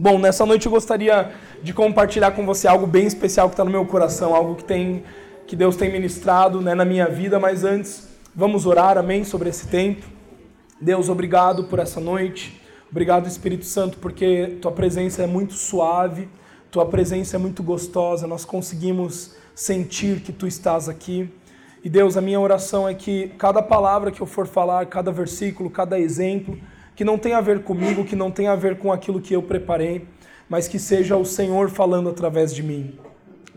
Bom, 0.00 0.16
nessa 0.16 0.46
noite 0.46 0.64
eu 0.64 0.70
gostaria 0.70 1.32
de 1.60 1.74
compartilhar 1.74 2.30
com 2.30 2.46
você 2.46 2.68
algo 2.68 2.86
bem 2.86 3.04
especial 3.04 3.48
que 3.48 3.54
está 3.54 3.64
no 3.64 3.70
meu 3.72 3.84
coração, 3.84 4.32
algo 4.32 4.54
que 4.54 4.62
tem 4.62 5.02
que 5.44 5.56
Deus 5.56 5.74
tem 5.74 5.90
ministrado 5.90 6.60
né, 6.60 6.72
na 6.72 6.84
minha 6.84 7.08
vida, 7.08 7.40
mas 7.40 7.64
antes 7.64 8.06
vamos 8.32 8.64
orar, 8.64 8.96
amém, 8.96 9.24
sobre 9.24 9.48
esse 9.48 9.66
tempo. 9.66 10.06
Deus, 10.80 11.08
obrigado 11.08 11.64
por 11.64 11.80
essa 11.80 12.00
noite. 12.00 12.62
Obrigado, 12.88 13.26
Espírito 13.26 13.64
Santo, 13.64 13.98
porque 13.98 14.58
tua 14.62 14.70
presença 14.70 15.24
é 15.24 15.26
muito 15.26 15.54
suave, 15.54 16.28
tua 16.70 16.86
presença 16.86 17.34
é 17.34 17.38
muito 17.40 17.64
gostosa, 17.64 18.24
nós 18.24 18.44
conseguimos 18.44 19.34
sentir 19.52 20.20
que 20.20 20.30
tu 20.32 20.46
estás 20.46 20.88
aqui. 20.88 21.28
E 21.82 21.88
Deus, 21.88 22.16
a 22.16 22.20
minha 22.20 22.38
oração 22.38 22.88
é 22.88 22.94
que 22.94 23.32
cada 23.36 23.60
palavra 23.60 24.12
que 24.12 24.20
eu 24.20 24.26
for 24.26 24.46
falar, 24.46 24.86
cada 24.86 25.10
versículo, 25.10 25.68
cada 25.68 25.98
exemplo, 25.98 26.56
que 26.98 27.04
não 27.04 27.16
tenha 27.16 27.38
a 27.38 27.40
ver 27.40 27.62
comigo, 27.62 28.04
que 28.04 28.16
não 28.16 28.28
tenha 28.28 28.50
a 28.50 28.56
ver 28.56 28.76
com 28.76 28.92
aquilo 28.92 29.20
que 29.20 29.32
eu 29.32 29.40
preparei, 29.40 30.04
mas 30.48 30.66
que 30.66 30.80
seja 30.80 31.16
o 31.16 31.24
Senhor 31.24 31.70
falando 31.70 32.08
através 32.08 32.52
de 32.52 32.60
mim. 32.60 32.98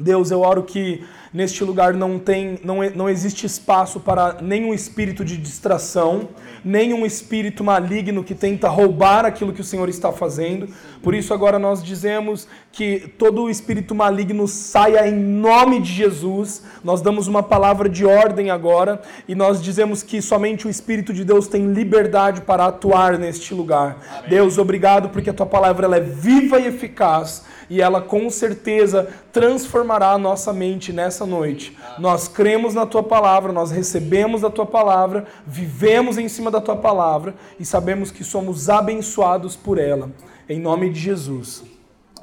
Deus, 0.02 0.32
eu 0.32 0.42
oro 0.42 0.64
que 0.64 1.04
Neste 1.34 1.64
lugar 1.64 1.94
não 1.94 2.20
tem, 2.20 2.60
não, 2.62 2.80
não 2.94 3.10
existe 3.10 3.46
espaço 3.46 4.02
para 4.02 4.40
nenhum 4.42 4.74
espírito 4.74 5.24
de 5.24 5.38
distração, 5.38 6.28
nenhum 6.62 7.06
espírito 7.06 7.64
maligno 7.64 8.22
que 8.22 8.36
tenta 8.36 8.68
roubar 8.68 9.24
aquilo 9.24 9.54
que 9.54 9.62
o 9.62 9.64
Senhor 9.64 9.88
está 9.88 10.12
fazendo. 10.12 10.68
Por 11.02 11.16
isso 11.16 11.34
agora 11.34 11.58
nós 11.58 11.82
dizemos 11.82 12.50
que 12.70 13.14
todo 13.18 13.50
espírito 13.50 13.96
maligno 13.96 14.46
saia 14.46 15.08
em 15.08 15.16
nome 15.16 15.80
de 15.80 15.94
Jesus. 15.94 16.64
Nós 16.84 17.02
damos 17.02 17.28
uma 17.28 17.42
palavra 17.42 17.88
de 17.88 18.06
ordem 18.06 18.50
agora 18.50 19.02
e 19.26 19.34
nós 19.34 19.62
dizemos 19.62 20.04
que 20.04 20.22
somente 20.22 20.68
o 20.68 20.70
espírito 20.70 21.14
de 21.14 21.24
Deus 21.24 21.48
tem 21.48 21.72
liberdade 21.72 22.42
para 22.42 22.66
atuar 22.66 23.18
neste 23.18 23.54
lugar. 23.54 24.00
Amém. 24.18 24.30
Deus, 24.32 24.58
obrigado 24.58 25.08
porque 25.08 25.30
a 25.30 25.34
tua 25.34 25.46
palavra 25.46 25.86
ela 25.86 25.96
é 25.96 26.02
viva 26.02 26.60
e 26.60 26.68
eficaz 26.68 27.46
e 27.72 27.82
ela 27.82 28.02
com 28.02 28.30
certeza 28.30 29.08
transformará 29.32 30.12
a 30.12 30.18
nossa 30.18 30.52
mente 30.52 30.92
nessa 30.92 31.26
noite. 31.26 31.78
Nós 31.98 32.28
cremos 32.28 32.74
na 32.74 32.86
tua 32.86 33.02
palavra, 33.02 33.54
nós 33.54 33.72
recebemos 33.72 34.44
a 34.44 34.50
tua 34.50 34.66
palavra, 34.66 35.26
vivemos 35.48 36.18
em 36.18 36.28
cima 36.28 36.52
da 36.52 36.60
tua 36.60 36.76
palavra 36.76 37.34
e 37.58 37.64
sabemos 37.64 38.12
que 38.12 38.26
somos 38.26 38.70
abençoados 38.70 39.56
por 39.56 39.78
ela. 39.78 40.12
Em 40.50 40.60
nome 40.60 40.90
de 40.90 41.00
Jesus. 41.00 41.64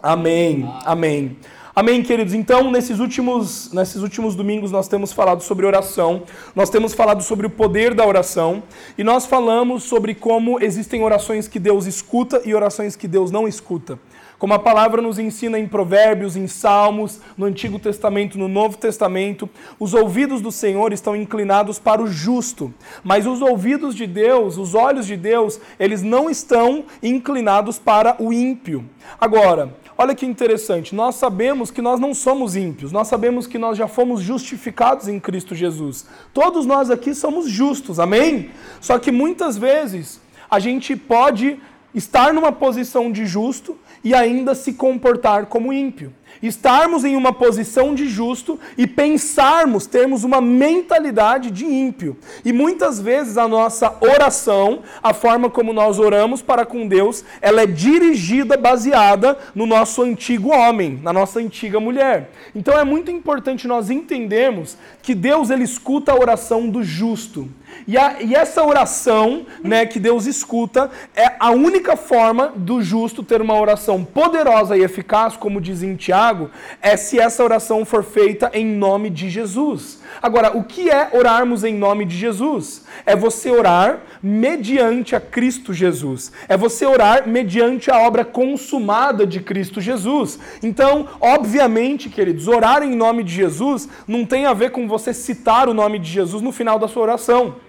Amém. 0.03 0.71
Amém. 0.85 1.39
Amém, 1.75 2.03
queridos? 2.03 2.35
Então, 2.35 2.71
nesses 2.71 2.99
últimos, 2.99 3.73
nesses 3.73 4.03
últimos 4.03 4.35
domingos, 4.35 4.71
nós 4.71 4.87
temos 4.87 5.15
falado 5.15 5.43
sobre 5.43 5.65
oração, 5.65 6.25
nós 6.55 6.69
temos 6.69 6.93
falado 6.93 7.23
sobre 7.23 7.47
o 7.47 7.51
poder 7.51 7.95
da 7.95 8.05
oração, 8.05 8.63
e 8.99 9.05
nós 9.05 9.25
falamos 9.25 9.85
sobre 9.85 10.15
como 10.15 10.63
existem 10.63 11.03
orações 11.03 11.49
que 11.49 11.59
Deus 11.59 11.87
escuta 11.87 12.43
e 12.45 12.55
orações 12.55 12.97
que 12.97 13.09
Deus 13.09 13.31
não 13.31 13.49
escuta. 13.49 13.99
Como 14.39 14.55
a 14.55 14.59
palavra 14.59 15.03
nos 15.03 15.19
ensina 15.19 15.59
em 15.59 15.67
Provérbios, 15.67 16.37
em 16.37 16.47
Salmos, 16.47 17.21
no 17.37 17.45
Antigo 17.45 17.77
Testamento, 17.77 18.39
no 18.39 18.47
Novo 18.47 18.79
Testamento, 18.79 19.51
os 19.81 19.95
ouvidos 19.95 20.41
do 20.41 20.53
Senhor 20.53 20.93
estão 20.93 21.17
inclinados 21.17 21.81
para 21.81 22.01
o 22.01 22.07
justo, 22.07 22.73
mas 23.03 23.27
os 23.27 23.43
ouvidos 23.43 23.97
de 23.97 24.07
Deus, 24.07 24.57
os 24.57 24.77
olhos 24.77 25.07
de 25.07 25.17
Deus, 25.17 25.61
eles 25.79 26.03
não 26.03 26.31
estão 26.31 26.85
inclinados 27.03 27.81
para 27.81 28.15
o 28.23 28.33
ímpio. 28.33 28.85
Agora, 29.21 29.77
olha 29.97 30.15
que 30.15 30.25
interessante, 30.25 30.95
nós 30.95 31.17
sabemos 31.17 31.73
que 31.73 31.83
nós 31.83 31.99
não 31.99 32.15
somos 32.15 32.55
ímpios, 32.55 32.93
nós 32.93 33.09
sabemos 33.09 33.45
que 33.49 33.59
nós 33.59 33.77
já 33.77 33.89
fomos 33.89 34.21
justificados 34.21 35.09
em 35.09 35.19
Cristo 35.19 35.53
Jesus. 35.53 36.07
Todos 36.33 36.65
nós 36.65 36.93
aqui 36.93 37.13
somos 37.13 37.49
justos, 37.49 37.99
amém? 37.99 38.51
Só 38.81 39.01
que 39.01 39.11
muitas 39.11 39.59
vezes 39.59 40.21
a 40.49 40.61
gente 40.61 40.95
pode 40.95 41.59
estar 41.95 42.33
numa 42.33 42.53
posição 42.53 43.11
de 43.11 43.27
justo 43.27 43.77
e 44.03 44.15
ainda 44.15 44.55
se 44.55 44.75
comportar 44.75 45.47
como 45.47 45.73
ímpio. 45.73 46.13
Estarmos 46.43 47.05
em 47.05 47.17
uma 47.17 47.33
posição 47.33 47.95
de 47.95 48.09
justo 48.09 48.59
e 48.77 48.87
pensarmos, 48.87 49.87
termos 49.87 50.25
uma 50.25 50.41
mentalidade 50.41 51.51
de 51.51 51.65
ímpio. 51.65 52.17
E 52.45 52.53
muitas 52.53 53.01
vezes 53.01 53.37
a 53.37 53.49
nossa 53.49 53.97
oração, 54.01 54.83
a 55.03 55.13
forma 55.13 55.51
como 55.51 55.73
nós 55.73 55.99
oramos 55.99 56.43
para 56.43 56.65
com 56.65 56.87
Deus, 56.87 57.25
ela 57.41 57.63
é 57.63 57.67
dirigida 57.67 58.57
baseada 58.57 59.39
no 59.55 59.67
nosso 59.67 60.03
antigo 60.03 60.51
homem, 60.51 60.99
na 61.03 61.13
nossa 61.13 61.41
antiga 61.41 61.81
mulher. 61.81 62.31
Então 62.55 62.79
é 62.79 62.85
muito 62.85 63.11
importante 63.11 63.67
nós 63.67 63.91
entendermos 63.91 64.77
que 65.03 65.15
Deus 65.15 65.51
ele 65.51 65.65
escuta 65.65 66.13
a 66.13 66.19
oração 66.19 66.69
do 66.69 66.83
justo. 66.83 67.49
E, 67.87 67.97
a, 67.97 68.21
e, 68.21 68.35
essa 68.35 68.63
oração 68.65 69.47
né, 69.63 69.87
que 69.87 69.99
Deus 69.99 70.27
escuta 70.27 70.91
é 71.15 71.33
a 71.39 71.51
única 71.51 71.97
forma 71.97 72.53
do 72.55 72.83
justo 72.83 73.23
ter 73.23 73.41
uma 73.41 73.59
oração 73.59 74.05
poderosa 74.05 74.77
e 74.77 74.83
eficaz, 74.83 75.37
como 75.37 75.61
diz 75.61 75.83
em 75.83 75.97
Tiago, 76.29 76.51
é 76.83 76.97
se 76.97 77.19
essa 77.19 77.43
oração 77.43 77.85
for 77.85 78.05
feita 78.05 78.51
em 78.53 78.65
nome 78.65 79.09
de 79.09 79.31
Jesus. 79.31 80.01
Agora, 80.21 80.57
o 80.57 80.63
que 80.63 80.91
é 80.91 81.11
orarmos 81.13 81.65
em 81.65 81.75
nome 81.75 82.05
de 82.05 82.17
Jesus? 82.17 82.85
É 83.07 83.17
você 83.17 83.51
orar 83.51 84.01
mediante 84.23 85.17
a 85.17 85.21
Cristo 85.21 85.73
Jesus. 85.73 86.31
É 86.49 86.57
você 86.57 86.85
orar 86.85 87.27
mediante 87.27 87.91
a 87.91 87.99
obra 87.99 88.25
consumada 88.25 89.27
de 89.27 89.41
Cristo 89.41 89.81
Jesus. 89.81 90.39
Então, 90.63 91.09
obviamente, 91.21 92.11
queridos, 92.11 92.47
orar 92.47 92.83
em 92.83 92.95
nome 92.95 93.25
de 93.25 93.33
Jesus 93.33 93.89
não 94.07 94.27
tem 94.27 94.45
a 94.45 94.53
ver 94.53 94.71
com 94.71 94.87
você 94.87 95.15
citar 95.15 95.69
o 95.69 95.75
nome 95.75 95.99
de 95.99 96.11
Jesus 96.11 96.43
no 96.43 96.53
final 96.53 96.79
da 96.79 96.89
sua 96.89 97.03
oração 97.03 97.68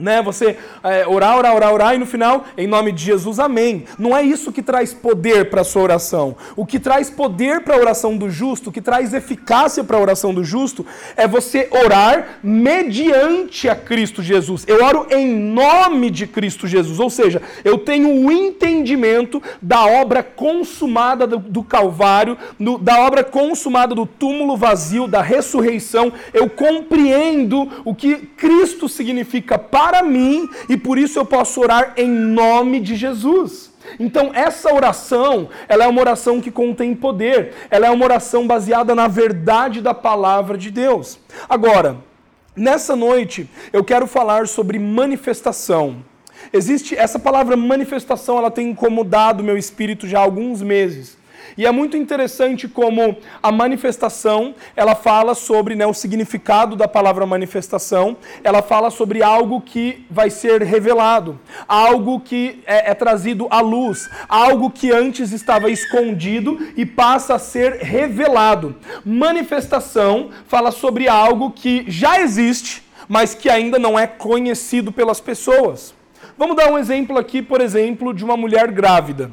né? 0.00 0.22
Você 0.22 0.56
é, 0.82 1.06
orar, 1.06 1.36
orar, 1.36 1.54
orar, 1.54 1.72
orar 1.72 1.94
e 1.94 1.98
no 1.98 2.06
final, 2.06 2.44
em 2.56 2.66
nome 2.66 2.92
de 2.92 3.04
Jesus, 3.04 3.38
amém. 3.38 3.84
Não 3.98 4.16
é 4.16 4.22
isso 4.22 4.52
que 4.52 4.62
traz 4.62 4.92
poder 4.92 5.50
para 5.50 5.60
a 5.60 5.64
sua 5.64 5.82
oração. 5.82 6.36
O 6.56 6.64
que 6.64 6.78
traz 6.78 7.10
poder 7.10 7.60
para 7.62 7.76
a 7.76 7.78
oração 7.78 8.16
do 8.16 8.30
justo, 8.30 8.70
o 8.70 8.72
que 8.72 8.80
traz 8.80 9.12
eficácia 9.12 9.84
para 9.84 9.96
a 9.96 10.00
oração 10.00 10.32
do 10.32 10.42
justo, 10.42 10.84
é 11.16 11.26
você 11.28 11.68
orar 11.70 12.38
mediante 12.42 13.68
a 13.68 13.76
Cristo 13.76 14.22
Jesus. 14.22 14.64
Eu 14.66 14.84
oro 14.84 15.06
em 15.10 15.28
nome 15.28 16.10
de 16.10 16.26
Cristo 16.26 16.66
Jesus, 16.66 16.98
ou 16.98 17.10
seja, 17.10 17.42
eu 17.64 17.78
tenho 17.78 18.24
o 18.24 18.32
entendimento 18.32 19.42
da 19.60 19.84
obra 19.84 20.22
consumada 20.22 21.26
do, 21.26 21.38
do 21.38 21.62
Calvário, 21.62 22.36
do, 22.58 22.78
da 22.78 23.00
obra 23.00 23.22
consumada 23.22 23.94
do 23.94 24.06
túmulo 24.06 24.56
vazio, 24.56 25.06
da 25.06 25.22
ressurreição. 25.22 26.12
Eu 26.32 26.48
compreendo 26.48 27.68
o 27.84 27.94
que 27.94 28.16
Cristo 28.16 28.88
significa 28.88 29.58
para 29.58 29.89
para 29.90 30.04
mim 30.04 30.48
e 30.68 30.76
por 30.76 30.96
isso 30.96 31.18
eu 31.18 31.24
posso 31.24 31.60
orar 31.60 31.94
em 31.96 32.08
nome 32.08 32.78
de 32.78 32.94
Jesus. 32.94 33.72
Então, 33.98 34.30
essa 34.32 34.72
oração, 34.72 35.48
ela 35.68 35.82
é 35.82 35.88
uma 35.88 36.00
oração 36.00 36.40
que 36.40 36.48
contém 36.48 36.94
poder. 36.94 37.54
Ela 37.68 37.88
é 37.88 37.90
uma 37.90 38.04
oração 38.04 38.46
baseada 38.46 38.94
na 38.94 39.08
verdade 39.08 39.80
da 39.80 39.92
palavra 39.92 40.56
de 40.56 40.70
Deus. 40.70 41.18
Agora, 41.48 41.96
nessa 42.54 42.94
noite, 42.94 43.50
eu 43.72 43.82
quero 43.82 44.06
falar 44.06 44.46
sobre 44.46 44.78
manifestação. 44.78 46.04
Existe 46.52 46.94
essa 46.96 47.18
palavra 47.18 47.56
manifestação, 47.56 48.38
ela 48.38 48.50
tem 48.50 48.70
incomodado 48.70 49.42
meu 49.42 49.58
espírito 49.58 50.06
já 50.06 50.20
há 50.20 50.22
alguns 50.22 50.62
meses. 50.62 51.18
E 51.60 51.66
é 51.66 51.70
muito 51.70 51.94
interessante 51.94 52.66
como 52.66 53.18
a 53.42 53.52
manifestação, 53.52 54.54
ela 54.74 54.94
fala 54.94 55.34
sobre 55.34 55.74
né, 55.74 55.84
o 55.84 55.92
significado 55.92 56.74
da 56.74 56.88
palavra 56.88 57.26
manifestação, 57.26 58.16
ela 58.42 58.62
fala 58.62 58.90
sobre 58.90 59.22
algo 59.22 59.60
que 59.60 60.06
vai 60.10 60.30
ser 60.30 60.62
revelado, 60.62 61.38
algo 61.68 62.18
que 62.18 62.62
é, 62.64 62.92
é 62.92 62.94
trazido 62.94 63.46
à 63.50 63.60
luz, 63.60 64.08
algo 64.26 64.70
que 64.70 64.90
antes 64.90 65.32
estava 65.32 65.70
escondido 65.70 66.58
e 66.78 66.86
passa 66.86 67.34
a 67.34 67.38
ser 67.38 67.74
revelado. 67.82 68.74
Manifestação 69.04 70.30
fala 70.46 70.70
sobre 70.70 71.08
algo 71.08 71.50
que 71.50 71.84
já 71.86 72.22
existe, 72.22 72.82
mas 73.06 73.34
que 73.34 73.50
ainda 73.50 73.78
não 73.78 73.98
é 73.98 74.06
conhecido 74.06 74.90
pelas 74.90 75.20
pessoas. 75.20 75.92
Vamos 76.38 76.56
dar 76.56 76.72
um 76.72 76.78
exemplo 76.78 77.18
aqui, 77.18 77.42
por 77.42 77.60
exemplo, 77.60 78.14
de 78.14 78.24
uma 78.24 78.34
mulher 78.34 78.70
grávida, 78.70 79.30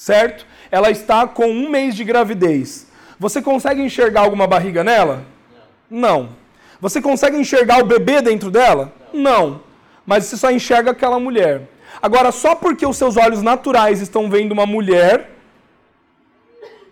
certo? 0.00 0.46
ela 0.70 0.90
está 0.90 1.26
com 1.26 1.46
um 1.46 1.68
mês 1.68 1.94
de 1.94 2.04
gravidez. 2.04 2.86
Você 3.18 3.42
consegue 3.42 3.82
enxergar 3.82 4.22
alguma 4.22 4.46
barriga 4.46 4.84
nela? 4.84 5.24
Não. 5.90 6.30
Você 6.80 7.02
consegue 7.02 7.36
enxergar 7.36 7.82
o 7.82 7.86
bebê 7.86 8.22
dentro 8.22 8.50
dela? 8.50 8.92
Não. 9.12 9.60
Mas 10.06 10.24
você 10.24 10.36
só 10.36 10.50
enxerga 10.50 10.92
aquela 10.92 11.18
mulher. 11.18 11.68
Agora, 12.00 12.32
só 12.32 12.54
porque 12.54 12.86
os 12.86 12.96
seus 12.96 13.16
olhos 13.16 13.42
naturais 13.42 14.00
estão 14.00 14.30
vendo 14.30 14.52
uma 14.52 14.64
mulher, 14.64 15.32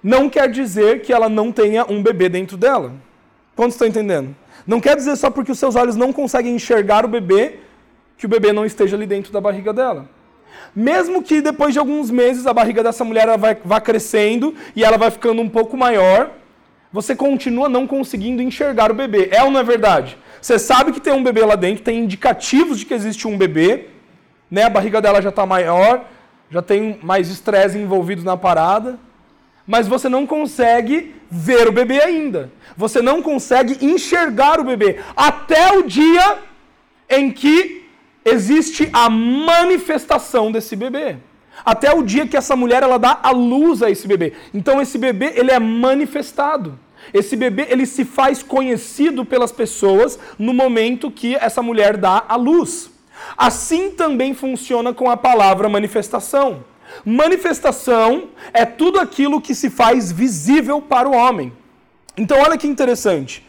não 0.03 0.29
quer 0.29 0.50
dizer 0.50 1.00
que 1.00 1.12
ela 1.12 1.29
não 1.29 1.50
tenha 1.50 1.87
um 1.88 2.03
bebê 2.03 2.29
dentro 2.29 2.56
dela. 2.56 2.93
Quantos 3.56 3.75
estão 3.75 3.88
entendendo? 3.88 4.37
Não 4.67 4.81
quer 4.81 4.97
dizer 4.97 5.17
só 5.17 5.31
porque 5.31 5.53
os 5.53 5.59
seus 5.59 5.77
olhos 5.77 5.97
não 5.97 6.12
conseguem 6.12 6.55
enxergar 6.55 7.06
o 7.06 7.09
bebê, 7.09 7.61
que 8.19 8.27
o 8.27 8.29
bebê 8.29 8.53
não 8.53 8.67
esteja 8.67 8.97
ali 8.97 9.06
dentro 9.06 9.32
da 9.32 9.41
barriga 9.41 9.73
dela. 9.73 10.18
Mesmo 10.75 11.22
que 11.22 11.40
depois 11.40 11.72
de 11.72 11.78
alguns 11.78 12.10
meses 12.10 12.46
a 12.46 12.52
barriga 12.52 12.82
dessa 12.82 13.05
mulher 13.05 13.37
vai, 13.37 13.56
vá 13.64 13.81
crescendo 13.81 14.55
e 14.75 14.84
ela 14.84 14.96
vai 14.96 15.10
ficando 15.10 15.43
um 15.43 15.49
pouco 15.49 15.76
maior, 15.76 16.31
você 16.93 17.14
continua 17.14 17.69
não 17.69 17.87
conseguindo 17.87 18.43
enxergar 18.43 18.90
o 18.90 18.94
bebê. 18.94 19.28
É 19.31 19.43
ou 19.43 19.50
não 19.50 19.60
é 19.60 19.64
verdade? 19.64 20.16
Você 20.40 20.58
sabe 20.58 20.93
que 20.93 21.00
tem 21.00 21.12
um 21.12 21.22
bebê 21.22 21.44
lá 21.44 21.56
dentro, 21.56 21.84
tem 21.84 21.99
indicativos 21.99 22.78
de 22.78 22.87
que 22.87 22.94
existe 22.94 23.26
um 23.26 23.37
bebê, 23.37 23.87
né? 24.50 24.64
a 24.64 24.70
barriga 24.70 25.00
dela 25.00 25.20
já 25.20 25.28
está 25.28 25.44
maior, 25.44 26.05
já 26.50 26.62
tem 26.62 26.99
mais 27.02 27.28
estresse 27.28 27.76
envolvido 27.76 28.22
na 28.22 28.37
parada, 28.37 28.99
mas 29.66 29.87
você 29.87 30.08
não 30.08 30.26
consegue 30.26 31.14
ver 31.31 31.69
o 31.69 31.72
bebê 31.72 32.00
ainda. 32.00 32.50
Você 32.76 33.02
não 33.02 33.20
consegue 33.20 33.84
enxergar 33.84 34.58
o 34.58 34.64
bebê 34.64 35.00
até 35.14 35.76
o 35.76 35.82
dia 35.82 36.38
em 37.10 37.31
que 37.31 37.78
existe 38.29 38.89
a 38.93 39.09
manifestação 39.09 40.53
desse 40.53 40.77
bebê. 40.77 41.17
Até 41.65 41.93
o 41.93 42.03
dia 42.03 42.27
que 42.27 42.37
essa 42.37 42.55
mulher 42.55 42.83
ela 42.83 42.99
dá 42.99 43.19
a 43.23 43.31
luz 43.31 43.83
a 43.83 43.91
esse 43.91 44.07
bebê. 44.07 44.33
Então 44.55 44.81
esse 44.81 44.97
bebê 44.99 45.33
ele 45.35 45.51
é 45.51 45.59
manifestado. 45.59 46.79
Esse 47.13 47.37
bebê 47.37 47.67
ele 47.71 47.87
se 47.87 48.05
faz 48.05 48.43
conhecido 48.43 49.25
pelas 49.25 49.53
pessoas 49.53 50.19
no 50.39 50.53
momento 50.53 51.11
que 51.11 51.35
essa 51.37 51.63
mulher 51.63 51.97
dá 51.97 52.25
a 52.29 52.37
luz. 52.37 52.91
Assim 53.37 53.91
também 53.91 54.35
funciona 54.35 54.93
com 54.93 55.11
a 55.11 55.17
palavra 55.17 55.69
manifestação. 55.69 56.65
Manifestação 57.05 58.29
é 58.53 58.65
tudo 58.65 58.99
aquilo 58.99 59.41
que 59.41 59.55
se 59.55 59.71
faz 59.71 60.11
visível 60.11 60.81
para 60.81 61.09
o 61.09 61.15
homem. 61.15 61.53
Então 62.17 62.39
olha 62.41 62.59
que 62.59 62.67
interessante. 62.67 63.47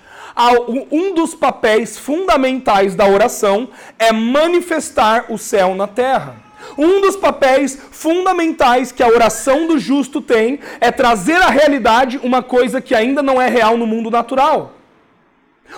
Um 0.92 1.14
dos 1.14 1.36
papéis 1.36 1.98
fundamentais 1.98 2.96
da 2.96 3.06
oração 3.06 3.70
é 3.98 4.14
manifestar 4.14 5.26
o 5.30 5.38
céu 5.38 5.76
na 5.76 5.86
terra. 5.86 6.36
Um 6.78 7.02
dos 7.02 7.18
papéis 7.18 7.78
fundamentais 7.92 8.92
que 8.92 9.04
a 9.04 9.08
oração 9.08 9.68
do 9.68 9.78
justo 9.78 10.22
tem 10.22 10.60
é 10.80 10.92
trazer 10.92 11.36
à 11.42 11.50
realidade 11.50 12.20
uma 12.24 12.42
coisa 12.42 12.80
que 12.80 12.96
ainda 12.96 13.22
não 13.22 13.42
é 13.42 13.50
real 13.50 13.78
no 13.78 13.86
mundo 13.86 14.10
natural. 14.10 14.76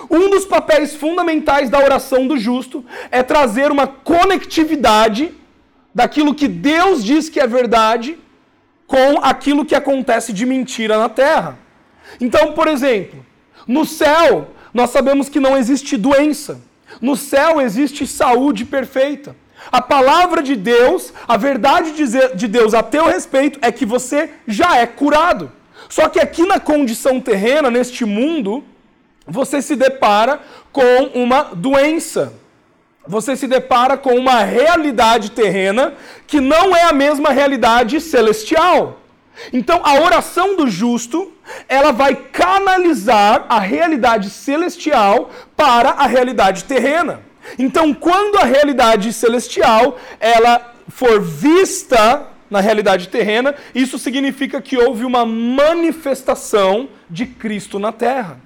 Um 0.08 0.30
dos 0.30 0.44
papéis 0.44 0.94
fundamentais 0.94 1.68
da 1.68 1.78
oração 1.78 2.26
do 2.26 2.36
justo 2.36 2.84
é 3.10 3.22
trazer 3.22 3.70
uma 3.70 3.86
conectividade 3.86 5.34
daquilo 5.94 6.34
que 6.34 6.48
Deus 6.48 7.04
diz 7.04 7.28
que 7.28 7.40
é 7.40 7.46
verdade 7.46 8.18
com 8.86 9.18
aquilo 9.22 9.64
que 9.64 9.74
acontece 9.74 10.32
de 10.32 10.46
mentira 10.46 10.98
na 10.98 11.08
terra. 11.08 11.58
Então, 12.20 12.52
por 12.52 12.68
exemplo, 12.68 13.24
no 13.66 13.84
céu, 13.84 14.51
nós 14.72 14.90
sabemos 14.90 15.28
que 15.28 15.40
não 15.40 15.56
existe 15.56 15.96
doença. 15.96 16.60
No 17.00 17.16
céu 17.16 17.60
existe 17.60 18.06
saúde 18.06 18.64
perfeita. 18.64 19.36
A 19.70 19.80
palavra 19.80 20.42
de 20.42 20.56
Deus, 20.56 21.12
a 21.26 21.36
verdade 21.36 21.92
de 22.34 22.48
Deus 22.48 22.74
a 22.74 22.82
teu 22.82 23.06
respeito 23.06 23.58
é 23.62 23.70
que 23.70 23.86
você 23.86 24.30
já 24.46 24.76
é 24.76 24.86
curado. 24.86 25.52
Só 25.88 26.08
que 26.08 26.18
aqui 26.18 26.44
na 26.46 26.58
condição 26.58 27.20
terrena, 27.20 27.70
neste 27.70 28.04
mundo, 28.04 28.64
você 29.26 29.62
se 29.62 29.76
depara 29.76 30.40
com 30.72 31.10
uma 31.14 31.54
doença. 31.54 32.32
Você 33.06 33.36
se 33.36 33.46
depara 33.46 33.96
com 33.96 34.14
uma 34.14 34.42
realidade 34.42 35.32
terrena 35.32 35.94
que 36.26 36.40
não 36.40 36.74
é 36.74 36.84
a 36.84 36.92
mesma 36.92 37.30
realidade 37.30 38.00
celestial. 38.00 39.01
Então, 39.52 39.80
a 39.84 39.94
oração 40.00 40.56
do 40.56 40.68
justo, 40.68 41.32
ela 41.68 41.92
vai 41.92 42.14
canalizar 42.14 43.46
a 43.48 43.58
realidade 43.58 44.30
celestial 44.30 45.30
para 45.56 45.90
a 45.90 46.06
realidade 46.06 46.64
terrena. 46.64 47.22
Então, 47.58 47.92
quando 47.92 48.36
a 48.36 48.44
realidade 48.44 49.12
celestial 49.12 49.98
ela 50.20 50.74
for 50.88 51.20
vista 51.20 52.28
na 52.50 52.60
realidade 52.60 53.08
terrena, 53.08 53.54
isso 53.74 53.98
significa 53.98 54.60
que 54.60 54.76
houve 54.76 55.04
uma 55.04 55.24
manifestação 55.24 56.88
de 57.08 57.26
Cristo 57.26 57.78
na 57.78 57.90
terra. 57.90 58.38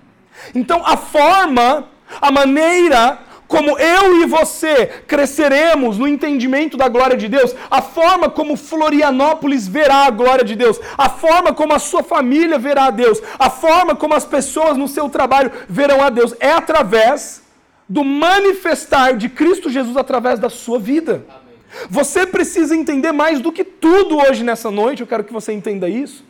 Então, 0.55 0.83
a 0.85 0.97
forma, 0.97 1.89
a 2.21 2.31
maneira 2.31 3.19
como 3.49 3.79
eu 3.79 4.23
e 4.23 4.27
você 4.27 4.87
cresceremos 5.07 5.99
no 5.99 6.09
entendimento 6.09 6.77
da 6.77 6.89
glória 6.89 7.17
de 7.17 7.29
Deus, 7.29 7.55
a 7.71 7.81
forma 7.81 8.29
como 8.29 8.57
Florianópolis 8.57 9.69
verá 9.69 10.07
a 10.07 10.11
glória 10.11 10.45
de 10.45 10.57
Deus, 10.57 10.81
a 10.99 11.09
forma 11.09 11.55
como 11.55 11.73
a 11.73 11.79
sua 11.79 12.03
família 12.03 12.59
verá 12.59 12.87
a 12.87 12.91
Deus, 12.91 13.23
a 13.39 13.49
forma 13.49 13.95
como 13.95 14.15
as 14.15 14.25
pessoas 14.25 14.77
no 14.77 14.89
seu 14.89 15.09
trabalho 15.09 15.53
verão 15.69 16.03
a 16.03 16.11
Deus, 16.11 16.35
é 16.41 16.51
através 16.51 17.43
do 17.89 18.03
manifestar 18.03 19.17
de 19.17 19.29
Cristo 19.29 19.71
Jesus 19.71 19.97
através 19.97 20.41
da 20.41 20.51
sua 20.51 20.79
vida. 20.79 21.25
Você 21.89 22.27
precisa 22.27 22.75
entender 22.75 23.13
mais 23.13 23.41
do 23.41 23.53
que 23.53 23.63
tudo 23.63 24.19
hoje 24.19 24.43
nessa 24.43 24.71
noite, 24.71 25.03
eu 25.03 25.07
quero 25.07 25.25
que 25.25 25.33
você 25.33 25.53
entenda 25.53 25.89
isso. 25.89 26.25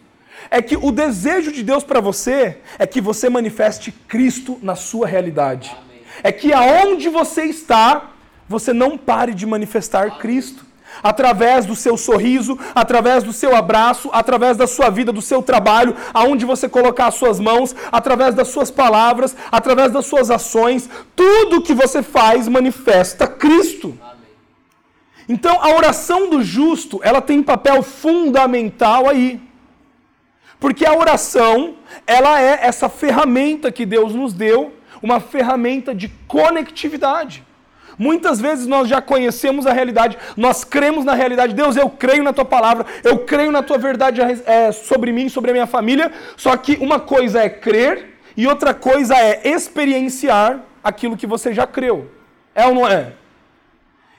É 0.50 0.60
que 0.60 0.76
o 0.76 0.92
desejo 0.92 1.50
de 1.50 1.62
Deus 1.62 1.82
para 1.82 2.00
você 2.00 2.58
é 2.78 2.86
que 2.86 3.00
você 3.00 3.28
manifeste 3.28 3.90
Cristo 4.06 4.58
na 4.62 4.74
sua 4.74 5.06
realidade. 5.06 5.74
É 6.22 6.32
que 6.32 6.52
aonde 6.52 7.08
você 7.08 7.44
está, 7.44 8.10
você 8.48 8.72
não 8.72 8.96
pare 8.96 9.34
de 9.34 9.46
manifestar. 9.46 10.18
Cristo 10.18 10.66
através 11.02 11.66
do 11.66 11.74
seu 11.74 11.96
sorriso, 11.96 12.58
através 12.74 13.22
do 13.22 13.32
seu 13.32 13.54
abraço, 13.54 14.08
através 14.12 14.56
da 14.56 14.66
sua 14.66 14.90
vida, 14.90 15.12
do 15.12 15.22
seu 15.22 15.42
trabalho, 15.42 15.94
aonde 16.12 16.44
você 16.44 16.68
colocar 16.68 17.08
as 17.08 17.14
suas 17.14 17.38
mãos, 17.38 17.74
através 17.92 18.34
das 18.34 18.48
suas 18.48 18.70
palavras, 18.70 19.36
através 19.50 19.92
das 19.92 20.06
suas 20.06 20.30
ações, 20.30 20.88
tudo 21.14 21.62
que 21.62 21.74
você 21.74 22.02
faz 22.02 22.48
manifesta 22.48 23.26
Cristo. 23.26 23.98
Então, 25.28 25.60
a 25.60 25.70
oração 25.70 26.30
do 26.30 26.42
justo, 26.42 27.00
ela 27.02 27.20
tem 27.20 27.42
papel 27.42 27.82
fundamental 27.82 29.08
aí. 29.08 29.40
Porque 30.60 30.86
a 30.86 30.94
oração, 30.94 31.74
ela 32.06 32.40
é 32.40 32.60
essa 32.62 32.88
ferramenta 32.88 33.72
que 33.72 33.84
Deus 33.84 34.14
nos 34.14 34.32
deu, 34.32 34.72
uma 35.02 35.20
ferramenta 35.20 35.94
de 35.94 36.08
conectividade. 36.26 37.44
Muitas 37.98 38.40
vezes 38.40 38.66
nós 38.66 38.88
já 38.88 39.00
conhecemos 39.00 39.66
a 39.66 39.72
realidade, 39.72 40.19
nós 40.37 40.64
cremos 40.64 41.04
na 41.04 41.14
realidade. 41.14 41.54
Deus, 41.54 41.76
eu 41.76 41.88
creio 41.88 42.22
na 42.22 42.32
tua 42.32 42.44
palavra, 42.44 42.84
eu 43.02 43.20
creio 43.20 43.50
na 43.50 43.62
tua 43.62 43.78
verdade 43.78 44.20
é, 44.20 44.70
sobre 44.70 45.12
mim, 45.12 45.28
sobre 45.28 45.50
a 45.50 45.54
minha 45.54 45.66
família. 45.66 46.12
Só 46.37 46.56
que 46.56 46.76
uma 46.81 47.00
coisa 47.00 47.40
é 47.40 47.48
crer 47.48 48.16
e 48.37 48.46
outra 48.46 48.75
coisa 48.75 49.16
é 49.16 49.48
experienciar 49.48 50.60
aquilo 50.84 51.16
que 51.16 51.26
você 51.26 51.54
já 51.54 51.66
creu. 51.66 52.10
É 52.54 52.66
ou 52.66 52.75
não 52.75 52.87
é? 52.87 53.12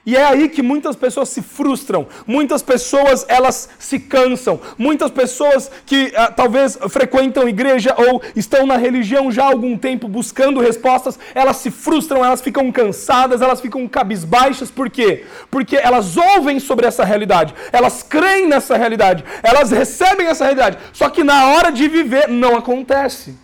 E 0.08 0.16
é 0.16 0.24
aí 0.24 0.48
que 0.48 0.62
muitas 0.62 0.96
pessoas 0.96 1.28
se 1.28 1.42
frustram, 1.42 2.06
muitas 2.26 2.62
pessoas 2.62 3.26
elas 3.28 3.68
se 3.78 3.98
cansam, 3.98 4.58
muitas 4.78 5.10
pessoas 5.10 5.70
que 5.84 6.10
ah, 6.16 6.32
talvez 6.34 6.78
frequentam 6.88 7.46
igreja 7.46 7.94
ou 7.94 8.22
estão 8.34 8.66
na 8.66 8.78
religião 8.78 9.30
já 9.30 9.44
há 9.44 9.48
algum 9.48 9.76
tempo 9.76 10.08
buscando 10.08 10.62
respostas, 10.62 11.18
elas 11.34 11.58
se 11.58 11.70
frustram, 11.70 12.24
elas 12.24 12.40
ficam 12.40 12.72
cansadas, 12.72 13.42
elas 13.42 13.60
ficam 13.60 13.86
cabisbaixas, 13.86 14.70
por 14.70 14.88
quê? 14.88 15.26
Porque 15.50 15.76
elas 15.76 16.16
ouvem 16.16 16.58
sobre 16.58 16.86
essa 16.86 17.04
realidade, 17.04 17.52
elas 17.70 18.02
creem 18.02 18.48
nessa 18.48 18.78
realidade, 18.78 19.22
elas 19.42 19.70
recebem 19.70 20.26
essa 20.26 20.44
realidade, 20.44 20.78
só 20.90 21.10
que 21.10 21.22
na 21.22 21.48
hora 21.48 21.70
de 21.70 21.86
viver 21.86 22.28
não 22.28 22.56
acontece. 22.56 23.36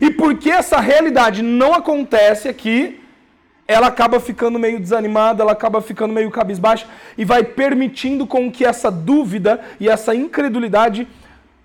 E 0.00 0.10
porque 0.10 0.50
essa 0.50 0.80
realidade 0.80 1.42
não 1.42 1.74
acontece 1.74 2.48
aqui, 2.48 2.97
ela 3.68 3.88
acaba 3.88 4.18
ficando 4.18 4.58
meio 4.58 4.80
desanimada, 4.80 5.42
ela 5.42 5.52
acaba 5.52 5.82
ficando 5.82 6.14
meio 6.14 6.30
cabisbaixa 6.30 6.88
e 7.18 7.24
vai 7.24 7.44
permitindo 7.44 8.26
com 8.26 8.50
que 8.50 8.64
essa 8.64 8.90
dúvida 8.90 9.62
e 9.78 9.90
essa 9.90 10.14
incredulidade 10.14 11.06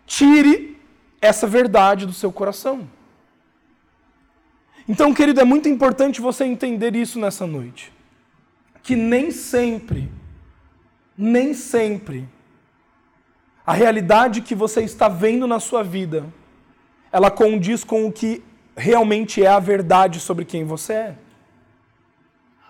tire 0.06 0.78
essa 1.22 1.48
verdade 1.48 2.06
do 2.06 2.12
seu 2.12 2.30
coração. 2.30 2.90
Então, 4.88 5.14
querido, 5.14 5.40
é 5.40 5.46
muito 5.46 5.70
importante 5.70 6.20
você 6.20 6.44
entender 6.44 6.94
isso 6.94 7.18
nessa 7.18 7.48
noite. 7.48 7.94
Que 8.82 8.98
nem 8.98 9.32
sempre, 9.32 10.12
nem 11.18 11.54
sempre, 11.54 12.28
a 13.66 13.72
realidade 13.72 14.42
que 14.42 14.54
você 14.54 14.82
está 14.82 15.08
vendo 15.08 15.48
na 15.48 15.62
sua 15.62 15.82
vida, 15.82 16.26
ela 17.14 17.32
condiz 17.32 17.86
com 17.86 18.06
o 18.06 18.12
que 18.12 18.44
realmente 18.76 19.42
é 19.42 19.48
a 19.48 19.60
verdade 19.60 20.20
sobre 20.20 20.44
quem 20.44 20.66
você 20.66 20.94
é. 20.94 21.23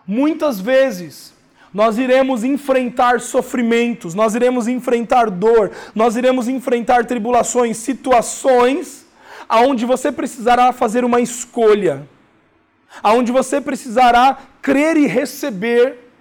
Muitas 0.05 0.59
vezes 0.59 1.33
nós 1.73 1.97
iremos 1.97 2.43
enfrentar 2.43 3.19
sofrimentos, 3.19 4.13
nós 4.13 4.35
iremos 4.35 4.67
enfrentar 4.67 5.29
dor, 5.29 5.71
nós 5.95 6.15
iremos 6.15 6.47
enfrentar 6.47 7.05
tribulações, 7.05 7.77
situações 7.77 9.07
aonde 9.49 9.85
você 9.85 10.11
precisará 10.11 10.71
fazer 10.71 11.03
uma 11.03 11.19
escolha, 11.19 12.07
aonde 13.01 13.31
você 13.31 13.59
precisará 13.59 14.37
crer 14.61 14.97
e 14.97 15.07
receber 15.07 16.11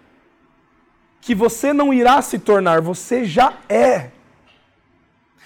que 1.20 1.34
você 1.34 1.72
não 1.72 1.92
irá 1.92 2.20
se 2.22 2.38
tornar, 2.38 2.80
você 2.80 3.24
já 3.24 3.54
é. 3.68 4.10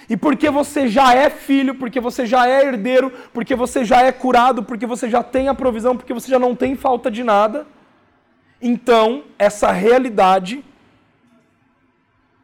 E 0.09 0.17
porque 0.17 0.49
você 0.51 0.89
já 0.89 1.15
é 1.15 1.29
filho, 1.29 1.75
porque 1.75 2.01
você 2.01 2.25
já 2.25 2.49
é 2.49 2.65
herdeiro, 2.65 3.13
porque 3.33 3.57
você 3.57 3.85
já 3.85 4.03
é 4.03 4.13
curado, 4.13 4.63
porque 4.63 4.87
você 4.87 5.11
já 5.11 5.23
tem 5.23 5.49
a 5.49 5.55
provisão, 5.55 5.97
porque 5.97 6.15
você 6.15 6.31
já 6.31 6.39
não 6.39 6.55
tem 6.55 6.77
falta 6.77 7.11
de 7.11 7.25
nada, 7.25 7.67
então, 8.61 9.25
essa 9.39 9.71
realidade, 9.71 10.65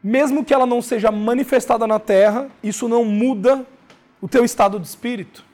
mesmo 0.02 0.44
que 0.44 0.52
ela 0.52 0.66
não 0.66 0.82
seja 0.82 1.10
manifestada 1.10 1.86
na 1.86 1.98
terra, 1.98 2.50
isso 2.62 2.88
não 2.88 3.04
muda 3.04 3.66
o 4.20 4.28
teu 4.28 4.44
estado 4.44 4.78
de 4.78 4.86
espírito. 4.86 5.44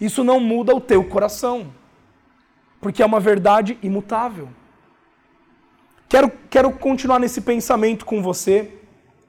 Isso 0.00 0.24
não 0.24 0.40
muda 0.40 0.74
o 0.74 0.80
teu 0.80 1.04
coração. 1.04 1.72
Porque 2.80 3.02
é 3.02 3.06
uma 3.06 3.20
verdade 3.20 3.78
imutável. 3.82 4.48
Quero, 6.08 6.32
quero 6.50 6.72
continuar 6.72 7.18
nesse 7.18 7.40
pensamento 7.40 8.04
com 8.04 8.22
você. 8.22 8.72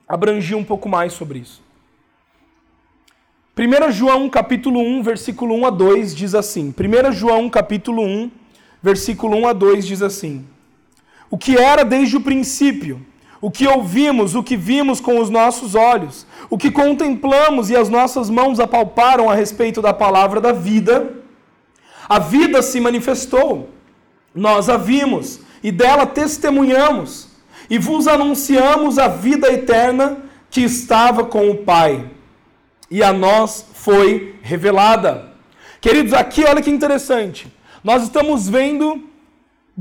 abrangia 0.08 0.58
um 0.58 0.64
pouco 0.64 0.90
mais 0.90 1.14
sobre 1.14 1.40
isso. 1.40 1.62
1 3.58 3.92
João 3.92 4.30
capítulo 4.30 4.80
1, 4.80 5.04
versículo 5.04 5.54
1 5.56 5.66
a 5.66 5.70
2 5.70 6.16
diz 6.16 6.34
assim: 6.34 6.74
1 6.74 7.12
João 7.12 7.50
capítulo 7.50 8.02
1, 8.02 8.32
versículo 8.82 9.38
1 9.38 9.48
a 9.48 9.54
2 9.54 9.86
diz 9.86 10.02
assim: 10.02 10.48
O 11.32 11.38
que 11.38 11.58
era 11.58 11.84
desde 11.84 12.18
o 12.18 12.22
princípio, 12.22 13.04
o 13.40 13.50
que 13.50 13.66
ouvimos, 13.66 14.36
o 14.36 14.44
que 14.44 14.56
vimos 14.56 15.00
com 15.00 15.18
os 15.20 15.30
nossos 15.30 15.74
olhos, 15.74 16.28
o 16.50 16.58
que 16.58 16.70
contemplamos 16.70 17.70
e 17.70 17.76
as 17.76 17.90
nossas 17.90 18.30
mãos 18.30 18.60
apalparam 18.60 19.30
a 19.30 19.34
respeito 19.34 19.82
da 19.82 19.94
palavra 19.94 20.40
da 20.40 20.52
vida, 20.52 21.14
a 22.08 22.20
vida 22.20 22.62
se 22.62 22.80
manifestou, 22.80 23.70
nós 24.36 24.70
a 24.70 24.78
vimos 24.78 25.40
e 25.64 25.72
dela 25.72 26.06
testemunhamos, 26.06 27.30
e 27.70 27.78
vos 27.78 28.08
anunciamos 28.08 29.00
a 29.00 29.08
vida 29.08 29.52
eterna 29.52 30.18
que 30.50 30.62
estava 30.62 31.24
com 31.24 31.50
o 31.50 31.58
Pai 31.60 32.12
e 32.92 33.02
a 33.02 33.14
nós 33.14 33.66
foi 33.74 34.36
revelada. 34.42 35.32
Queridos, 35.80 36.14
aqui 36.14 36.44
olha 36.44 36.62
que 36.62 36.70
interessante. 36.70 37.48
Nós 37.82 38.04
estamos 38.04 38.50
vendo 38.50 39.10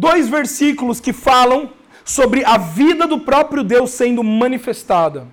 dois 0.01 0.29
versículos 0.29 0.99
que 0.99 1.13
falam 1.13 1.71
sobre 2.03 2.43
a 2.45 2.57
vida 2.57 3.07
do 3.07 3.21
próprio 3.21 3.63
Deus 3.63 3.91
sendo 3.91 4.25
manifestada. 4.25 5.27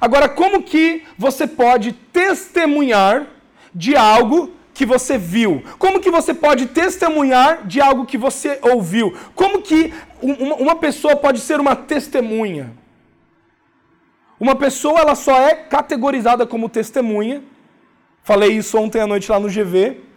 Agora, 0.00 0.28
como 0.28 0.62
que 0.62 1.02
você 1.18 1.44
pode 1.44 1.92
testemunhar 1.92 3.26
de 3.74 3.96
algo 3.96 4.52
que 4.72 4.86
você 4.86 5.18
viu? 5.18 5.62
Como 5.76 6.00
que 6.00 6.10
você 6.10 6.32
pode 6.32 6.66
testemunhar 6.66 7.66
de 7.66 7.80
algo 7.80 8.06
que 8.06 8.16
você 8.16 8.60
ouviu? 8.62 9.12
Como 9.34 9.60
que 9.60 9.92
uma 10.22 10.76
pessoa 10.76 11.16
pode 11.16 11.40
ser 11.40 11.58
uma 11.58 11.74
testemunha? 11.74 12.72
Uma 14.38 14.54
pessoa 14.54 15.00
ela 15.00 15.16
só 15.16 15.36
é 15.36 15.54
categorizada 15.54 16.46
como 16.46 16.68
testemunha, 16.68 17.42
falei 18.22 18.52
isso 18.52 18.78
ontem 18.78 19.00
à 19.00 19.06
noite 19.06 19.30
lá 19.30 19.38
no 19.40 19.48
GV, 19.48 20.11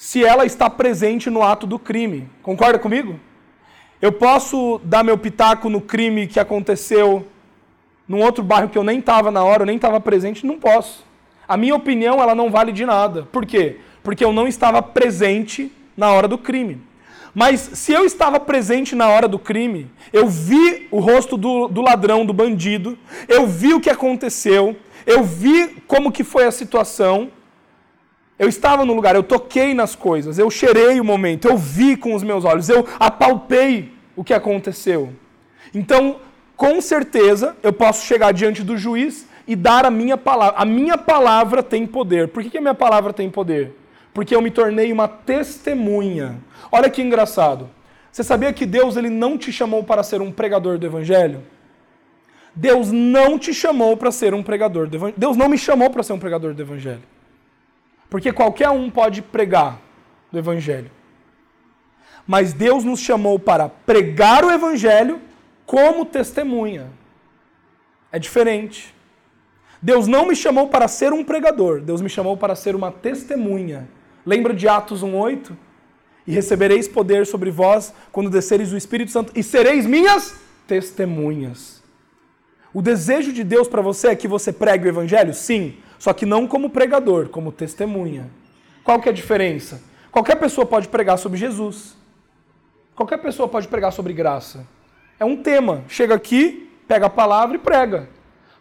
se 0.00 0.24
ela 0.24 0.46
está 0.46 0.70
presente 0.70 1.28
no 1.28 1.42
ato 1.42 1.66
do 1.66 1.78
crime. 1.78 2.26
Concorda 2.42 2.78
comigo? 2.78 3.20
Eu 4.00 4.10
posso 4.10 4.80
dar 4.82 5.04
meu 5.04 5.18
pitaco 5.18 5.68
no 5.68 5.78
crime 5.78 6.26
que 6.26 6.40
aconteceu 6.40 7.26
num 8.08 8.22
outro 8.22 8.42
bairro 8.42 8.70
que 8.70 8.78
eu 8.78 8.82
nem 8.82 8.98
estava 8.98 9.30
na 9.30 9.44
hora, 9.44 9.60
eu 9.60 9.66
nem 9.66 9.76
estava 9.76 10.00
presente? 10.00 10.46
Não 10.46 10.58
posso. 10.58 11.04
A 11.46 11.54
minha 11.54 11.74
opinião 11.74 12.18
ela 12.18 12.34
não 12.34 12.50
vale 12.50 12.72
de 12.72 12.86
nada. 12.86 13.28
Por 13.30 13.44
quê? 13.44 13.76
Porque 14.02 14.24
eu 14.24 14.32
não 14.32 14.48
estava 14.48 14.80
presente 14.80 15.70
na 15.94 16.10
hora 16.10 16.26
do 16.26 16.38
crime. 16.38 16.80
Mas 17.34 17.60
se 17.60 17.92
eu 17.92 18.06
estava 18.06 18.40
presente 18.40 18.96
na 18.96 19.06
hora 19.06 19.28
do 19.28 19.38
crime, 19.38 19.86
eu 20.14 20.26
vi 20.26 20.88
o 20.90 20.98
rosto 20.98 21.36
do, 21.36 21.68
do 21.68 21.82
ladrão, 21.82 22.24
do 22.24 22.32
bandido, 22.32 22.96
eu 23.28 23.46
vi 23.46 23.74
o 23.74 23.80
que 23.80 23.90
aconteceu, 23.90 24.74
eu 25.04 25.22
vi 25.22 25.76
como 25.86 26.10
que 26.10 26.24
foi 26.24 26.46
a 26.46 26.50
situação, 26.50 27.30
eu 28.40 28.48
estava 28.48 28.84
no 28.84 28.94
lugar, 28.94 29.14
eu 29.14 29.22
toquei 29.22 29.74
nas 29.74 29.94
coisas, 29.94 30.38
eu 30.38 30.50
cheirei 30.50 30.98
o 30.98 31.04
momento, 31.04 31.46
eu 31.46 31.56
vi 31.56 31.96
com 31.96 32.14
os 32.14 32.22
meus 32.22 32.44
olhos, 32.44 32.68
eu 32.68 32.84
apalpei 32.98 33.92
o 34.16 34.24
que 34.24 34.34
aconteceu. 34.34 35.12
Então, 35.72 36.16
com 36.56 36.80
certeza, 36.80 37.54
eu 37.62 37.72
posso 37.72 38.06
chegar 38.06 38.32
diante 38.32 38.62
do 38.62 38.76
juiz 38.76 39.28
e 39.46 39.54
dar 39.54 39.84
a 39.84 39.90
minha 39.90 40.16
palavra. 40.16 40.58
A 40.58 40.64
minha 40.64 40.96
palavra 40.96 41.62
tem 41.62 41.86
poder. 41.86 42.28
Por 42.28 42.42
que, 42.42 42.56
a 42.56 42.60
minha 42.60 42.74
palavra 42.74 43.12
tem 43.12 43.30
poder? 43.30 43.76
Porque 44.12 44.34
eu 44.34 44.40
me 44.40 44.50
tornei 44.50 44.90
uma 44.90 45.06
testemunha 45.06 46.40
Olha 46.72 46.88
que 46.88 47.02
engraçado. 47.02 47.68
Você 48.10 48.22
sabia 48.22 48.52
que 48.52 48.66
Deus 48.66 48.96
ele 48.96 49.10
não 49.10 49.36
te 49.36 49.52
chamou 49.52 49.84
para 49.84 50.02
ser 50.02 50.20
um 50.20 50.32
pregador 50.32 50.78
do 50.78 50.86
evangelho? 50.86 51.42
Deus 52.54 52.90
não 52.90 53.38
te 53.38 53.54
chamou 53.54 53.96
para 53.96 54.10
ser 54.10 54.34
um 54.34 54.42
pregador 54.42 54.88
do 54.88 54.96
evangelho. 54.96 55.18
Deus 55.18 55.36
não 55.36 55.48
me 55.48 55.58
chamou 55.58 55.90
para 55.90 56.02
ser 56.02 56.12
um 56.12 56.18
pregador 56.18 56.54
do 56.54 56.62
evangelho. 56.62 57.02
Porque 58.10 58.32
qualquer 58.32 58.68
um 58.68 58.90
pode 58.90 59.22
pregar 59.22 59.80
do 60.30 60.38
evangelho. 60.38 60.90
Mas 62.26 62.52
Deus 62.52 62.84
nos 62.84 63.00
chamou 63.00 63.38
para 63.38 63.68
pregar 63.68 64.44
o 64.44 64.50
evangelho 64.50 65.20
como 65.64 66.04
testemunha. 66.04 66.88
É 68.12 68.18
diferente. 68.18 68.94
Deus 69.80 70.06
não 70.06 70.26
me 70.26 70.36
chamou 70.36 70.68
para 70.68 70.86
ser 70.88 71.12
um 71.12 71.24
pregador, 71.24 71.80
Deus 71.80 72.02
me 72.02 72.08
chamou 72.08 72.36
para 72.36 72.54
ser 72.54 72.74
uma 72.74 72.92
testemunha. 72.92 73.88
Lembra 74.26 74.52
de 74.52 74.68
Atos 74.68 75.02
1:8? 75.02 75.56
E 76.26 76.32
recebereis 76.32 76.86
poder 76.86 77.26
sobre 77.26 77.50
vós 77.50 77.94
quando 78.12 78.28
descereis 78.28 78.72
o 78.72 78.76
Espírito 78.76 79.10
Santo, 79.10 79.32
e 79.34 79.42
sereis 79.42 79.86
minhas 79.86 80.38
testemunhas. 80.66 81.82
O 82.72 82.82
desejo 82.82 83.32
de 83.32 83.42
Deus 83.42 83.66
para 83.66 83.82
você 83.82 84.08
é 84.08 84.14
que 84.14 84.28
você 84.28 84.52
pregue 84.52 84.86
o 84.86 84.88
Evangelho? 84.88 85.34
Sim, 85.34 85.78
só 86.00 86.14
que 86.14 86.24
não 86.24 86.46
como 86.46 86.70
pregador, 86.70 87.28
como 87.28 87.52
testemunha. 87.52 88.30
Qual 88.82 88.98
que 89.02 89.10
é 89.10 89.12
a 89.12 89.14
diferença? 89.14 89.82
Qualquer 90.10 90.36
pessoa 90.36 90.66
pode 90.66 90.88
pregar 90.88 91.18
sobre 91.18 91.38
Jesus. 91.38 91.94
Qualquer 92.96 93.18
pessoa 93.18 93.46
pode 93.46 93.68
pregar 93.68 93.92
sobre 93.92 94.14
graça. 94.14 94.66
É 95.18 95.26
um 95.26 95.36
tema. 95.36 95.84
Chega 95.88 96.14
aqui, 96.14 96.72
pega 96.88 97.04
a 97.04 97.10
palavra 97.10 97.56
e 97.56 97.60
prega. 97.60 98.08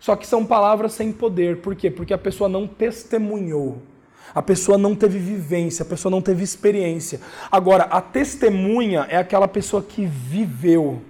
Só 0.01 0.17
que 0.17 0.27
são 0.27 0.46
palavras 0.46 0.91
sem 0.91 1.13
poder. 1.13 1.62
Por 1.62 1.77
quê? 1.77 1.89
Porque 1.89 2.13
a 2.13 2.17
pessoa 2.17 2.50
não 2.50 2.67
testemunhou. 2.67 3.81
A 4.36 4.41
pessoa 4.41 4.77
não 4.77 4.93
teve 4.93 5.17
vivência, 5.17 5.84
a 5.84 5.86
pessoa 5.86 6.12
não 6.12 6.22
teve 6.22 6.43
experiência. 6.43 7.22
Agora, 7.50 7.86
a 7.86 8.01
testemunha 8.01 9.08
é 9.10 9.15
aquela 9.15 9.48
pessoa 9.48 9.81
que 9.81 10.05
viveu, 10.05 11.01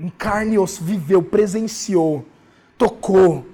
em 0.00 0.08
carne 0.08 0.54
e 0.54 0.58
osso, 0.58 0.82
viveu, 0.82 1.22
presenciou, 1.22 2.24
tocou. 2.78 3.46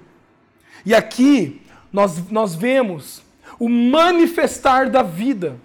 E 0.86 0.94
aqui 0.94 1.60
nós, 1.92 2.30
nós 2.30 2.54
vemos 2.54 3.22
o 3.58 3.68
manifestar 3.68 4.88
da 4.90 5.02
vida. 5.02 5.58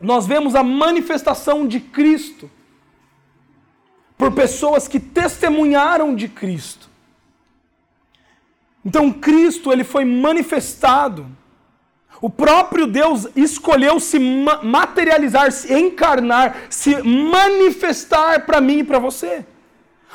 Nós 0.00 0.26
vemos 0.26 0.54
a 0.54 0.62
manifestação 0.62 1.66
de 1.66 1.80
Cristo 1.80 2.50
por 4.16 4.32
pessoas 4.32 4.86
que 4.86 5.00
testemunharam 5.00 6.14
de 6.14 6.28
Cristo. 6.28 6.88
Então 8.84 9.10
Cristo 9.10 9.72
ele 9.72 9.84
foi 9.84 10.04
manifestado 10.04 11.26
o 12.24 12.30
próprio 12.30 12.86
Deus 12.86 13.28
escolheu 13.36 14.00
se 14.00 14.18
materializar, 14.18 15.52
se 15.52 15.74
encarnar, 15.74 16.56
se 16.70 17.02
manifestar 17.02 18.46
para 18.46 18.62
mim 18.62 18.78
e 18.78 18.84
para 18.84 18.98
você. 18.98 19.44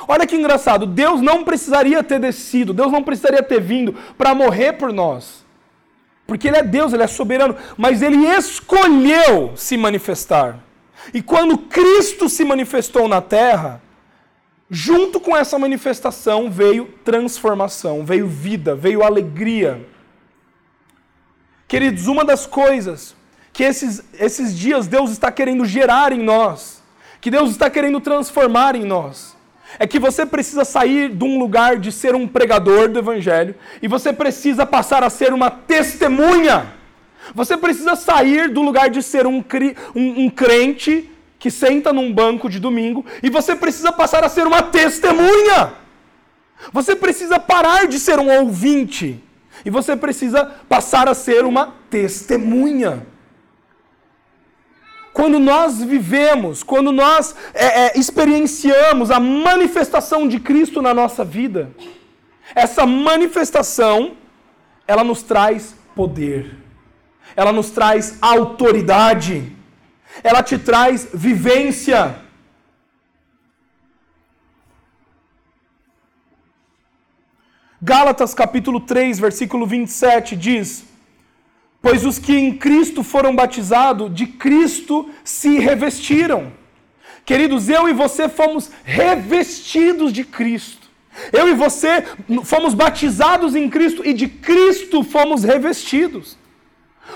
Olha 0.07 0.25
que 0.25 0.35
engraçado, 0.35 0.85
Deus 0.85 1.21
não 1.21 1.43
precisaria 1.43 2.03
ter 2.03 2.19
descido, 2.19 2.73
Deus 2.73 2.91
não 2.91 3.03
precisaria 3.03 3.43
ter 3.43 3.61
vindo 3.61 3.93
para 4.17 4.33
morrer 4.33 4.73
por 4.73 4.93
nós. 4.93 5.45
Porque 6.25 6.47
Ele 6.47 6.57
é 6.57 6.63
Deus, 6.63 6.93
Ele 6.93 7.03
é 7.03 7.07
soberano, 7.07 7.55
mas 7.77 8.01
Ele 8.01 8.25
escolheu 8.27 9.53
se 9.55 9.75
manifestar. 9.75 10.59
E 11.13 11.21
quando 11.21 11.57
Cristo 11.57 12.29
se 12.29 12.45
manifestou 12.45 13.07
na 13.07 13.21
terra, 13.21 13.81
junto 14.69 15.19
com 15.19 15.35
essa 15.35 15.57
manifestação 15.57 16.51
veio 16.51 16.85
transformação, 17.03 18.05
veio 18.05 18.27
vida, 18.27 18.75
veio 18.75 19.03
alegria. 19.03 19.85
Queridos, 21.67 22.07
uma 22.07 22.23
das 22.23 22.45
coisas 22.45 23.15
que 23.51 23.63
esses, 23.63 24.03
esses 24.13 24.57
dias 24.57 24.87
Deus 24.87 25.11
está 25.11 25.31
querendo 25.31 25.65
gerar 25.65 26.13
em 26.13 26.21
nós, 26.21 26.81
que 27.19 27.31
Deus 27.31 27.49
está 27.51 27.69
querendo 27.69 27.99
transformar 27.99 28.75
em 28.75 28.85
nós, 28.85 29.35
é 29.77 29.85
que 29.85 29.99
você 29.99 30.25
precisa 30.25 30.65
sair 30.65 31.09
de 31.09 31.23
um 31.23 31.37
lugar 31.37 31.77
de 31.77 31.91
ser 31.91 32.15
um 32.15 32.27
pregador 32.27 32.87
do 32.87 32.99
Evangelho 32.99 33.53
e 33.81 33.87
você 33.87 34.11
precisa 34.11 34.65
passar 34.65 35.03
a 35.03 35.09
ser 35.09 35.33
uma 35.33 35.51
testemunha. 35.51 36.73
Você 37.35 37.55
precisa 37.55 37.95
sair 37.95 38.49
do 38.49 38.61
lugar 38.61 38.89
de 38.89 39.03
ser 39.03 39.27
um, 39.27 39.43
um, 39.95 40.23
um 40.23 40.29
crente 40.29 41.09
que 41.37 41.51
senta 41.51 41.93
num 41.93 42.11
banco 42.11 42.49
de 42.49 42.59
domingo 42.59 43.05
e 43.21 43.29
você 43.29 43.55
precisa 43.55 43.91
passar 43.91 44.23
a 44.23 44.29
ser 44.29 44.47
uma 44.47 44.63
testemunha. 44.63 45.73
Você 46.73 46.95
precisa 46.95 47.39
parar 47.39 47.87
de 47.87 47.99
ser 47.99 48.19
um 48.19 48.29
ouvinte 48.29 49.23
e 49.63 49.69
você 49.69 49.95
precisa 49.95 50.45
passar 50.67 51.07
a 51.07 51.13
ser 51.13 51.45
uma 51.45 51.75
testemunha. 51.89 53.05
Quando 55.13 55.39
nós 55.39 55.81
vivemos, 55.81 56.63
quando 56.63 56.91
nós 56.91 57.35
é, 57.53 57.65
é, 57.65 57.99
experienciamos 57.99 59.11
a 59.11 59.19
manifestação 59.19 60.27
de 60.27 60.39
Cristo 60.39 60.81
na 60.81 60.93
nossa 60.93 61.23
vida, 61.25 61.71
essa 62.55 62.85
manifestação, 62.85 64.15
ela 64.87 65.03
nos 65.03 65.23
traz 65.23 65.75
poder, 65.95 66.55
ela 67.35 67.51
nos 67.51 67.69
traz 67.69 68.17
autoridade, 68.21 69.55
ela 70.23 70.41
te 70.41 70.57
traz 70.57 71.09
vivência. 71.13 72.15
Gálatas 77.81 78.33
capítulo 78.33 78.81
3, 78.81 79.19
versículo 79.19 79.65
27 79.65 80.35
diz: 80.35 80.88
Pois 81.81 82.05
os 82.05 82.19
que 82.19 82.35
em 82.35 82.53
Cristo 82.57 83.03
foram 83.03 83.35
batizados, 83.35 84.13
de 84.13 84.25
Cristo 84.25 85.09
se 85.23 85.59
revestiram. 85.59 86.51
Queridos, 87.25 87.69
eu 87.69 87.87
e 87.87 87.93
você 87.93 88.27
fomos 88.27 88.71
revestidos 88.83 90.11
de 90.11 90.23
Cristo. 90.23 90.89
Eu 91.31 91.47
e 91.47 91.53
você 91.53 92.03
fomos 92.43 92.73
batizados 92.73 93.55
em 93.55 93.69
Cristo 93.69 94.01
e 94.05 94.13
de 94.13 94.27
Cristo 94.27 95.03
fomos 95.03 95.43
revestidos. 95.43 96.37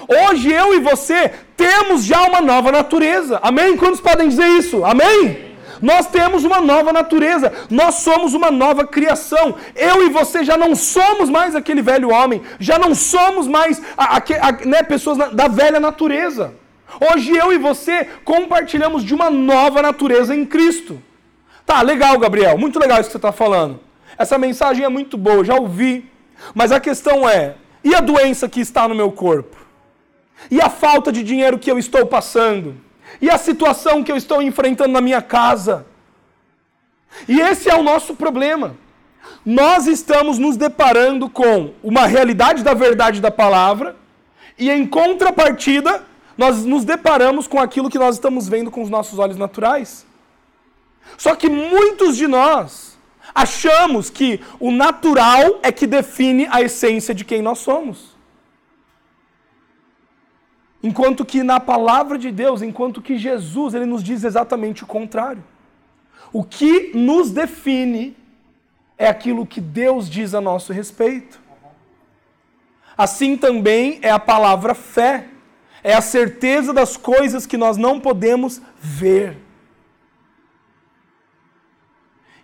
Hoje 0.08 0.52
eu 0.52 0.74
e 0.74 0.80
você 0.80 1.32
temos 1.56 2.04
já 2.04 2.22
uma 2.24 2.42
nova 2.42 2.72
natureza. 2.72 3.40
Amém? 3.42 3.78
Quantos 3.78 4.02
podem 4.02 4.28
dizer 4.28 4.48
isso? 4.48 4.84
Amém? 4.84 5.53
Nós 5.84 6.08
temos 6.08 6.46
uma 6.46 6.62
nova 6.62 6.94
natureza, 6.94 7.52
nós 7.70 7.96
somos 7.96 8.34
uma 8.34 8.50
nova 8.50 8.88
criação. 8.88 9.56
Eu 9.76 10.06
e 10.06 10.10
você 10.10 10.42
já 10.42 10.56
não 10.56 10.78
somos 10.78 11.30
mais 11.30 11.58
aquele 11.58 11.82
velho 11.82 12.10
homem, 12.10 12.42
já 12.58 12.80
não 12.80 12.96
somos 12.96 13.50
mais 13.50 13.82
a, 13.98 14.16
a, 14.16 14.18
a, 14.18 14.52
né, 14.66 14.82
pessoas 14.82 15.18
da 15.34 15.50
velha 15.50 15.82
natureza. 15.82 16.54
Hoje 17.02 17.36
eu 17.36 17.52
e 17.52 17.58
você 17.58 18.08
compartilhamos 18.24 19.04
de 19.04 19.14
uma 19.14 19.30
nova 19.30 19.82
natureza 19.82 20.34
em 20.34 20.46
Cristo. 20.46 21.04
Tá, 21.66 21.82
legal, 21.82 22.18
Gabriel, 22.18 22.58
muito 22.58 22.80
legal 22.80 23.02
isso 23.02 23.10
que 23.10 23.12
você 23.12 23.18
está 23.18 23.34
falando. 23.34 23.82
Essa 24.18 24.38
mensagem 24.38 24.86
é 24.86 24.90
muito 24.90 25.18
boa, 25.18 25.44
já 25.44 25.56
ouvi. 25.56 26.10
Mas 26.56 26.72
a 26.72 26.80
questão 26.80 27.28
é: 27.28 27.56
e 27.84 27.94
a 27.94 28.00
doença 28.00 28.48
que 28.48 28.62
está 28.62 28.88
no 28.88 28.96
meu 28.96 29.12
corpo? 29.12 29.58
E 30.50 30.62
a 30.62 30.70
falta 30.70 31.12
de 31.12 31.24
dinheiro 31.24 31.60
que 31.60 31.70
eu 31.70 31.78
estou 31.78 32.06
passando? 32.06 32.78
E 33.22 33.30
a 33.30 33.38
situação 33.38 34.04
que 34.04 34.12
eu 34.12 34.18
estou 34.18 34.42
enfrentando 34.42 34.92
na 34.92 35.02
minha 35.02 35.22
casa? 35.22 35.86
E 37.28 37.40
esse 37.40 37.70
é 37.70 37.76
o 37.76 37.84
nosso 37.84 38.16
problema. 38.16 38.76
Nós 39.46 39.88
estamos 39.88 40.38
nos 40.38 40.58
deparando 40.58 41.30
com 41.30 41.74
uma 41.84 42.06
realidade 42.06 42.64
da 42.64 42.74
verdade 42.74 43.22
da 43.22 43.32
palavra, 43.32 43.96
e 44.58 44.70
em 44.70 44.86
contrapartida, 44.86 46.04
nós 46.38 46.64
nos 46.66 46.84
deparamos 46.86 47.48
com 47.48 47.60
aquilo 47.60 47.90
que 47.90 48.00
nós 48.00 48.16
estamos 48.16 48.48
vendo 48.48 48.72
com 48.72 48.82
os 48.82 48.90
nossos 48.90 49.20
olhos 49.20 49.38
naturais. 49.38 50.06
Só 51.18 51.36
que 51.36 51.50
muitos 51.50 52.16
de 52.16 52.28
nós 52.28 52.98
achamos 53.34 54.10
que 54.10 54.40
o 54.60 54.72
natural 54.72 55.60
é 55.62 55.72
que 55.72 55.88
define 55.88 56.48
a 56.52 56.62
essência 56.62 57.14
de 57.14 57.26
quem 57.26 57.42
nós 57.42 57.60
somos. 57.60 58.13
Enquanto 60.84 61.24
que 61.24 61.42
na 61.42 61.62
palavra 61.62 62.18
de 62.18 62.30
Deus, 62.30 62.62
enquanto 62.62 63.02
que 63.02 63.18
Jesus, 63.18 63.74
ele 63.74 63.86
nos 63.86 64.04
diz 64.04 64.26
exatamente 64.26 64.84
o 64.84 64.88
contrário. 64.88 65.42
O 66.34 66.44
que 66.44 66.92
nos 66.94 67.32
define 67.32 68.18
é 68.98 69.08
aquilo 69.08 69.46
que 69.46 69.62
Deus 69.62 70.10
diz 70.10 70.34
a 70.34 70.42
nosso 70.42 70.74
respeito. 70.74 71.42
Assim 72.98 73.38
também 73.38 74.00
é 74.02 74.12
a 74.12 74.20
palavra 74.20 74.76
fé, 74.76 75.28
é 75.84 75.94
a 75.94 76.02
certeza 76.02 76.74
das 76.74 76.98
coisas 76.98 77.46
que 77.46 77.58
nós 77.58 77.78
não 77.78 78.00
podemos 78.00 78.62
ver. 78.80 79.38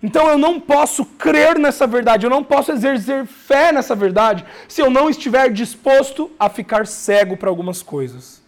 Então 0.01 0.29
eu 0.29 0.38
não 0.38 0.60
posso 0.60 1.06
crer 1.06 1.60
nessa 1.60 1.86
verdade, 1.86 2.25
eu 2.25 2.29
não 2.29 2.44
posso 2.44 2.72
exercer 2.72 3.25
fé 3.25 3.72
nessa 3.72 3.94
verdade 3.94 4.46
se 4.68 4.82
eu 4.82 4.89
não 4.89 5.10
estiver 5.10 5.51
disposto 5.51 6.32
a 6.39 6.50
ficar 6.50 6.88
cego 6.88 7.36
para 7.36 7.50
algumas 7.50 7.84
coisas. 7.84 8.41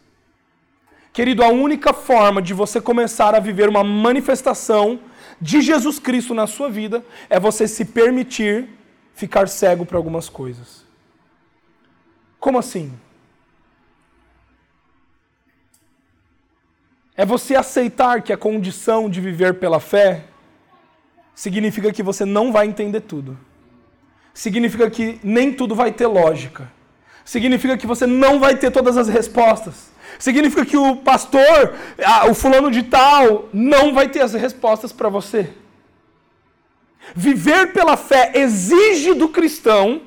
Querido, 1.11 1.43
a 1.43 1.49
única 1.49 1.91
forma 1.91 2.41
de 2.41 2.53
você 2.53 2.79
começar 2.79 3.35
a 3.35 3.39
viver 3.39 3.67
uma 3.67 3.83
manifestação 3.83 4.99
de 5.41 5.59
Jesus 5.59 5.99
Cristo 5.99 6.33
na 6.33 6.47
sua 6.47 6.69
vida 6.69 7.03
é 7.29 7.37
você 7.37 7.67
se 7.67 7.83
permitir 7.83 8.69
ficar 9.13 9.49
cego 9.49 9.85
para 9.85 9.97
algumas 9.97 10.29
coisas. 10.29 10.85
Como 12.39 12.57
assim? 12.57 12.97
É 17.15 17.25
você 17.25 17.55
aceitar 17.55 18.21
que 18.21 18.31
a 18.31 18.37
condição 18.37 19.09
de 19.09 19.19
viver 19.19 19.55
pela 19.55 19.81
fé 19.81 20.30
significa 21.33 21.91
que 21.91 22.03
você 22.03 22.25
não 22.25 22.51
vai 22.51 22.67
entender 22.67 23.01
tudo. 23.01 23.37
Significa 24.33 24.89
que 24.89 25.19
nem 25.23 25.51
tudo 25.51 25.75
vai 25.75 25.91
ter 25.91 26.07
lógica. 26.07 26.71
Significa 27.25 27.77
que 27.77 27.87
você 27.87 28.05
não 28.05 28.39
vai 28.39 28.55
ter 28.55 28.71
todas 28.71 28.97
as 28.97 29.07
respostas. 29.07 29.91
Significa 30.17 30.65
que 30.65 30.77
o 30.77 30.97
pastor, 30.97 31.75
o 32.29 32.33
fulano 32.33 32.69
de 32.71 32.83
tal, 32.83 33.49
não 33.53 33.93
vai 33.93 34.09
ter 34.09 34.21
as 34.21 34.33
respostas 34.33 34.91
para 34.91 35.09
você. 35.09 35.49
Viver 37.15 37.73
pela 37.73 37.97
fé 37.97 38.31
exige 38.35 39.13
do 39.13 39.29
cristão 39.29 40.01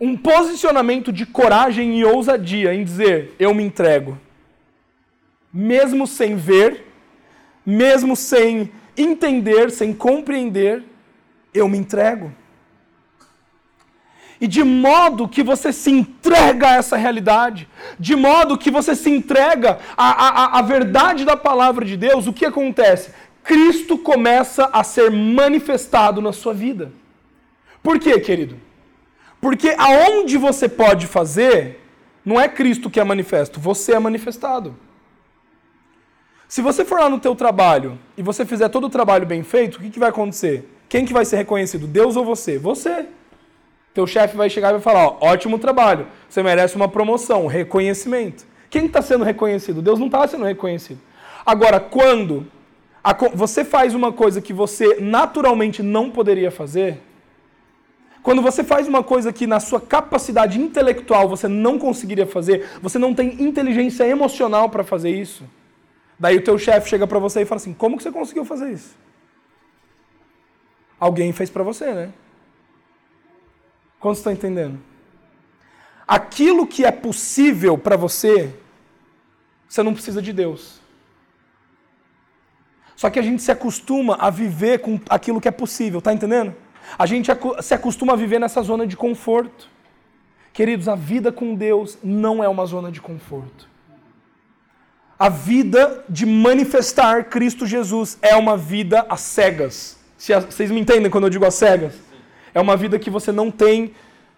um 0.00 0.16
posicionamento 0.16 1.12
de 1.12 1.26
coragem 1.26 1.98
e 1.98 2.04
ousadia 2.04 2.74
em 2.74 2.84
dizer: 2.84 3.34
eu 3.38 3.52
me 3.52 3.62
entrego. 3.62 4.18
Mesmo 5.52 6.06
sem 6.06 6.36
ver, 6.36 6.86
mesmo 7.64 8.14
sem 8.14 8.70
entender, 8.98 9.70
sem 9.70 9.92
compreender, 9.92 10.82
eu 11.54 11.68
me 11.68 11.78
entrego. 11.78 12.32
E 14.40 14.46
de 14.46 14.62
modo 14.62 15.28
que 15.28 15.42
você 15.42 15.72
se 15.72 15.90
entrega 15.90 16.70
a 16.70 16.74
essa 16.76 16.96
realidade, 16.96 17.68
de 17.98 18.14
modo 18.14 18.56
que 18.56 18.70
você 18.70 18.94
se 18.94 19.10
entrega 19.10 19.78
à, 19.96 20.10
à, 20.10 20.58
à 20.58 20.62
verdade 20.62 21.24
da 21.24 21.36
palavra 21.36 21.84
de 21.84 21.96
Deus, 21.96 22.26
o 22.26 22.32
que 22.32 22.44
acontece? 22.44 23.12
Cristo 23.42 23.98
começa 23.98 24.68
a 24.72 24.84
ser 24.84 25.10
manifestado 25.10 26.20
na 26.20 26.32
sua 26.32 26.54
vida. 26.54 26.92
Por 27.82 27.98
quê, 27.98 28.20
querido? 28.20 28.56
Porque 29.40 29.74
aonde 29.78 30.36
você 30.36 30.68
pode 30.68 31.06
fazer, 31.06 31.80
não 32.24 32.40
é 32.40 32.48
Cristo 32.48 32.90
que 32.90 33.00
é 33.00 33.04
manifesto, 33.04 33.58
você 33.58 33.94
é 33.94 33.98
manifestado. 33.98 34.76
Se 36.48 36.62
você 36.62 36.82
for 36.82 36.98
lá 36.98 37.10
no 37.10 37.20
teu 37.20 37.36
trabalho 37.36 37.98
e 38.16 38.22
você 38.22 38.46
fizer 38.46 38.70
todo 38.70 38.86
o 38.86 38.90
trabalho 38.90 39.26
bem 39.26 39.42
feito, 39.42 39.76
o 39.76 39.80
que, 39.80 39.90
que 39.90 39.98
vai 39.98 40.08
acontecer? 40.08 40.66
Quem 40.88 41.04
que 41.04 41.12
vai 41.12 41.26
ser 41.26 41.36
reconhecido? 41.36 41.86
Deus 41.86 42.16
ou 42.16 42.24
você? 42.24 42.58
Você. 42.58 43.04
Teu 43.92 44.06
chefe 44.06 44.34
vai 44.34 44.48
chegar 44.48 44.70
e 44.70 44.72
vai 44.72 44.80
falar, 44.80 45.08
ó, 45.08 45.18
ótimo 45.20 45.58
trabalho, 45.58 46.06
você 46.28 46.42
merece 46.42 46.74
uma 46.74 46.88
promoção, 46.88 47.46
reconhecimento. 47.46 48.46
Quem 48.70 48.86
está 48.86 49.02
sendo 49.02 49.24
reconhecido? 49.24 49.82
Deus 49.82 49.98
não 49.98 50.06
está 50.06 50.26
sendo 50.26 50.44
reconhecido. 50.44 51.00
Agora, 51.44 51.78
quando 51.80 52.46
a, 53.04 53.12
você 53.34 53.62
faz 53.62 53.94
uma 53.94 54.10
coisa 54.10 54.40
que 54.40 54.52
você 54.52 54.98
naturalmente 55.00 55.82
não 55.82 56.10
poderia 56.10 56.50
fazer, 56.50 57.02
quando 58.22 58.40
você 58.40 58.64
faz 58.64 58.88
uma 58.88 59.02
coisa 59.02 59.32
que 59.32 59.46
na 59.46 59.60
sua 59.60 59.80
capacidade 59.80 60.58
intelectual 60.58 61.28
você 61.28 61.46
não 61.46 61.78
conseguiria 61.78 62.26
fazer, 62.26 62.66
você 62.80 62.98
não 62.98 63.12
tem 63.12 63.42
inteligência 63.42 64.06
emocional 64.06 64.70
para 64.70 64.84
fazer 64.84 65.10
isso, 65.10 65.44
Daí 66.18 66.36
o 66.36 66.44
teu 66.44 66.58
chefe 66.58 66.88
chega 66.88 67.06
para 67.06 67.18
você 67.18 67.42
e 67.42 67.44
fala 67.44 67.60
assim: 67.60 67.72
"Como 67.72 67.96
que 67.96 68.02
você 68.02 68.10
conseguiu 68.10 68.44
fazer 68.44 68.70
isso?" 68.72 68.96
Alguém 70.98 71.32
fez 71.32 71.48
para 71.48 71.62
você, 71.62 71.92
né? 71.94 72.12
Quantos 74.00 74.18
estão 74.18 74.32
entendendo? 74.32 74.80
Aquilo 76.06 76.66
que 76.66 76.84
é 76.84 76.90
possível 76.90 77.76
para 77.76 77.96
você, 77.96 78.54
você 79.68 79.82
não 79.82 79.92
precisa 79.92 80.20
de 80.22 80.32
Deus. 80.32 80.80
Só 82.96 83.10
que 83.10 83.18
a 83.18 83.22
gente 83.22 83.42
se 83.42 83.52
acostuma 83.52 84.16
a 84.16 84.28
viver 84.28 84.80
com 84.80 84.98
aquilo 85.08 85.40
que 85.40 85.46
é 85.46 85.52
possível, 85.52 86.00
tá 86.02 86.12
entendendo? 86.12 86.54
A 86.98 87.06
gente 87.06 87.30
se 87.60 87.74
acostuma 87.74 88.14
a 88.14 88.16
viver 88.16 88.40
nessa 88.40 88.62
zona 88.62 88.86
de 88.86 88.96
conforto. 88.96 89.68
Queridos, 90.52 90.88
a 90.88 90.96
vida 90.96 91.30
com 91.30 91.54
Deus 91.54 91.98
não 92.02 92.42
é 92.42 92.48
uma 92.48 92.66
zona 92.66 92.90
de 92.90 93.00
conforto. 93.00 93.68
A 95.18 95.28
vida 95.28 96.04
de 96.08 96.24
manifestar 96.24 97.24
Cristo 97.24 97.66
Jesus 97.66 98.16
é 98.22 98.36
uma 98.36 98.56
vida 98.56 99.04
às 99.08 99.20
cegas. 99.20 99.96
Vocês 100.16 100.70
me 100.70 100.78
entendem 100.78 101.10
quando 101.10 101.24
eu 101.24 101.30
digo 101.30 101.44
às 101.44 101.54
cegas? 101.54 101.94
É 102.54 102.60
uma 102.60 102.76
vida 102.76 103.00
que 103.00 103.10
você 103.10 103.32
não 103.32 103.50
tem, 103.50 103.94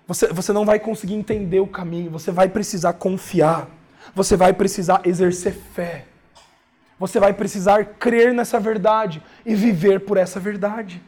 você, 0.06 0.28
você 0.28 0.54
não 0.54 0.64
vai 0.64 0.78
conseguir 0.78 1.14
entender 1.14 1.60
o 1.60 1.66
caminho, 1.66 2.10
você 2.10 2.30
vai 2.30 2.48
precisar 2.48 2.94
confiar, 2.94 3.68
você 4.14 4.36
vai 4.36 4.54
precisar 4.54 5.02
exercer 5.04 5.54
fé, 5.74 6.06
você 6.98 7.20
vai 7.20 7.34
precisar 7.34 7.84
crer 7.84 8.32
nessa 8.32 8.58
verdade 8.58 9.22
e 9.44 9.54
viver 9.54 10.00
por 10.00 10.16
essa 10.16 10.40
verdade. 10.40 11.02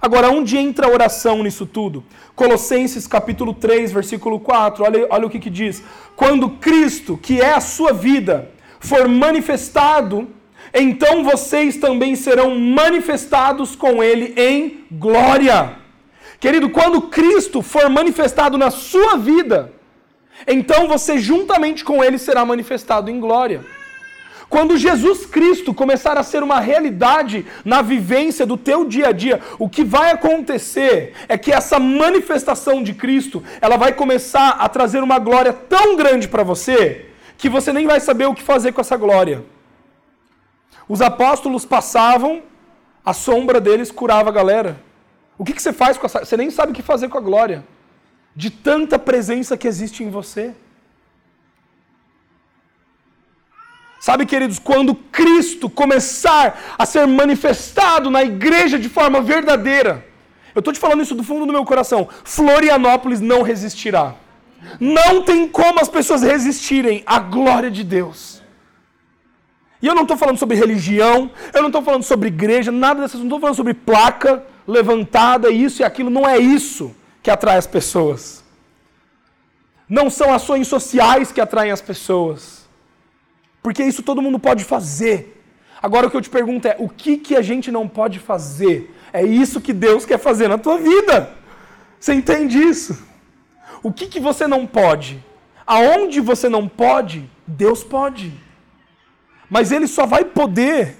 Agora, 0.00 0.30
onde 0.30 0.56
entra 0.56 0.86
a 0.86 0.90
oração 0.90 1.42
nisso 1.42 1.66
tudo? 1.66 2.04
Colossenses 2.34 3.06
capítulo 3.06 3.52
3, 3.52 3.90
versículo 3.90 4.38
4, 4.38 4.84
olha, 4.84 5.06
olha 5.10 5.26
o 5.26 5.30
que, 5.30 5.40
que 5.40 5.50
diz. 5.50 5.82
Quando 6.14 6.50
Cristo, 6.50 7.16
que 7.16 7.40
é 7.40 7.54
a 7.54 7.60
sua 7.60 7.92
vida, 7.92 8.50
for 8.78 9.08
manifestado, 9.08 10.28
então 10.72 11.24
vocês 11.24 11.76
também 11.76 12.14
serão 12.14 12.58
manifestados 12.58 13.74
com 13.74 14.02
Ele 14.02 14.34
em 14.36 14.84
glória. 14.90 15.76
Querido, 16.38 16.70
quando 16.70 17.02
Cristo 17.02 17.62
for 17.62 17.90
manifestado 17.90 18.56
na 18.56 18.70
sua 18.70 19.16
vida, 19.16 19.72
então 20.46 20.86
você 20.86 21.18
juntamente 21.18 21.84
com 21.84 22.04
Ele 22.04 22.18
será 22.18 22.44
manifestado 22.44 23.10
em 23.10 23.18
glória. 23.18 23.64
Quando 24.48 24.78
Jesus 24.78 25.26
Cristo 25.26 25.74
começar 25.74 26.16
a 26.16 26.22
ser 26.22 26.42
uma 26.42 26.58
realidade 26.58 27.44
na 27.64 27.82
vivência 27.82 28.46
do 28.46 28.56
teu 28.56 28.84
dia 28.86 29.08
a 29.08 29.12
dia, 29.12 29.40
o 29.58 29.68
que 29.68 29.84
vai 29.84 30.10
acontecer 30.10 31.12
é 31.28 31.36
que 31.36 31.52
essa 31.52 31.78
manifestação 31.78 32.82
de 32.82 32.94
Cristo, 32.94 33.44
ela 33.60 33.76
vai 33.76 33.92
começar 33.92 34.50
a 34.50 34.68
trazer 34.68 35.02
uma 35.02 35.18
glória 35.18 35.52
tão 35.52 35.96
grande 35.96 36.28
para 36.28 36.42
você, 36.42 37.06
que 37.36 37.48
você 37.48 37.72
nem 37.72 37.86
vai 37.86 38.00
saber 38.00 38.26
o 38.26 38.34
que 38.34 38.42
fazer 38.42 38.72
com 38.72 38.80
essa 38.80 38.96
glória. 38.96 39.44
Os 40.88 41.02
apóstolos 41.02 41.64
passavam 41.66 42.42
A 43.04 43.14
sombra 43.14 43.58
deles 43.58 43.90
curava 43.90 44.28
a 44.28 44.32
galera. 44.32 44.80
O 45.38 45.44
que, 45.44 45.54
que 45.54 45.62
você 45.62 45.72
faz 45.72 45.96
com 45.96 46.04
essa. 46.04 46.26
Você 46.26 46.36
nem 46.36 46.50
sabe 46.50 46.72
o 46.72 46.74
que 46.74 46.82
fazer 46.82 47.08
com 47.08 47.16
a 47.16 47.22
glória. 47.22 47.64
De 48.36 48.50
tanta 48.50 48.98
presença 48.98 49.56
que 49.56 49.66
existe 49.66 50.04
em 50.04 50.10
você. 50.10 50.54
Sabe, 54.00 54.26
queridos, 54.26 54.58
quando 54.58 54.94
Cristo 54.94 55.68
começar 55.68 56.76
a 56.78 56.86
ser 56.86 57.06
manifestado 57.06 58.10
na 58.10 58.22
igreja 58.22 58.78
de 58.78 58.88
forma 58.88 59.20
verdadeira, 59.20 60.06
eu 60.54 60.60
estou 60.60 60.72
te 60.72 60.78
falando 60.78 61.02
isso 61.02 61.14
do 61.14 61.24
fundo 61.24 61.46
do 61.46 61.52
meu 61.52 61.64
coração, 61.64 62.08
Florianópolis 62.24 63.20
não 63.20 63.42
resistirá. 63.42 64.14
Não 64.80 65.22
tem 65.22 65.48
como 65.48 65.80
as 65.80 65.88
pessoas 65.88 66.22
resistirem 66.22 67.02
à 67.06 67.18
glória 67.18 67.70
de 67.70 67.84
Deus. 67.84 68.42
E 69.80 69.86
eu 69.86 69.94
não 69.94 70.02
estou 70.02 70.16
falando 70.16 70.38
sobre 70.38 70.56
religião, 70.56 71.30
eu 71.54 71.60
não 71.60 71.68
estou 71.68 71.82
falando 71.82 72.02
sobre 72.02 72.28
igreja, 72.28 72.72
nada 72.72 73.02
dessas, 73.02 73.20
não 73.20 73.26
estou 73.26 73.40
falando 73.40 73.56
sobre 73.56 73.74
placa 73.74 74.42
levantada, 74.66 75.50
isso 75.50 75.82
e 75.82 75.84
aquilo, 75.84 76.10
não 76.10 76.28
é 76.28 76.38
isso 76.38 76.94
que 77.22 77.30
atrai 77.30 77.56
as 77.56 77.66
pessoas. 77.66 78.44
Não 79.88 80.10
são 80.10 80.32
ações 80.32 80.66
sociais 80.66 81.30
que 81.30 81.40
atraem 81.40 81.70
as 81.70 81.80
pessoas. 81.80 82.57
Porque 83.62 83.82
isso 83.82 84.02
todo 84.02 84.22
mundo 84.22 84.38
pode 84.38 84.64
fazer. 84.64 85.42
Agora 85.82 86.06
o 86.06 86.10
que 86.10 86.16
eu 86.16 86.22
te 86.22 86.30
pergunto 86.30 86.66
é: 86.66 86.76
o 86.78 86.88
que, 86.88 87.16
que 87.16 87.36
a 87.36 87.42
gente 87.42 87.70
não 87.70 87.88
pode 87.88 88.18
fazer? 88.18 88.94
É 89.12 89.22
isso 89.22 89.60
que 89.60 89.72
Deus 89.72 90.04
quer 90.04 90.18
fazer 90.18 90.48
na 90.48 90.58
tua 90.58 90.78
vida. 90.78 91.34
Você 91.98 92.14
entende 92.14 92.58
isso? 92.58 93.06
O 93.82 93.92
que, 93.92 94.06
que 94.06 94.20
você 94.20 94.46
não 94.46 94.66
pode? 94.66 95.24
Aonde 95.66 96.20
você 96.20 96.48
não 96.48 96.68
pode, 96.68 97.28
Deus 97.46 97.84
pode. 97.84 98.32
Mas 99.50 99.72
Ele 99.72 99.86
só 99.86 100.06
vai 100.06 100.24
poder 100.24 100.96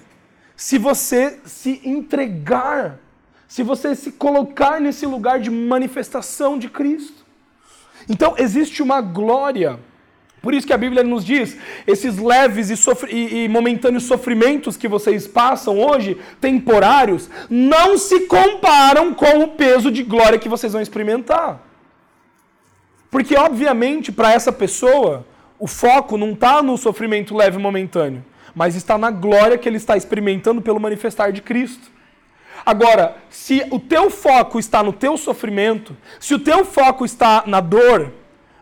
se 0.57 0.79
você 0.79 1.39
se 1.45 1.81
entregar, 1.85 2.99
se 3.47 3.63
você 3.63 3.95
se 3.95 4.13
colocar 4.13 4.81
nesse 4.81 5.07
lugar 5.07 5.39
de 5.39 5.51
manifestação 5.51 6.59
de 6.59 6.69
Cristo. 6.69 7.25
Então 8.09 8.35
existe 8.39 8.83
uma 8.83 9.01
glória 9.01 9.79
por 10.41 10.55
isso 10.55 10.67
que 10.67 10.73
a 10.73 10.79
Bíblia 10.79 11.03
nos 11.03 11.25
diz: 11.25 11.57
esses 11.87 12.19
leves 12.19 12.71
e, 12.71 13.45
e, 13.45 13.49
momentâneos 13.49 14.05
sofrimentos 14.05 14.77
que 14.77 14.87
vocês 14.87 15.27
passam 15.27 15.79
hoje, 15.81 16.17
temporários, 16.41 17.29
não 17.51 17.99
se 17.99 18.21
comparam 18.21 19.13
com 19.15 19.43
o 19.43 19.49
peso 19.49 19.91
de 19.91 20.03
glória 20.03 20.39
que 20.39 20.49
vocês 20.49 20.73
vão 20.73 20.83
experimentar. 20.83 21.61
Porque, 23.11 23.37
obviamente, 23.37 24.13
para 24.13 24.33
essa 24.33 24.53
pessoa, 24.53 25.27
o 25.59 25.67
foco 25.67 26.17
não 26.17 26.33
está 26.33 26.63
no 26.63 26.77
sofrimento 26.77 27.35
leve 27.35 27.59
e 27.59 27.63
momentâneo, 27.63 28.25
mas 28.55 28.77
está 28.77 28.97
na 28.97 29.11
glória 29.11 29.59
que 29.59 29.69
ele 29.69 29.79
está 29.79 29.97
experimentando 29.97 30.63
pelo 30.63 30.79
manifestar 30.79 31.33
de 31.33 31.43
Cristo. 31.43 31.91
Agora, 32.65 33.17
se 33.31 33.67
o 33.71 33.81
teu 33.81 34.11
foco 34.11 34.59
está 34.59 34.83
no 34.83 34.93
teu 34.93 35.17
sofrimento, 35.17 35.97
se 36.21 36.35
o 36.35 36.39
teu 36.39 36.65
foco 36.65 37.05
está 37.05 37.43
na 37.47 37.61
dor, 37.61 38.13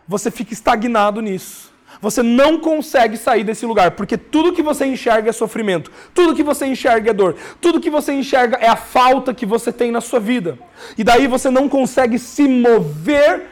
você 0.07 0.31
fica 0.31 0.53
estagnado 0.53 1.21
nisso. 1.21 1.67
Você 1.99 2.21
não 2.21 2.59
consegue 2.59 3.17
sair 3.17 3.43
desse 3.43 3.65
lugar, 3.65 3.91
porque 3.91 4.17
tudo 4.17 4.53
que 4.53 4.61
você 4.61 4.85
enxerga 4.85 5.29
é 5.29 5.33
sofrimento, 5.33 5.91
tudo 6.13 6.35
que 6.35 6.43
você 6.43 6.65
enxerga 6.67 7.09
é 7.09 7.13
dor, 7.13 7.35
tudo 7.59 7.79
que 7.79 7.89
você 7.89 8.13
enxerga 8.13 8.57
é 8.57 8.67
a 8.67 8.75
falta 8.75 9.33
que 9.33 9.45
você 9.45 9.71
tem 9.71 9.91
na 9.91 9.99
sua 9.99 10.19
vida. 10.19 10.59
E 10.97 11.03
daí 11.03 11.27
você 11.27 11.49
não 11.49 11.67
consegue 11.67 12.19
se 12.19 12.47
mover 12.47 13.47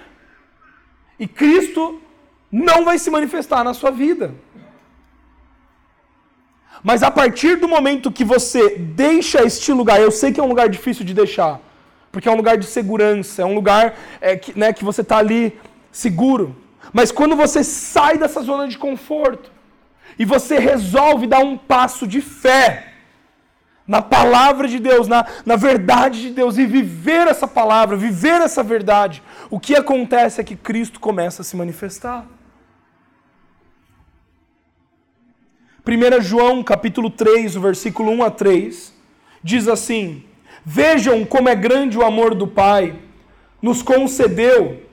e 1.19 1.27
Cristo 1.27 1.99
não 2.51 2.85
vai 2.85 2.99
se 2.99 3.09
manifestar 3.09 3.63
na 3.63 3.73
sua 3.73 3.89
vida. 3.89 4.33
Mas 6.83 7.01
a 7.01 7.09
partir 7.09 7.55
do 7.55 7.67
momento 7.67 8.11
que 8.11 8.23
você 8.23 8.77
deixa 8.77 9.43
este 9.43 9.73
lugar, 9.73 9.99
eu 9.99 10.11
sei 10.11 10.31
que 10.31 10.39
é 10.39 10.43
um 10.43 10.47
lugar 10.47 10.69
difícil 10.69 11.03
de 11.03 11.15
deixar, 11.15 11.59
porque 12.11 12.29
é 12.29 12.31
um 12.31 12.35
lugar 12.35 12.57
de 12.57 12.65
segurança, 12.67 13.41
é 13.41 13.45
um 13.45 13.55
lugar 13.55 13.97
é, 14.21 14.35
que, 14.35 14.57
né, 14.57 14.71
que 14.71 14.85
você 14.85 15.01
está 15.01 15.17
ali 15.17 15.57
seguro. 15.95 16.55
Mas 16.91 17.11
quando 17.11 17.35
você 17.35 17.63
sai 17.63 18.17
dessa 18.17 18.41
zona 18.41 18.67
de 18.67 18.77
conforto 18.77 19.49
e 20.19 20.25
você 20.25 20.59
resolve 20.59 21.25
dar 21.25 21.39
um 21.39 21.57
passo 21.57 22.05
de 22.05 22.21
fé 22.21 22.91
na 23.87 24.01
palavra 24.01 24.67
de 24.67 24.77
Deus, 24.77 25.07
na, 25.07 25.25
na 25.45 25.55
verdade 25.55 26.21
de 26.21 26.31
Deus 26.31 26.57
e 26.57 26.65
viver 26.65 27.27
essa 27.27 27.47
palavra, 27.47 27.95
viver 27.95 28.41
essa 28.41 28.61
verdade, 28.61 29.23
o 29.49 29.59
que 29.59 29.75
acontece 29.75 30.41
é 30.41 30.43
que 30.43 30.55
Cristo 30.55 30.99
começa 30.99 31.41
a 31.41 31.45
se 31.45 31.55
manifestar. 31.55 32.25
1 35.87 36.21
João 36.21 36.63
capítulo 36.63 37.09
3, 37.09 37.55
o 37.55 37.61
versículo 37.61 38.11
1 38.11 38.23
a 38.23 38.31
3, 38.31 38.93
diz 39.43 39.67
assim: 39.67 40.25
Vejam 40.65 41.23
como 41.23 41.47
é 41.47 41.55
grande 41.55 41.97
o 41.97 42.03
amor 42.03 42.33
do 42.33 42.47
Pai, 42.47 42.95
nos 43.61 43.83
concedeu 43.83 44.84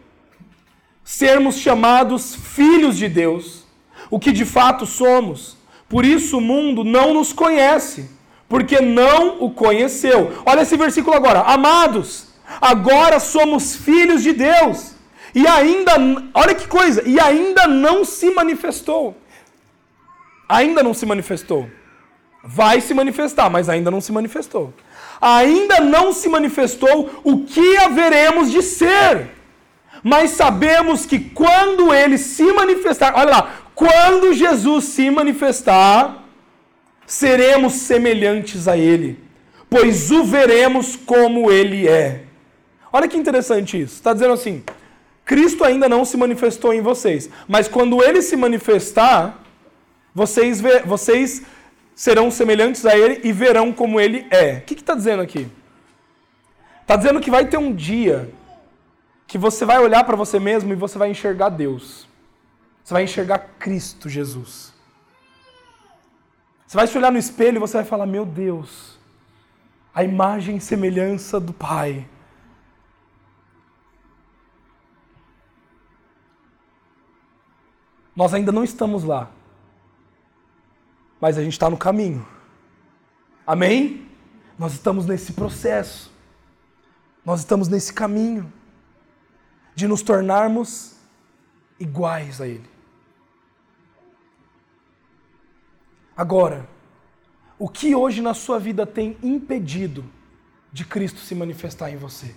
sermos 1.04 1.56
chamados 1.56 2.34
filhos 2.34 2.96
de 2.96 3.08
Deus, 3.08 3.64
o 4.10 4.18
que 4.18 4.32
de 4.32 4.44
fato 4.44 4.86
somos. 4.86 5.56
Por 5.88 6.04
isso 6.04 6.38
o 6.38 6.40
mundo 6.40 6.84
não 6.84 7.12
nos 7.14 7.32
conhece, 7.32 8.10
porque 8.48 8.80
não 8.80 9.42
o 9.44 9.50
conheceu. 9.50 10.32
Olha 10.46 10.62
esse 10.62 10.76
versículo 10.76 11.16
agora. 11.16 11.40
Amados, 11.40 12.28
agora 12.60 13.20
somos 13.20 13.76
filhos 13.76 14.22
de 14.22 14.32
Deus. 14.32 14.92
E 15.34 15.46
ainda, 15.46 15.92
olha 16.34 16.54
que 16.54 16.68
coisa, 16.68 17.02
e 17.06 17.18
ainda 17.18 17.66
não 17.66 18.04
se 18.04 18.30
manifestou. 18.30 19.16
Ainda 20.48 20.82
não 20.82 20.92
se 20.92 21.06
manifestou. 21.06 21.68
Vai 22.44 22.80
se 22.80 22.92
manifestar, 22.92 23.48
mas 23.48 23.68
ainda 23.68 23.90
não 23.90 24.00
se 24.00 24.12
manifestou. 24.12 24.74
Ainda 25.20 25.80
não 25.80 26.12
se 26.12 26.28
manifestou 26.28 27.20
o 27.22 27.44
que 27.44 27.76
haveremos 27.78 28.50
de 28.50 28.60
ser 28.60 29.30
mas 30.02 30.32
sabemos 30.32 31.06
que 31.06 31.18
quando 31.18 31.94
ele 31.94 32.18
se 32.18 32.44
manifestar, 32.52 33.14
olha 33.14 33.30
lá, 33.30 33.62
quando 33.74 34.32
Jesus 34.32 34.84
se 34.86 35.10
manifestar, 35.10 36.24
seremos 37.06 37.74
semelhantes 37.74 38.66
a 38.66 38.76
ele, 38.76 39.18
pois 39.70 40.10
o 40.10 40.24
veremos 40.24 40.96
como 40.96 41.50
ele 41.52 41.86
é. 41.86 42.24
Olha 42.92 43.08
que 43.08 43.16
interessante 43.16 43.80
isso. 43.80 43.94
Está 43.94 44.12
dizendo 44.12 44.34
assim: 44.34 44.62
Cristo 45.24 45.64
ainda 45.64 45.88
não 45.88 46.04
se 46.04 46.16
manifestou 46.16 46.74
em 46.74 46.80
vocês, 46.80 47.30
mas 47.46 47.68
quando 47.68 48.02
ele 48.02 48.20
se 48.20 48.36
manifestar, 48.36 49.42
vocês, 50.14 50.60
vocês 50.84 51.42
serão 51.94 52.30
semelhantes 52.30 52.84
a 52.84 52.96
ele 52.96 53.20
e 53.22 53.32
verão 53.32 53.72
como 53.72 54.00
ele 54.00 54.26
é. 54.30 54.58
O 54.58 54.60
que 54.62 54.74
está 54.74 54.94
dizendo 54.94 55.22
aqui? 55.22 55.46
Está 56.82 56.96
dizendo 56.96 57.20
que 57.20 57.30
vai 57.30 57.46
ter 57.46 57.56
um 57.56 57.72
dia 57.72 58.28
que 59.32 59.38
você 59.38 59.64
vai 59.64 59.78
olhar 59.78 60.04
para 60.04 60.14
você 60.14 60.38
mesmo 60.38 60.74
e 60.74 60.76
você 60.76 60.98
vai 60.98 61.10
enxergar 61.10 61.48
Deus. 61.48 62.06
Você 62.84 62.92
vai 62.92 63.04
enxergar 63.04 63.38
Cristo 63.58 64.06
Jesus. 64.06 64.74
Você 66.66 66.76
vai 66.76 66.86
se 66.86 66.98
olhar 66.98 67.10
no 67.10 67.16
espelho 67.16 67.56
e 67.56 67.58
você 67.58 67.78
vai 67.78 67.86
falar: 67.86 68.04
Meu 68.04 68.26
Deus, 68.26 68.98
a 69.94 70.04
imagem 70.04 70.58
e 70.58 70.60
semelhança 70.60 71.40
do 71.40 71.50
Pai. 71.50 72.06
Nós 78.14 78.34
ainda 78.34 78.52
não 78.52 78.62
estamos 78.62 79.02
lá, 79.02 79.30
mas 81.18 81.38
a 81.38 81.42
gente 81.42 81.54
está 81.54 81.70
no 81.70 81.78
caminho. 81.78 82.28
Amém? 83.46 84.06
Nós 84.58 84.74
estamos 84.74 85.06
nesse 85.06 85.32
processo, 85.32 86.12
nós 87.24 87.40
estamos 87.40 87.66
nesse 87.68 87.94
caminho 87.94 88.52
de 89.74 89.86
nos 89.86 90.02
tornarmos 90.02 90.96
iguais 91.78 92.40
a 92.40 92.46
Ele. 92.46 92.70
Agora, 96.16 96.68
o 97.58 97.68
que 97.68 97.94
hoje 97.94 98.20
na 98.20 98.34
sua 98.34 98.58
vida 98.58 98.86
tem 98.86 99.16
impedido 99.22 100.04
de 100.72 100.84
Cristo 100.84 101.20
se 101.20 101.34
manifestar 101.34 101.90
em 101.90 101.96
você? 101.96 102.34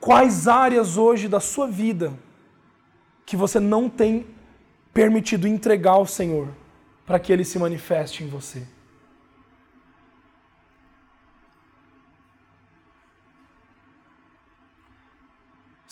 Quais 0.00 0.46
áreas 0.46 0.96
hoje 0.96 1.28
da 1.28 1.40
sua 1.40 1.66
vida 1.66 2.12
que 3.24 3.36
você 3.36 3.58
não 3.58 3.88
tem 3.88 4.26
permitido 4.92 5.48
entregar 5.48 5.92
ao 5.92 6.06
Senhor 6.06 6.48
para 7.04 7.18
que 7.18 7.32
Ele 7.32 7.44
se 7.44 7.58
manifeste 7.58 8.24
em 8.24 8.28
você? 8.28 8.66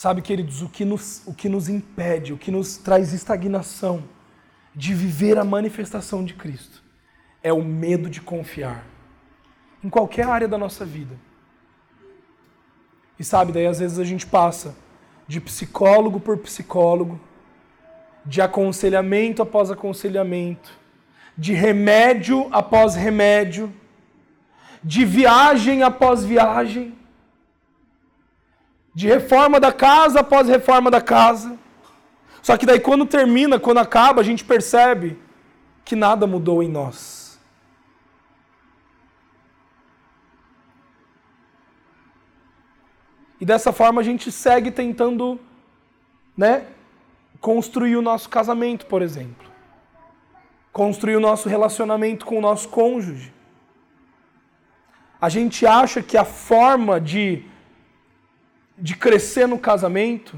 Sabe, 0.04 0.20
queridos, 0.20 0.60
o 0.60 0.68
que, 0.68 0.84
nos, 0.84 1.22
o 1.24 1.32
que 1.32 1.48
nos 1.48 1.66
impede, 1.66 2.34
o 2.34 2.36
que 2.36 2.50
nos 2.50 2.76
traz 2.76 3.14
estagnação 3.14 4.04
de 4.74 4.92
viver 4.92 5.38
a 5.38 5.44
manifestação 5.44 6.22
de 6.22 6.34
Cristo 6.34 6.82
é 7.42 7.50
o 7.54 7.64
medo 7.64 8.10
de 8.10 8.20
confiar 8.20 8.84
em 9.82 9.88
qualquer 9.88 10.26
área 10.26 10.46
da 10.46 10.58
nossa 10.58 10.84
vida. 10.84 11.16
E 13.18 13.24
sabe, 13.24 13.50
daí 13.50 13.66
às 13.66 13.78
vezes 13.78 13.98
a 13.98 14.04
gente 14.04 14.26
passa 14.26 14.76
de 15.26 15.40
psicólogo 15.40 16.20
por 16.20 16.36
psicólogo, 16.36 17.18
de 18.26 18.42
aconselhamento 18.42 19.40
após 19.40 19.70
aconselhamento, 19.70 20.70
de 21.34 21.54
remédio 21.54 22.46
após 22.52 22.94
remédio, 22.94 23.72
de 24.82 25.02
viagem 25.02 25.82
após 25.82 26.22
viagem, 26.22 26.94
de 28.94 29.08
reforma 29.08 29.58
da 29.58 29.72
casa 29.72 30.20
após 30.20 30.48
reforma 30.48 30.90
da 30.90 31.00
casa. 31.00 31.58
Só 32.40 32.56
que 32.56 32.66
daí 32.66 32.78
quando 32.78 33.04
termina, 33.04 33.58
quando 33.58 33.78
acaba, 33.78 34.20
a 34.20 34.24
gente 34.24 34.44
percebe 34.44 35.18
que 35.84 35.96
nada 35.96 36.26
mudou 36.26 36.62
em 36.62 36.68
nós. 36.68 37.24
E 43.40 43.44
dessa 43.44 43.72
forma 43.72 44.00
a 44.00 44.04
gente 44.04 44.30
segue 44.32 44.70
tentando, 44.70 45.38
né, 46.36 46.66
construir 47.40 47.96
o 47.96 48.00
nosso 48.02 48.28
casamento, 48.28 48.86
por 48.86 49.02
exemplo. 49.02 49.46
Construir 50.72 51.16
o 51.16 51.20
nosso 51.20 51.48
relacionamento 51.48 52.24
com 52.24 52.38
o 52.38 52.40
nosso 52.40 52.68
cônjuge. 52.68 53.32
A 55.20 55.28
gente 55.28 55.66
acha 55.66 56.02
que 56.02 56.16
a 56.16 56.24
forma 56.24 57.00
de, 57.00 57.44
de 58.76 58.96
crescer 58.96 59.46
no 59.46 59.58
casamento 59.58 60.36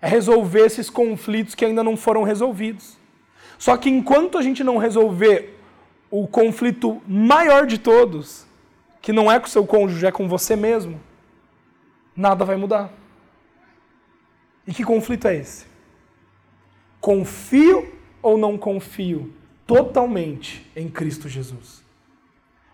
é 0.00 0.08
resolver 0.08 0.66
esses 0.66 0.90
conflitos 0.90 1.54
que 1.54 1.64
ainda 1.64 1.82
não 1.82 1.96
foram 1.96 2.22
resolvidos. 2.22 2.96
Só 3.58 3.76
que 3.76 3.88
enquanto 3.88 4.38
a 4.38 4.42
gente 4.42 4.62
não 4.62 4.76
resolver 4.76 5.58
o 6.10 6.26
conflito 6.26 7.02
maior 7.06 7.66
de 7.66 7.78
todos, 7.78 8.46
que 9.00 9.12
não 9.12 9.30
é 9.30 9.38
com 9.38 9.46
o 9.46 9.50
seu 9.50 9.66
cônjuge, 9.66 10.06
é 10.06 10.12
com 10.12 10.28
você 10.28 10.56
mesmo, 10.56 11.00
nada 12.14 12.44
vai 12.44 12.56
mudar. 12.56 12.92
E 14.66 14.74
que 14.74 14.84
conflito 14.84 15.28
é 15.28 15.36
esse? 15.36 15.66
Confio 17.00 17.92
ou 18.20 18.36
não 18.36 18.58
confio 18.58 19.32
totalmente 19.66 20.66
em 20.74 20.88
Cristo 20.88 21.28
Jesus? 21.28 21.85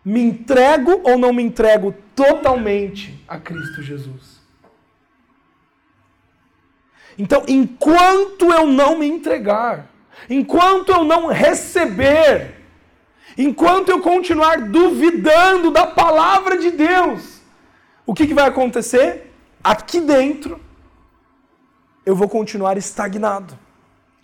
Me 0.05 0.21
entrego 0.21 1.01
ou 1.05 1.17
não 1.17 1.33
me 1.33 1.43
entrego 1.43 1.95
totalmente 2.15 3.23
a 3.29 3.39
Cristo 3.39 3.83
Jesus? 3.83 4.41
Então, 7.17 7.45
enquanto 7.47 8.53
eu 8.53 8.67
não 8.67 8.99
me 8.99 9.07
entregar, 9.07 9.87
enquanto 10.29 10.91
eu 10.91 11.05
não 11.05 11.27
receber, 11.29 12.55
enquanto 13.37 13.91
eu 13.91 14.01
continuar 14.01 14.61
duvidando 14.61 15.71
da 15.71 15.87
palavra 15.87 16.59
de 16.59 16.71
Deus, 16.71 17.41
o 18.05 18.15
que, 18.15 18.27
que 18.27 18.35
vai 18.35 18.49
acontecer? 18.49 19.33
Aqui 19.63 20.01
dentro, 20.01 20.61
eu 22.05 22.17
vou 22.17 22.29
continuar 22.29 22.77
estagnado, 22.77 23.57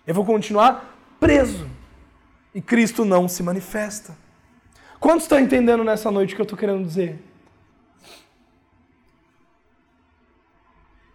eu 0.05 0.13
vou 0.13 0.25
continuar 0.25 0.97
preso, 1.19 1.69
e 2.53 2.61
Cristo 2.61 3.05
não 3.05 3.27
se 3.27 3.41
manifesta. 3.43 4.17
Quantos 4.99 5.23
estão 5.23 5.39
entendendo 5.39 5.83
nessa 5.83 6.11
noite 6.11 6.33
o 6.33 6.35
que 6.35 6.41
eu 6.41 6.43
estou 6.43 6.57
querendo 6.57 6.85
dizer? 6.85 7.17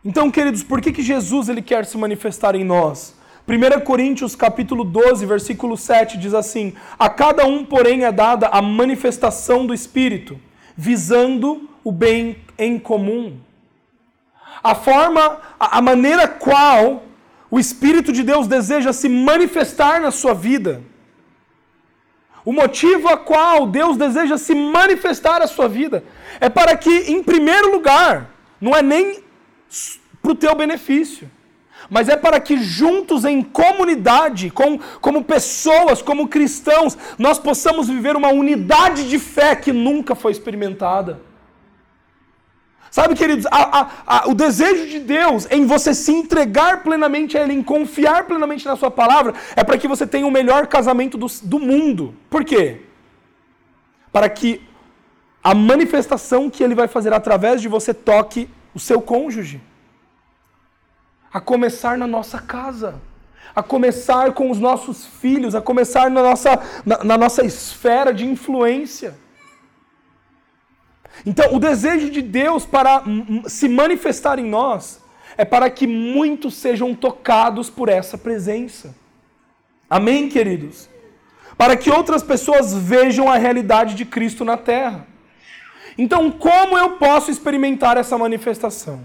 Então, 0.02 0.30
queridos, 0.30 0.62
por 0.62 0.80
que, 0.80 0.92
que 0.92 1.02
Jesus 1.02 1.48
ele 1.48 1.62
quer 1.62 1.84
se 1.84 1.96
manifestar 1.96 2.54
em 2.54 2.64
nós? 2.64 3.14
1 3.46 3.80
Coríntios 3.80 4.34
capítulo 4.34 4.84
12, 4.84 5.26
versículo 5.26 5.76
7 5.76 6.16
diz 6.16 6.32
assim: 6.32 6.74
A 6.98 7.10
cada 7.10 7.46
um, 7.46 7.62
porém, 7.64 8.04
é 8.04 8.12
dada 8.12 8.48
a 8.48 8.62
manifestação 8.62 9.66
do 9.66 9.74
Espírito, 9.74 10.40
visando 10.74 11.68
o 11.82 11.92
bem 11.92 12.38
em 12.58 12.78
comum. 12.78 13.36
A 14.62 14.74
forma, 14.74 15.40
a 15.60 15.82
maneira 15.82 16.26
qual 16.26 17.02
o 17.50 17.60
Espírito 17.60 18.12
de 18.12 18.22
Deus 18.22 18.46
deseja 18.46 18.94
se 18.94 19.10
manifestar 19.10 20.00
na 20.00 20.10
sua 20.10 20.32
vida. 20.32 20.82
O 22.44 22.52
motivo 22.52 23.08
a 23.08 23.16
qual 23.16 23.66
Deus 23.66 23.96
deseja 23.96 24.36
se 24.36 24.54
manifestar 24.54 25.40
na 25.40 25.46
sua 25.46 25.66
vida 25.66 26.04
é 26.40 26.48
para 26.48 26.76
que, 26.76 26.90
em 26.90 27.22
primeiro 27.22 27.72
lugar, 27.72 28.30
não 28.60 28.76
é 28.76 28.82
nem 28.82 29.22
para 30.20 30.32
o 30.32 30.34
teu 30.34 30.54
benefício, 30.54 31.30
mas 31.88 32.08
é 32.08 32.16
para 32.16 32.40
que 32.40 32.56
juntos 32.56 33.24
em 33.24 33.42
comunidade, 33.42 34.50
com, 34.50 34.78
como 35.00 35.24
pessoas, 35.24 36.02
como 36.02 36.28
cristãos, 36.28 36.96
nós 37.18 37.38
possamos 37.38 37.88
viver 37.88 38.16
uma 38.16 38.28
unidade 38.28 39.08
de 39.08 39.18
fé 39.18 39.56
que 39.56 39.72
nunca 39.72 40.14
foi 40.14 40.32
experimentada. 40.32 41.20
Sabe, 42.94 43.16
queridos, 43.16 43.44
a, 43.46 43.80
a, 43.80 43.90
a, 44.06 44.28
o 44.28 44.34
desejo 44.34 44.86
de 44.86 45.00
Deus 45.00 45.48
em 45.50 45.66
você 45.66 45.92
se 45.92 46.12
entregar 46.12 46.84
plenamente 46.84 47.36
a 47.36 47.42
Ele, 47.42 47.52
em 47.52 47.60
confiar 47.60 48.22
plenamente 48.22 48.64
na 48.64 48.76
Sua 48.76 48.88
palavra, 48.88 49.34
é 49.56 49.64
para 49.64 49.76
que 49.76 49.88
você 49.88 50.06
tenha 50.06 50.24
o 50.24 50.30
melhor 50.30 50.68
casamento 50.68 51.18
do, 51.18 51.26
do 51.42 51.58
mundo. 51.58 52.14
Por 52.30 52.44
quê? 52.44 52.82
Para 54.12 54.28
que 54.28 54.62
a 55.42 55.56
manifestação 55.56 56.48
que 56.48 56.62
Ele 56.62 56.76
vai 56.76 56.86
fazer 56.86 57.12
através 57.12 57.60
de 57.60 57.66
você 57.66 57.92
toque 57.92 58.48
o 58.72 58.78
seu 58.78 59.02
cônjuge. 59.02 59.60
A 61.32 61.40
começar 61.40 61.98
na 61.98 62.06
nossa 62.06 62.38
casa. 62.38 63.02
A 63.56 63.60
começar 63.60 64.34
com 64.34 64.52
os 64.52 64.60
nossos 64.60 65.04
filhos, 65.04 65.56
a 65.56 65.60
começar 65.60 66.08
na 66.08 66.22
nossa, 66.22 66.62
na, 66.86 67.02
na 67.02 67.18
nossa 67.18 67.44
esfera 67.44 68.14
de 68.14 68.24
influência. 68.24 69.23
Então, 71.26 71.54
o 71.54 71.58
desejo 71.58 72.10
de 72.10 72.20
Deus 72.20 72.66
para 72.66 73.02
se 73.46 73.68
manifestar 73.68 74.38
em 74.38 74.44
nós 74.44 75.02
é 75.36 75.44
para 75.44 75.68
que 75.70 75.86
muitos 75.86 76.54
sejam 76.54 76.94
tocados 76.94 77.70
por 77.70 77.88
essa 77.88 78.16
presença. 78.16 78.94
Amém, 79.88 80.28
queridos? 80.28 80.88
Para 81.56 81.76
que 81.76 81.90
outras 81.90 82.22
pessoas 82.22 82.74
vejam 82.74 83.30
a 83.30 83.36
realidade 83.36 83.94
de 83.94 84.04
Cristo 84.04 84.44
na 84.44 84.56
terra. 84.56 85.06
Então, 85.96 86.30
como 86.30 86.76
eu 86.76 86.92
posso 86.92 87.30
experimentar 87.30 87.96
essa 87.96 88.18
manifestação? 88.18 89.00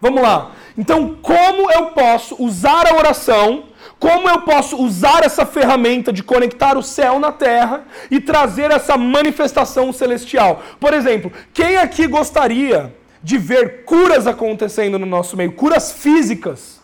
Vamos 0.00 0.22
lá. 0.22 0.52
Então, 0.76 1.16
como 1.22 1.70
eu 1.70 1.86
posso 1.86 2.42
usar 2.42 2.86
a 2.86 2.96
oração, 2.96 3.64
como 3.98 4.28
eu 4.28 4.42
posso 4.42 4.76
usar 4.76 5.24
essa 5.24 5.46
ferramenta 5.46 6.12
de 6.12 6.22
conectar 6.22 6.76
o 6.76 6.82
céu 6.82 7.18
na 7.18 7.32
terra 7.32 7.84
e 8.10 8.20
trazer 8.20 8.70
essa 8.70 8.96
manifestação 8.96 9.92
celestial? 9.92 10.62
Por 10.78 10.92
exemplo, 10.92 11.32
quem 11.54 11.76
aqui 11.76 12.06
gostaria 12.06 12.94
de 13.22 13.38
ver 13.38 13.84
curas 13.84 14.26
acontecendo 14.26 14.98
no 14.98 15.06
nosso 15.06 15.36
meio, 15.36 15.52
curas 15.52 15.92
físicas? 15.92 16.75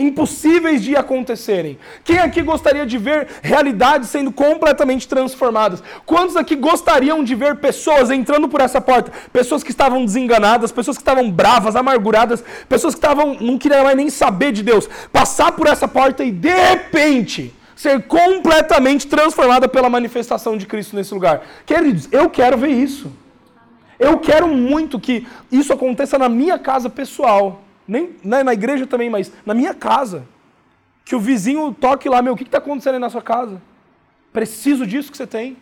Impossíveis 0.00 0.82
de 0.82 0.96
acontecerem. 0.96 1.78
Quem 2.02 2.18
aqui 2.18 2.42
gostaria 2.42 2.86
de 2.86 2.96
ver 2.96 3.28
realidades 3.42 4.08
sendo 4.08 4.32
completamente 4.32 5.06
transformadas? 5.06 5.82
Quantos 6.06 6.36
aqui 6.36 6.56
gostariam 6.56 7.22
de 7.22 7.34
ver 7.34 7.56
pessoas 7.56 8.10
entrando 8.10 8.48
por 8.48 8.60
essa 8.60 8.80
porta? 8.80 9.12
Pessoas 9.32 9.62
que 9.62 9.70
estavam 9.70 10.04
desenganadas, 10.04 10.72
pessoas 10.72 10.96
que 10.96 11.02
estavam 11.02 11.30
bravas, 11.30 11.76
amarguradas, 11.76 12.42
pessoas 12.68 12.94
que 12.94 12.98
estavam 12.98 13.36
não 13.40 13.58
queriam 13.58 13.84
mais 13.84 13.96
nem 13.96 14.08
saber 14.10 14.52
de 14.52 14.62
Deus, 14.62 14.88
passar 15.12 15.52
por 15.52 15.66
essa 15.66 15.86
porta 15.86 16.24
e 16.24 16.30
de 16.30 16.48
repente 16.48 17.54
ser 17.76 18.02
completamente 18.02 19.06
transformada 19.06 19.66
pela 19.66 19.88
manifestação 19.88 20.56
de 20.56 20.66
Cristo 20.66 20.94
nesse 20.96 21.14
lugar. 21.14 21.42
Queridos, 21.64 22.08
eu 22.12 22.28
quero 22.28 22.58
ver 22.58 22.68
isso. 22.68 23.10
Eu 23.98 24.18
quero 24.18 24.48
muito 24.48 24.98
que 24.98 25.26
isso 25.52 25.72
aconteça 25.72 26.18
na 26.18 26.28
minha 26.28 26.58
casa 26.58 26.88
pessoal 26.88 27.62
nem 27.90 28.14
né, 28.22 28.44
na 28.44 28.52
igreja 28.52 28.86
também, 28.86 29.10
mas 29.10 29.32
na 29.44 29.52
minha 29.52 29.74
casa. 29.74 30.24
Que 31.04 31.16
o 31.16 31.20
vizinho 31.20 31.74
toque 31.74 32.08
lá, 32.08 32.22
meu, 32.22 32.34
o 32.34 32.36
que 32.36 32.44
está 32.44 32.58
acontecendo 32.58 32.94
aí 32.94 33.00
na 33.00 33.10
sua 33.10 33.20
casa? 33.20 33.60
Preciso 34.32 34.86
disso 34.86 35.10
que 35.10 35.16
você 35.16 35.26
tem. 35.26 35.56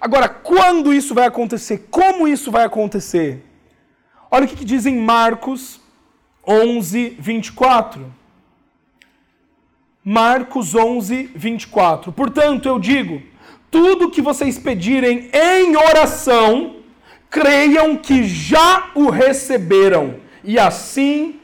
Agora, 0.00 0.26
quando 0.26 0.92
isso 0.92 1.14
vai 1.14 1.26
acontecer? 1.26 1.86
Como 1.90 2.26
isso 2.26 2.50
vai 2.50 2.64
acontecer? 2.64 3.44
Olha 4.30 4.46
o 4.46 4.48
que, 4.48 4.56
que 4.56 4.64
diz 4.64 4.86
em 4.86 4.96
Marcos 4.96 5.80
11, 6.46 7.16
24. 7.18 8.10
Marcos 10.02 10.74
11, 10.74 11.30
24. 11.34 12.10
Portanto, 12.10 12.66
eu 12.66 12.78
digo: 12.78 13.22
tudo 13.70 14.10
que 14.10 14.22
vocês 14.22 14.58
pedirem 14.58 15.30
em 15.30 15.76
oração, 15.76 16.76
creiam 17.28 17.96
que 17.96 18.24
já 18.24 18.90
o 18.94 19.10
receberam 19.10 20.26
e 20.48 20.58
assim 20.58 21.38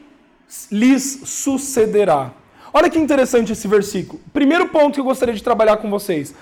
lhes 0.71 1.21
sucederá. 1.25 2.31
Olha 2.73 2.89
que 2.89 2.97
interessante 2.97 3.51
esse 3.51 3.67
versículo. 3.67 4.19
Primeiro 4.33 4.69
ponto 4.69 4.95
que 4.95 4.99
eu 4.99 5.05
gostaria 5.05 5.35
de 5.35 5.43
trabalhar 5.43 5.77
com 5.77 5.91
vocês. 5.91 6.33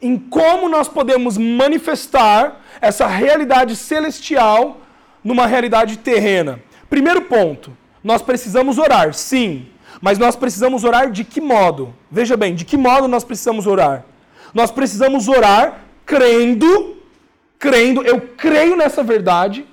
Em 0.00 0.16
como 0.16 0.66
nós 0.66 0.88
podemos 0.88 1.36
manifestar 1.36 2.62
essa 2.80 3.06
realidade 3.06 3.76
celestial 3.76 4.80
numa 5.22 5.46
realidade 5.46 5.98
terrena. 5.98 6.58
Primeiro 6.88 7.20
ponto, 7.20 7.76
nós 8.02 8.22
precisamos 8.22 8.78
orar, 8.78 9.12
sim. 9.12 9.66
Mas 10.00 10.16
nós 10.16 10.34
precisamos 10.36 10.84
orar 10.84 11.10
de 11.10 11.22
que 11.22 11.40
modo? 11.40 11.94
Veja 12.10 12.34
bem, 12.34 12.54
de 12.54 12.64
que 12.64 12.78
modo 12.78 13.06
nós 13.08 13.24
precisamos 13.24 13.66
orar? 13.66 14.06
Nós 14.54 14.70
precisamos 14.70 15.28
orar 15.28 15.82
crendo, 16.06 16.96
crendo, 17.58 18.02
eu 18.02 18.22
creio 18.22 18.74
nessa 18.74 19.02
verdade, 19.02 19.66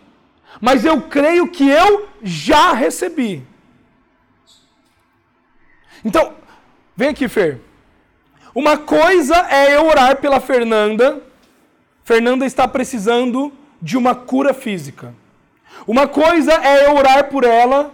mas 0.59 0.85
eu 0.85 1.01
creio 1.01 1.47
que 1.47 1.69
eu 1.69 2.09
já 2.21 2.73
recebi. 2.73 3.45
Então, 6.03 6.33
vem 6.95 7.09
aqui, 7.09 7.27
Fer. 7.27 7.59
Uma 8.53 8.77
coisa 8.77 9.35
é 9.49 9.75
eu 9.75 9.85
orar 9.85 10.17
pela 10.17 10.39
Fernanda 10.39 11.21
Fernanda 12.03 12.45
está 12.45 12.67
precisando 12.67 13.51
de 13.81 13.97
uma 13.97 14.13
cura 14.13 14.53
física. 14.53 15.15
Uma 15.87 16.07
coisa 16.07 16.53
é 16.53 16.85
eu 16.85 16.95
orar 16.95 17.29
por 17.29 17.43
ela 17.43 17.93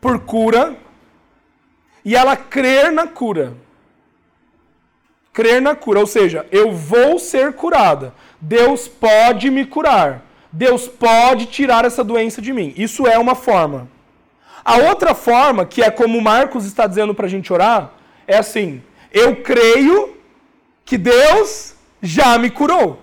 por 0.00 0.20
cura 0.20 0.76
e 2.04 2.14
ela 2.16 2.36
crer 2.36 2.92
na 2.92 3.06
cura. 3.06 3.54
Crer 5.32 5.60
na 5.60 5.74
cura, 5.74 6.00
ou 6.00 6.06
seja, 6.06 6.46
eu 6.50 6.72
vou 6.72 7.18
ser 7.18 7.52
curada. 7.52 8.14
Deus 8.40 8.88
pode 8.88 9.50
me 9.50 9.66
curar. 9.66 10.22
Deus 10.52 10.88
pode 10.88 11.46
tirar 11.46 11.84
essa 11.84 12.02
doença 12.02 12.42
de 12.42 12.52
mim. 12.52 12.74
Isso 12.76 13.06
é 13.06 13.18
uma 13.18 13.34
forma. 13.34 13.88
A 14.64 14.76
outra 14.76 15.14
forma, 15.14 15.64
que 15.64 15.82
é 15.82 15.90
como 15.90 16.20
Marcos 16.20 16.64
está 16.66 16.86
dizendo 16.86 17.14
para 17.14 17.26
a 17.26 17.28
gente 17.28 17.52
orar, 17.52 17.92
é 18.26 18.38
assim: 18.38 18.82
eu 19.12 19.36
creio 19.36 20.16
que 20.84 20.98
Deus 20.98 21.74
já 22.02 22.36
me 22.36 22.50
curou. 22.50 23.00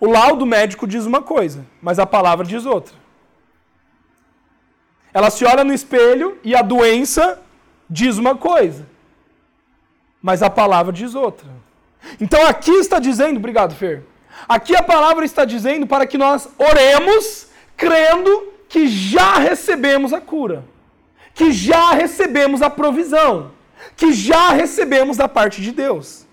O 0.00 0.10
laudo 0.10 0.44
médico 0.44 0.86
diz 0.86 1.06
uma 1.06 1.22
coisa, 1.22 1.64
mas 1.80 1.98
a 1.98 2.06
palavra 2.06 2.44
diz 2.44 2.66
outra. 2.66 2.94
Ela 5.14 5.30
se 5.30 5.44
olha 5.44 5.62
no 5.62 5.72
espelho 5.72 6.38
e 6.42 6.54
a 6.54 6.62
doença 6.62 7.40
diz 7.88 8.16
uma 8.16 8.34
coisa, 8.34 8.86
mas 10.20 10.42
a 10.42 10.50
palavra 10.50 10.92
diz 10.92 11.14
outra. 11.14 11.48
Então 12.20 12.44
aqui 12.46 12.72
está 12.72 12.98
dizendo, 12.98 13.36
obrigado, 13.36 13.74
Fer. 13.74 14.02
Aqui 14.48 14.74
a 14.74 14.82
palavra 14.82 15.24
está 15.24 15.44
dizendo 15.44 15.86
para 15.86 16.06
que 16.06 16.18
nós 16.18 16.48
oremos 16.58 17.46
crendo 17.76 18.52
que 18.68 18.88
já 18.88 19.34
recebemos 19.34 20.12
a 20.12 20.20
cura, 20.20 20.64
que 21.34 21.52
já 21.52 21.92
recebemos 21.92 22.62
a 22.62 22.70
provisão, 22.70 23.52
que 23.96 24.12
já 24.12 24.50
recebemos 24.50 25.16
da 25.16 25.28
parte 25.28 25.60
de 25.60 25.72
Deus. 25.72 26.26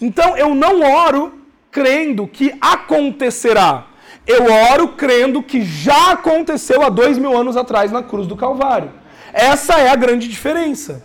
Então 0.00 0.36
eu 0.36 0.54
não 0.54 0.82
oro 0.82 1.40
crendo 1.70 2.26
que 2.26 2.54
acontecerá. 2.60 3.86
Eu 4.26 4.44
oro 4.72 4.88
crendo 4.88 5.42
que 5.42 5.64
já 5.64 6.12
aconteceu 6.12 6.82
há 6.82 6.88
dois 6.88 7.16
mil 7.16 7.36
anos 7.36 7.56
atrás 7.56 7.90
na 7.90 8.02
cruz 8.02 8.26
do 8.26 8.36
Calvário. 8.36 8.92
Essa 9.32 9.78
é 9.78 9.88
a 9.88 9.96
grande 9.96 10.28
diferença. 10.28 11.04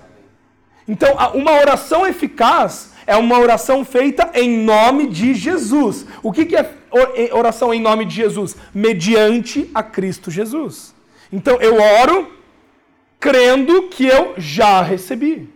Então, 0.88 1.16
uma 1.34 1.54
oração 1.54 2.06
eficaz 2.06 2.93
é 3.06 3.16
uma 3.16 3.40
oração 3.40 3.84
feita 3.84 4.32
em 4.34 4.58
nome 4.60 5.08
de 5.08 5.34
Jesus. 5.34 6.06
O 6.22 6.32
que 6.32 6.56
é 6.56 6.70
oração 7.34 7.74
em 7.74 7.82
nome 7.82 8.06
de 8.06 8.16
Jesus? 8.16 8.56
Mediante 8.74 9.70
a 9.74 9.84
Cristo 9.84 10.32
Jesus. 10.32 10.94
Então 11.32 11.60
eu 11.62 11.82
oro 11.82 12.32
crendo 13.20 13.84
que 13.84 14.06
eu 14.06 14.34
já 14.38 14.82
recebi. 14.82 15.50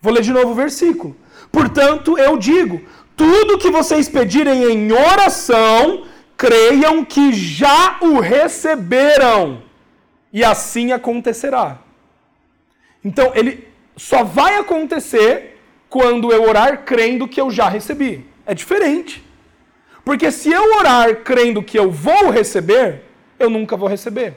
Vou 0.00 0.12
ler 0.12 0.22
de 0.22 0.32
novo 0.32 0.50
o 0.50 0.54
versículo. 0.54 1.16
Portanto, 1.50 2.18
eu 2.18 2.36
digo: 2.36 2.82
tudo 3.16 3.58
que 3.58 3.70
vocês 3.70 4.08
pedirem 4.08 4.64
em 4.64 4.92
oração, 4.92 6.04
creiam 6.36 7.04
que 7.04 7.32
já 7.32 7.96
o 8.00 8.20
receberam, 8.20 9.62
e 10.32 10.44
assim 10.44 10.92
acontecerá. 10.92 11.78
Então, 13.04 13.32
ele 13.34 13.66
só 13.96 14.24
vai 14.24 14.56
acontecer 14.56 15.53
quando 15.94 16.32
eu 16.32 16.42
orar 16.42 16.84
crendo 16.84 17.28
que 17.28 17.40
eu 17.40 17.52
já 17.52 17.68
recebi. 17.68 18.26
É 18.44 18.52
diferente. 18.52 19.24
Porque 20.04 20.28
se 20.32 20.50
eu 20.50 20.78
orar 20.78 21.22
crendo 21.22 21.62
que 21.62 21.78
eu 21.78 21.88
vou 21.88 22.30
receber, 22.30 23.04
eu 23.38 23.48
nunca 23.48 23.76
vou 23.76 23.88
receber. 23.88 24.34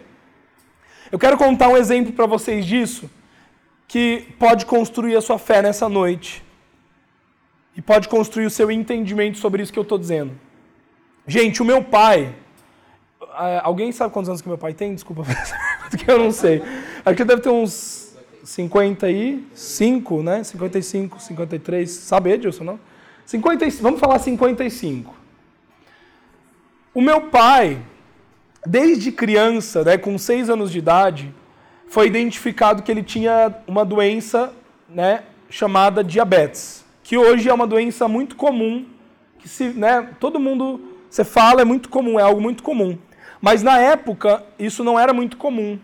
Eu 1.12 1.18
quero 1.18 1.36
contar 1.36 1.68
um 1.70 1.76
exemplo 1.76 2.14
para 2.14 2.28
vocês 2.28 2.64
disso, 2.64 3.10
que 3.88 4.28
pode 4.38 4.68
construir 4.68 5.16
a 5.16 5.22
sua 5.22 5.40
fé 5.40 5.64
nessa 5.64 5.90
noite. 5.90 6.44
E 7.76 7.82
pode 7.82 8.08
construir 8.08 8.46
o 8.46 8.52
seu 8.52 8.70
entendimento 8.70 9.40
sobre 9.40 9.64
isso 9.64 9.74
que 9.74 9.80
eu 9.80 9.88
estou 9.90 9.98
dizendo. 9.98 10.40
Gente, 11.26 11.64
o 11.64 11.66
meu 11.66 11.84
pai. 11.84 12.36
É, 13.36 13.62
alguém 13.64 13.92
sabe 13.92 14.14
quantos 14.14 14.30
anos 14.30 14.44
que 14.44 14.48
meu 14.48 14.60
pai 14.60 14.76
tem? 14.76 14.94
Desculpa, 14.94 15.24
porque 15.90 16.12
eu 16.12 16.20
não 16.20 16.32
sei. 16.32 16.62
Aqui 17.04 17.24
deve 17.24 17.42
ter 17.42 17.50
uns 17.50 18.07
55, 18.48 20.24
né? 20.24 20.42
55, 20.42 21.20
53. 21.20 21.90
Sabe, 21.90 22.32
Edilson, 22.32 22.64
não? 22.64 22.80
50, 23.26 23.70
vamos 23.82 24.00
falar 24.00 24.20
55. 24.20 25.14
O 26.94 27.02
meu 27.02 27.24
pai, 27.24 27.82
desde 28.66 29.12
criança, 29.12 29.84
né, 29.84 29.98
com 29.98 30.18
6 30.18 30.50
anos 30.50 30.72
de 30.72 30.78
idade, 30.78 31.36
foi 31.90 32.08
identificado 32.08 32.84
que 32.84 32.90
ele 32.90 33.04
tinha 33.04 33.54
uma 33.68 33.84
doença 33.84 34.54
né, 34.88 35.24
chamada 35.50 36.02
diabetes, 36.02 36.86
que 37.04 37.18
hoje 37.18 37.50
é 37.50 37.54
uma 37.54 37.68
doença 37.68 38.08
muito 38.08 38.38
comum, 38.38 38.86
que 39.40 39.50
se, 39.50 39.66
né, 39.72 40.08
todo 40.22 40.40
mundo, 40.40 40.96
você 41.10 41.26
fala, 41.26 41.62
é 41.62 41.66
muito 41.66 41.90
comum, 41.90 42.18
é 42.18 42.24
algo 42.24 42.40
muito 42.40 42.64
comum. 42.64 42.98
Mas 43.42 43.62
na 43.62 43.78
época, 43.78 44.42
isso 44.58 44.86
não 44.86 44.98
era 44.98 45.12
muito 45.12 45.36
comum 45.36 45.78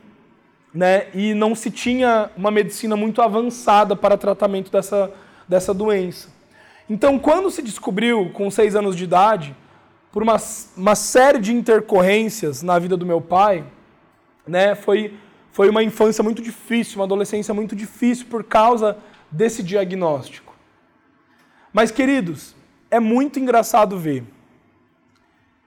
né, 0.73 1.07
e 1.13 1.33
não 1.33 1.53
se 1.53 1.69
tinha 1.69 2.31
uma 2.35 2.49
medicina 2.49 2.95
muito 2.95 3.21
avançada 3.21 3.95
para 3.95 4.17
tratamento 4.17 4.71
dessa, 4.71 5.11
dessa 5.47 5.73
doença. 5.73 6.29
Então, 6.89 7.19
quando 7.19 7.51
se 7.51 7.61
descobriu, 7.61 8.31
com 8.31 8.49
seis 8.49 8.75
anos 8.75 8.95
de 8.95 9.03
idade, 9.03 9.55
por 10.11 10.23
uma, 10.23 10.37
uma 10.75 10.95
série 10.95 11.39
de 11.39 11.53
intercorrências 11.53 12.63
na 12.63 12.79
vida 12.79 12.97
do 12.97 13.05
meu 13.05 13.21
pai, 13.21 13.63
né, 14.47 14.73
foi, 14.73 15.13
foi 15.51 15.69
uma 15.69 15.83
infância 15.83 16.23
muito 16.23 16.41
difícil, 16.41 16.99
uma 16.99 17.05
adolescência 17.05 17.53
muito 17.53 17.75
difícil 17.75 18.25
por 18.25 18.43
causa 18.43 18.97
desse 19.31 19.61
diagnóstico. 19.61 20.53
Mas, 21.71 21.91
queridos, 21.91 22.55
é 22.89 22.99
muito 22.99 23.39
engraçado 23.39 23.97
ver. 23.97 24.23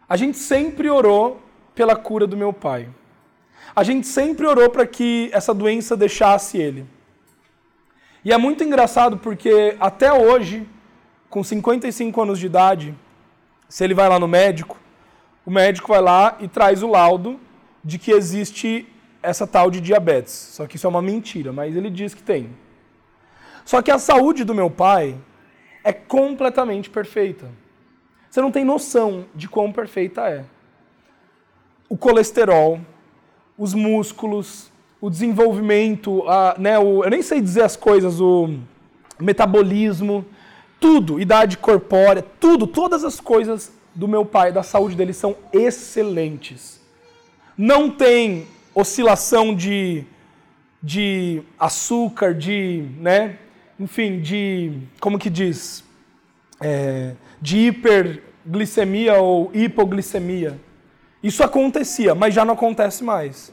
A 0.09 0.17
gente 0.17 0.39
sempre 0.39 0.89
orou 0.89 1.41
pela 1.75 1.97
cura 1.97 2.27
do 2.27 2.37
meu 2.37 2.53
pai 2.53 2.89
a 3.77 3.85
gente 3.85 4.07
sempre 4.07 4.47
orou 4.47 4.71
para 4.71 4.87
que 4.87 5.29
essa 5.35 5.53
doença 5.53 5.95
deixasse 5.95 6.57
ele. 6.57 6.87
E 8.25 8.33
é 8.33 8.39
muito 8.39 8.65
engraçado 8.65 9.19
porque 9.19 9.77
até 9.79 10.11
hoje, 10.11 10.67
com 11.29 11.45
55 11.45 12.23
anos 12.23 12.39
de 12.39 12.47
idade, 12.47 12.95
se 13.69 13.85
ele 13.85 13.93
vai 13.93 14.09
lá 14.09 14.19
no 14.19 14.27
médico, 14.27 14.79
o 15.45 15.51
médico 15.51 15.89
vai 15.89 16.01
lá 16.01 16.39
e 16.41 16.49
traz 16.49 16.83
o 16.83 16.89
laudo 16.89 17.39
de 17.85 17.99
que 17.99 18.11
existe 18.11 18.89
essa 19.23 19.47
tal 19.47 19.71
de 19.71 19.83
diabetes. 19.83 20.33
Só 20.33 20.67
que 20.67 20.77
isso 20.77 20.87
é 20.87 20.91
uma 20.91 21.03
mentira, 21.03 21.53
mas 21.53 21.77
ele 21.77 21.91
diz 21.91 22.15
que 22.15 22.23
tem. 22.23 22.57
Só 23.63 23.83
que 23.83 23.91
a 23.91 23.99
saúde 23.99 24.43
do 24.43 24.55
meu 24.55 24.71
pai 24.71 25.19
é 25.85 25.93
completamente 25.93 26.89
perfeita. 26.89 27.47
Você 28.31 28.41
não 28.41 28.51
tem 28.51 28.65
noção 28.65 29.27
de 29.35 29.49
quão 29.49 29.71
perfeita 29.71 30.23
é. 30.23 30.45
O 31.89 31.97
colesterol, 31.97 32.81
os 33.59 33.75
músculos, 33.75 34.71
o 35.01 35.09
desenvolvimento, 35.09 36.23
a, 36.29 36.57
né, 36.59 36.79
o, 36.79 37.05
eu 37.05 37.11
nem 37.11 37.23
sei 37.23 37.41
dizer 37.41 37.63
as 37.63 37.77
coisas, 37.77 38.21
o 38.21 38.59
metabolismo, 39.21 40.25
tudo, 40.79 41.21
idade 41.21 41.57
corpórea, 41.57 42.25
tudo, 42.39 42.67
todas 42.67 43.05
as 43.05 43.21
coisas 43.21 43.73
do 43.95 44.07
meu 44.07 44.25
pai, 44.25 44.53
da 44.53 44.63
saúde 44.63 44.95
dele 44.95 45.13
são 45.13 45.37
excelentes. 45.53 46.81
Não 47.57 47.91
tem 47.91 48.47
oscilação 48.75 49.55
de, 49.55 50.05
de 50.83 51.43
açúcar, 51.59 52.35
de, 52.35 52.85
né, 52.99 53.39
enfim, 53.81 54.21
de, 54.21 54.73
como 55.01 55.19
que 55.19 55.31
diz, 55.31 55.83
é, 56.61 57.15
de 57.41 57.59
hiperglicemia 57.69 59.15
ou 59.15 59.51
hipoglicemia. 59.55 60.59
Isso 61.23 61.43
acontecia, 61.43 62.15
mas 62.15 62.35
já 62.35 62.45
não 62.45 62.55
acontece 62.55 63.03
mais. 63.03 63.53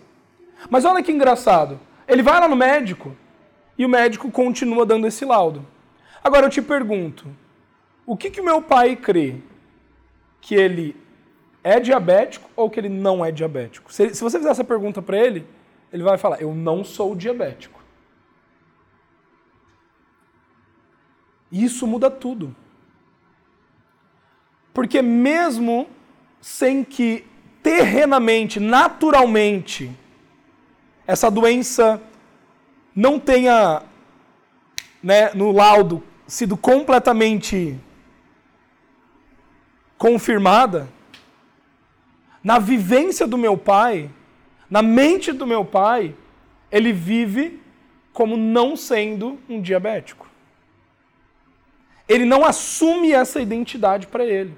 Mas 0.69 0.85
olha 0.85 1.03
que 1.03 1.11
engraçado. 1.11 1.79
Ele 2.07 2.21
vai 2.21 2.39
lá 2.39 2.47
no 2.47 2.55
médico 2.55 3.15
e 3.77 3.85
o 3.85 3.89
médico 3.89 4.29
continua 4.31 4.85
dando 4.85 5.07
esse 5.07 5.25
laudo. 5.25 5.65
Agora 6.23 6.45
eu 6.45 6.49
te 6.49 6.61
pergunto: 6.61 7.25
o 8.05 8.15
que, 8.15 8.29
que 8.29 8.41
meu 8.41 8.61
pai 8.61 8.95
crê? 8.95 9.37
Que 10.41 10.55
ele 10.55 10.95
é 11.63 11.79
diabético 11.79 12.49
ou 12.55 12.69
que 12.69 12.79
ele 12.79 12.89
não 12.89 13.23
é 13.23 13.31
diabético? 13.31 13.91
Se, 13.93 14.13
se 14.13 14.21
você 14.21 14.37
fizer 14.37 14.51
essa 14.51 14.63
pergunta 14.63 15.01
para 15.01 15.17
ele, 15.17 15.47
ele 15.91 16.03
vai 16.03 16.17
falar: 16.17 16.41
Eu 16.41 16.53
não 16.53 16.83
sou 16.83 17.15
diabético. 17.15 17.81
Isso 21.51 21.85
muda 21.85 22.09
tudo. 22.09 22.55
Porque 24.73 25.01
mesmo 25.03 25.87
sem 26.41 26.83
que 26.83 27.25
terrenamente, 27.63 28.59
naturalmente, 28.59 29.89
essa 31.07 31.31
doença 31.31 32.01
não 32.93 33.19
tenha 33.19 33.81
né, 35.01 35.33
no 35.33 35.51
laudo 35.51 36.03
sido 36.27 36.55
completamente 36.55 37.79
confirmada, 39.97 40.89
na 42.43 42.59
vivência 42.59 43.25
do 43.25 43.37
meu 43.37 43.57
pai, 43.57 44.09
na 44.69 44.81
mente 44.81 45.31
do 45.31 45.47
meu 45.47 45.63
pai, 45.63 46.13
ele 46.69 46.91
vive 46.91 47.61
como 48.11 48.35
não 48.35 48.75
sendo 48.75 49.39
um 49.47 49.61
diabético. 49.61 50.27
Ele 52.07 52.25
não 52.25 52.43
assume 52.43 53.13
essa 53.13 53.39
identidade 53.39 54.07
para 54.07 54.25
ele. 54.25 54.53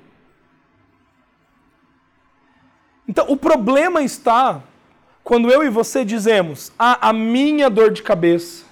Então, 3.08 3.26
o 3.30 3.38
problema 3.38 4.02
está 4.02 4.64
quando 5.24 5.50
eu 5.50 5.64
e 5.64 5.70
você 5.70 6.04
dizemos: 6.06 6.72
ah, 6.78 7.10
a 7.10 7.14
minha 7.14 7.70
dor 7.70 7.92
de 7.92 8.02
cabeça, 8.02 8.66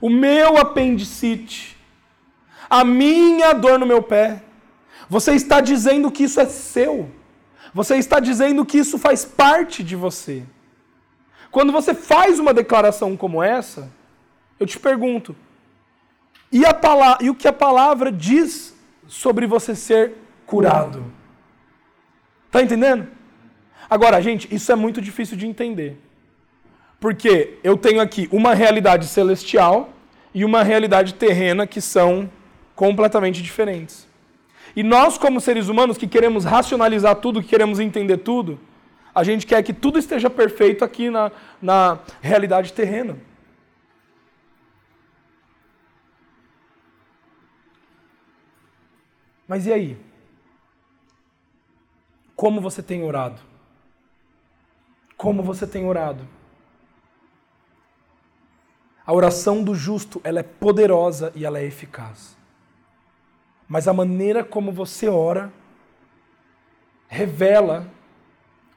o 0.00 0.10
meu 0.10 0.58
apendicite, 0.58 1.76
a 2.68 2.84
minha 2.84 3.52
dor 3.52 3.78
no 3.78 3.86
meu 3.86 4.02
pé. 4.02 4.42
Você 5.08 5.32
está 5.32 5.60
dizendo 5.60 6.10
que 6.10 6.24
isso 6.24 6.40
é 6.40 6.46
seu. 6.46 7.10
Você 7.72 7.96
está 7.96 8.20
dizendo 8.20 8.64
que 8.64 8.78
isso 8.78 8.98
faz 8.98 9.24
parte 9.24 9.82
de 9.82 9.96
você. 9.96 10.44
Quando 11.50 11.72
você 11.72 11.94
faz 11.94 12.38
uma 12.38 12.54
declaração 12.54 13.16
como 13.16 13.42
essa, 13.42 13.90
eu 14.58 14.66
te 14.66 14.78
pergunto: 14.78 15.36
e, 16.50 16.64
a 16.64 16.72
e 17.20 17.30
o 17.30 17.34
que 17.34 17.48
a 17.48 17.52
palavra 17.52 18.10
diz 18.10 18.74
sobre 19.06 19.46
você 19.46 19.74
ser 19.74 20.14
curado? 20.46 21.04
Tá 22.54 22.62
entendendo? 22.62 23.08
Agora, 23.90 24.22
gente, 24.22 24.46
isso 24.54 24.70
é 24.70 24.76
muito 24.76 25.00
difícil 25.00 25.36
de 25.36 25.44
entender. 25.44 25.98
Porque 27.00 27.58
eu 27.64 27.76
tenho 27.76 28.00
aqui 28.00 28.28
uma 28.30 28.54
realidade 28.54 29.08
celestial 29.08 29.92
e 30.32 30.44
uma 30.44 30.62
realidade 30.62 31.14
terrena 31.14 31.66
que 31.66 31.80
são 31.80 32.30
completamente 32.76 33.42
diferentes. 33.42 34.06
E 34.76 34.84
nós, 34.84 35.18
como 35.18 35.40
seres 35.40 35.66
humanos 35.66 35.98
que 35.98 36.06
queremos 36.06 36.44
racionalizar 36.44 37.16
tudo, 37.16 37.42
que 37.42 37.48
queremos 37.48 37.80
entender 37.80 38.18
tudo, 38.18 38.60
a 39.12 39.24
gente 39.24 39.48
quer 39.48 39.60
que 39.64 39.72
tudo 39.72 39.98
esteja 39.98 40.30
perfeito 40.30 40.84
aqui 40.84 41.10
na, 41.10 41.32
na 41.60 41.98
realidade 42.22 42.72
terrena. 42.72 43.16
Mas 49.48 49.66
e 49.66 49.72
aí? 49.72 50.13
Como 52.36 52.60
você 52.60 52.82
tem 52.82 53.02
orado? 53.02 53.40
Como 55.16 55.42
você 55.42 55.66
tem 55.66 55.86
orado? 55.86 56.26
A 59.06 59.12
oração 59.12 59.62
do 59.62 59.74
justo, 59.74 60.20
ela 60.24 60.40
é 60.40 60.42
poderosa 60.42 61.30
e 61.34 61.44
ela 61.44 61.58
é 61.58 61.64
eficaz. 61.64 62.36
Mas 63.68 63.86
a 63.86 63.92
maneira 63.92 64.42
como 64.42 64.72
você 64.72 65.08
ora 65.08 65.52
revela 67.06 67.86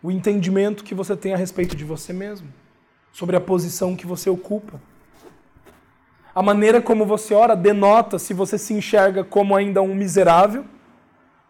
o 0.03 0.12
entendimento 0.12 0.84
que 0.84 0.93
você 0.93 1.16
tem 1.16 1.34
a 1.34 1.38
respeito 1.38 1.76
de 1.76 1.84
você 1.84 2.14
mesmo, 2.14 2.53
sobre 3.12 3.36
a 3.36 3.41
posição 3.41 3.95
que 3.95 4.05
você 4.05 4.30
ocupa. 4.30 4.80
A 6.36 6.43
maneira 6.43 6.82
como 6.82 7.05
você 7.05 7.34
ora 7.34 7.55
denota 7.55 8.20
se 8.20 8.34
você 8.34 8.58
se 8.58 8.74
enxerga 8.74 9.24
como 9.24 9.55
ainda 9.55 9.82
um 9.82 9.95
miserável 9.95 10.66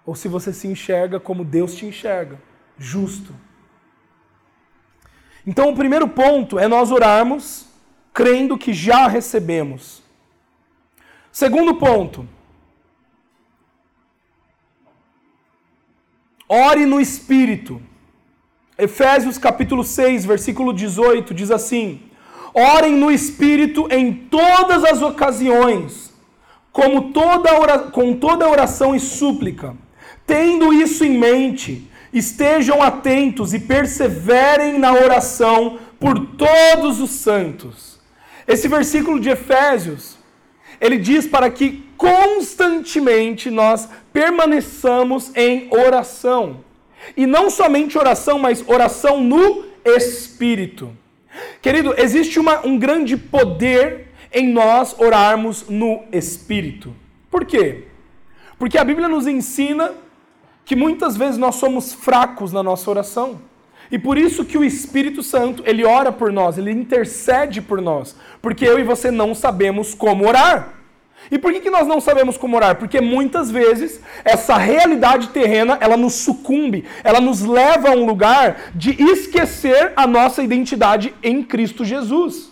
ou 0.08 0.16
se 0.16 0.30
você 0.30 0.54
se 0.54 0.70
enxerga 0.70 1.20
como 1.20 1.44
Deus 1.44 1.76
te 1.76 1.86
enxerga, 1.86 2.40
justo. 2.78 3.36
Então, 5.46 5.70
o 5.70 5.76
primeiro 5.76 6.08
ponto 6.08 6.58
é 6.58 6.66
nós 6.66 6.92
orarmos 6.92 7.68
crendo 8.14 8.58
que 8.58 8.74
já 8.74 9.06
recebemos. 9.08 10.02
Segundo 11.30 11.76
ponto, 11.76 12.26
ore 16.48 16.86
no 16.86 17.02
Espírito. 17.02 17.82
Efésios 18.78 19.38
capítulo 19.38 19.84
6, 19.84 20.24
versículo 20.24 20.72
18 20.72 21.34
diz 21.34 21.52
assim: 21.52 22.10
Orem 22.54 22.96
no 22.96 23.12
Espírito 23.12 23.90
em 23.92 24.14
todas 24.14 24.86
as 24.86 25.02
ocasiões, 25.02 26.14
como 26.72 27.12
toda 27.12 27.80
com 27.92 28.16
toda 28.16 28.48
oração 28.48 28.96
e 28.96 29.02
súplica. 29.02 29.76
Tendo 30.28 30.74
isso 30.74 31.06
em 31.06 31.18
mente, 31.18 31.90
estejam 32.12 32.84
atentos 32.84 33.54
e 33.54 33.60
perseverem 33.60 34.78
na 34.78 34.92
oração 34.92 35.80
por 35.98 36.20
todos 36.36 37.00
os 37.00 37.12
santos. 37.12 37.98
Esse 38.46 38.68
versículo 38.68 39.22
de 39.22 39.30
Efésios, 39.30 40.18
ele 40.82 40.98
diz 40.98 41.26
para 41.26 41.50
que 41.50 41.90
constantemente 41.96 43.50
nós 43.50 43.88
permaneçamos 44.12 45.32
em 45.34 45.70
oração. 45.72 46.64
E 47.16 47.26
não 47.26 47.50
somente 47.50 47.98
oração, 47.98 48.38
mas 48.38 48.64
oração 48.68 49.24
no 49.24 49.64
Espírito. 49.86 50.96
Querido, 51.62 51.96
existe 51.98 52.38
uma, 52.38 52.66
um 52.66 52.78
grande 52.78 53.16
poder 53.16 54.08
em 54.34 54.52
nós 54.52 54.94
orarmos 55.00 55.70
no 55.70 56.04
Espírito. 56.12 56.94
Por 57.32 57.46
quê? 57.46 57.86
Porque 58.60 58.78
a 58.78 58.84
Bíblia 58.84 59.08
nos 59.08 59.26
ensina 59.26 59.94
que 60.68 60.76
muitas 60.76 61.16
vezes 61.16 61.38
nós 61.38 61.56
somos 61.56 61.94
fracos 61.94 62.52
na 62.52 62.62
nossa 62.62 62.90
oração. 62.90 63.40
E 63.90 63.98
por 63.98 64.18
isso 64.18 64.44
que 64.44 64.58
o 64.58 64.66
Espírito 64.66 65.24
Santo, 65.24 65.64
ele 65.66 65.86
ora 65.86 66.12
por 66.12 66.30
nós, 66.30 66.58
ele 66.58 66.72
intercede 66.72 67.62
por 67.62 67.82
nós, 67.82 68.18
porque 68.42 68.66
eu 68.66 68.78
e 68.78 68.84
você 68.84 69.10
não 69.10 69.34
sabemos 69.34 69.96
como 69.96 70.28
orar. 70.28 70.74
E 71.32 71.40
por 71.40 71.54
que, 71.54 71.62
que 71.62 71.70
nós 71.70 71.88
não 71.88 72.02
sabemos 72.02 72.38
como 72.38 72.58
orar? 72.58 72.76
Porque 72.76 73.00
muitas 73.00 73.50
vezes 73.50 74.02
essa 74.26 74.58
realidade 74.58 75.30
terrena, 75.30 75.78
ela 75.80 75.96
nos 75.96 76.16
sucumbe, 76.16 76.84
ela 77.02 77.22
nos 77.22 77.42
leva 77.42 77.90
a 77.90 77.96
um 77.96 78.06
lugar 78.06 78.72
de 78.76 78.92
esquecer 79.02 79.94
a 79.96 80.06
nossa 80.06 80.44
identidade 80.44 81.14
em 81.24 81.44
Cristo 81.44 81.86
Jesus. 81.86 82.52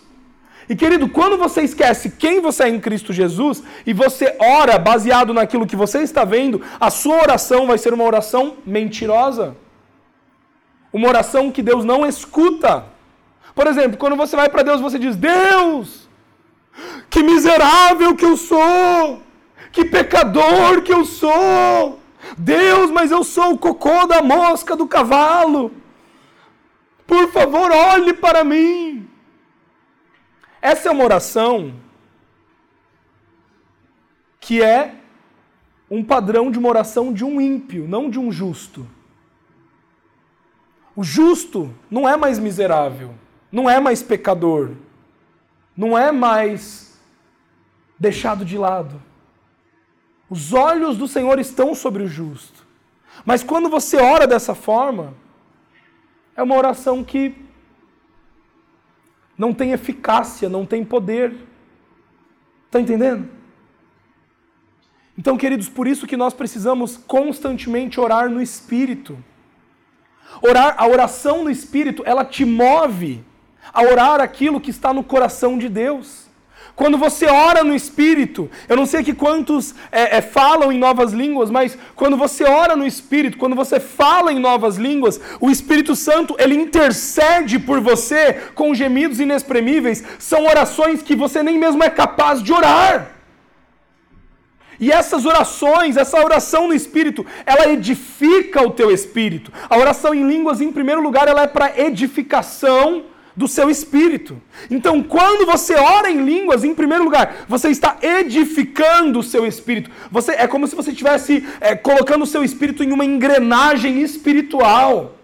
E 0.68 0.74
querido, 0.74 1.08
quando 1.08 1.38
você 1.38 1.62
esquece 1.62 2.10
quem 2.10 2.40
você 2.40 2.64
é 2.64 2.68
em 2.68 2.80
Cristo 2.80 3.12
Jesus 3.12 3.62
e 3.86 3.92
você 3.92 4.36
ora 4.40 4.78
baseado 4.78 5.32
naquilo 5.32 5.66
que 5.66 5.76
você 5.76 6.00
está 6.00 6.24
vendo, 6.24 6.60
a 6.80 6.90
sua 6.90 7.22
oração 7.22 7.66
vai 7.66 7.78
ser 7.78 7.94
uma 7.94 8.04
oração 8.04 8.56
mentirosa. 8.66 9.56
Uma 10.92 11.08
oração 11.08 11.52
que 11.52 11.62
Deus 11.62 11.84
não 11.84 12.04
escuta. 12.04 12.84
Por 13.54 13.66
exemplo, 13.66 13.96
quando 13.96 14.16
você 14.16 14.34
vai 14.34 14.48
para 14.48 14.62
Deus, 14.62 14.80
você 14.80 14.98
diz: 14.98 15.14
Deus, 15.14 16.08
que 17.08 17.22
miserável 17.22 18.16
que 18.16 18.24
eu 18.24 18.36
sou! 18.36 19.22
Que 19.70 19.84
pecador 19.84 20.82
que 20.82 20.92
eu 20.92 21.04
sou! 21.04 22.00
Deus, 22.36 22.90
mas 22.90 23.10
eu 23.10 23.22
sou 23.22 23.52
o 23.52 23.58
cocô 23.58 24.06
da 24.06 24.20
mosca 24.20 24.74
do 24.74 24.86
cavalo! 24.86 25.70
Por 27.06 27.28
favor, 27.30 27.70
olhe 27.70 28.12
para 28.12 28.42
mim! 28.42 29.05
Essa 30.66 30.88
é 30.88 30.92
uma 30.92 31.04
oração 31.04 31.74
que 34.40 34.62
é 34.62 34.96
um 35.90 36.02
padrão 36.02 36.50
de 36.50 36.58
uma 36.58 36.68
oração 36.68 37.12
de 37.12 37.24
um 37.24 37.40
ímpio, 37.40 37.86
não 37.86 38.10
de 38.10 38.18
um 38.18 38.32
justo. 38.32 38.86
O 40.94 41.04
justo 41.04 41.72
não 41.90 42.08
é 42.08 42.16
mais 42.16 42.38
miserável, 42.38 43.14
não 43.52 43.68
é 43.68 43.78
mais 43.78 44.02
pecador 44.02 44.72
não 45.76 45.96
é 45.96 46.10
mais 46.10 46.98
deixado 47.98 48.44
de 48.44 48.56
lado. 48.56 49.02
Os 50.28 50.52
olhos 50.52 50.96
do 50.96 51.06
Senhor 51.06 51.38
estão 51.38 51.74
sobre 51.74 52.02
o 52.02 52.08
justo. 52.08 52.66
Mas 53.24 53.42
quando 53.42 53.68
você 53.68 53.98
ora 53.98 54.26
dessa 54.26 54.54
forma, 54.54 55.14
é 56.34 56.42
uma 56.42 56.56
oração 56.56 57.04
que 57.04 57.45
não 59.36 59.52
tem 59.52 59.72
eficácia, 59.72 60.48
não 60.48 60.64
tem 60.64 60.84
poder. 60.84 61.34
Está 62.66 62.80
entendendo? 62.80 63.28
Então, 65.18 65.36
queridos, 65.36 65.68
por 65.68 65.86
isso 65.86 66.06
que 66.06 66.16
nós 66.16 66.34
precisamos 66.34 66.96
constantemente 66.96 67.98
orar 67.98 68.28
no 68.28 68.40
Espírito. 68.40 69.16
Orar, 70.42 70.74
a 70.78 70.86
oração 70.86 71.44
no 71.44 71.50
Espírito, 71.50 72.02
ela 72.04 72.24
te 72.24 72.44
move 72.44 73.24
a 73.72 73.82
orar 73.82 74.20
aquilo 74.20 74.60
que 74.60 74.70
está 74.70 74.92
no 74.92 75.02
coração 75.02 75.56
de 75.56 75.68
Deus. 75.68 76.25
Quando 76.76 76.98
você 76.98 77.24
ora 77.24 77.64
no 77.64 77.74
Espírito, 77.74 78.50
eu 78.68 78.76
não 78.76 78.84
sei 78.84 79.02
que 79.02 79.14
quantos 79.14 79.74
é, 79.90 80.18
é, 80.18 80.20
falam 80.20 80.70
em 80.70 80.76
novas 80.78 81.10
línguas, 81.10 81.50
mas 81.50 81.76
quando 81.94 82.18
você 82.18 82.44
ora 82.44 82.76
no 82.76 82.86
Espírito, 82.86 83.38
quando 83.38 83.56
você 83.56 83.80
fala 83.80 84.30
em 84.30 84.38
novas 84.38 84.76
línguas, 84.76 85.18
o 85.40 85.50
Espírito 85.50 85.96
Santo 85.96 86.36
ele 86.38 86.54
intercede 86.54 87.58
por 87.58 87.80
você 87.80 88.34
com 88.54 88.74
gemidos 88.74 89.18
inexprimíveis. 89.18 90.04
São 90.18 90.44
orações 90.44 91.02
que 91.02 91.16
você 91.16 91.42
nem 91.42 91.58
mesmo 91.58 91.82
é 91.82 91.88
capaz 91.88 92.42
de 92.42 92.52
orar. 92.52 93.12
E 94.78 94.92
essas 94.92 95.24
orações, 95.24 95.96
essa 95.96 96.22
oração 96.22 96.68
no 96.68 96.74
Espírito, 96.74 97.24
ela 97.46 97.72
edifica 97.72 98.60
o 98.60 98.70
teu 98.70 98.90
espírito. 98.90 99.50
A 99.70 99.78
oração 99.78 100.14
em 100.14 100.28
línguas, 100.28 100.60
em 100.60 100.70
primeiro 100.70 101.00
lugar, 101.00 101.26
ela 101.26 101.44
é 101.44 101.46
para 101.46 101.80
edificação 101.80 103.15
do 103.36 103.46
seu 103.46 103.68
espírito. 103.68 104.40
Então, 104.70 105.02
quando 105.02 105.44
você 105.44 105.74
ora 105.74 106.10
em 106.10 106.24
línguas, 106.24 106.64
em 106.64 106.74
primeiro 106.74 107.04
lugar, 107.04 107.44
você 107.46 107.68
está 107.68 107.98
edificando 108.00 109.18
o 109.18 109.22
seu 109.22 109.46
espírito. 109.46 109.90
Você 110.10 110.32
é 110.32 110.46
como 110.46 110.66
se 110.66 110.74
você 110.74 110.90
estivesse 110.90 111.46
é, 111.60 111.76
colocando 111.76 112.22
o 112.22 112.26
seu 112.26 112.42
espírito 112.42 112.82
em 112.82 112.92
uma 112.92 113.04
engrenagem 113.04 114.00
espiritual. 114.00 115.16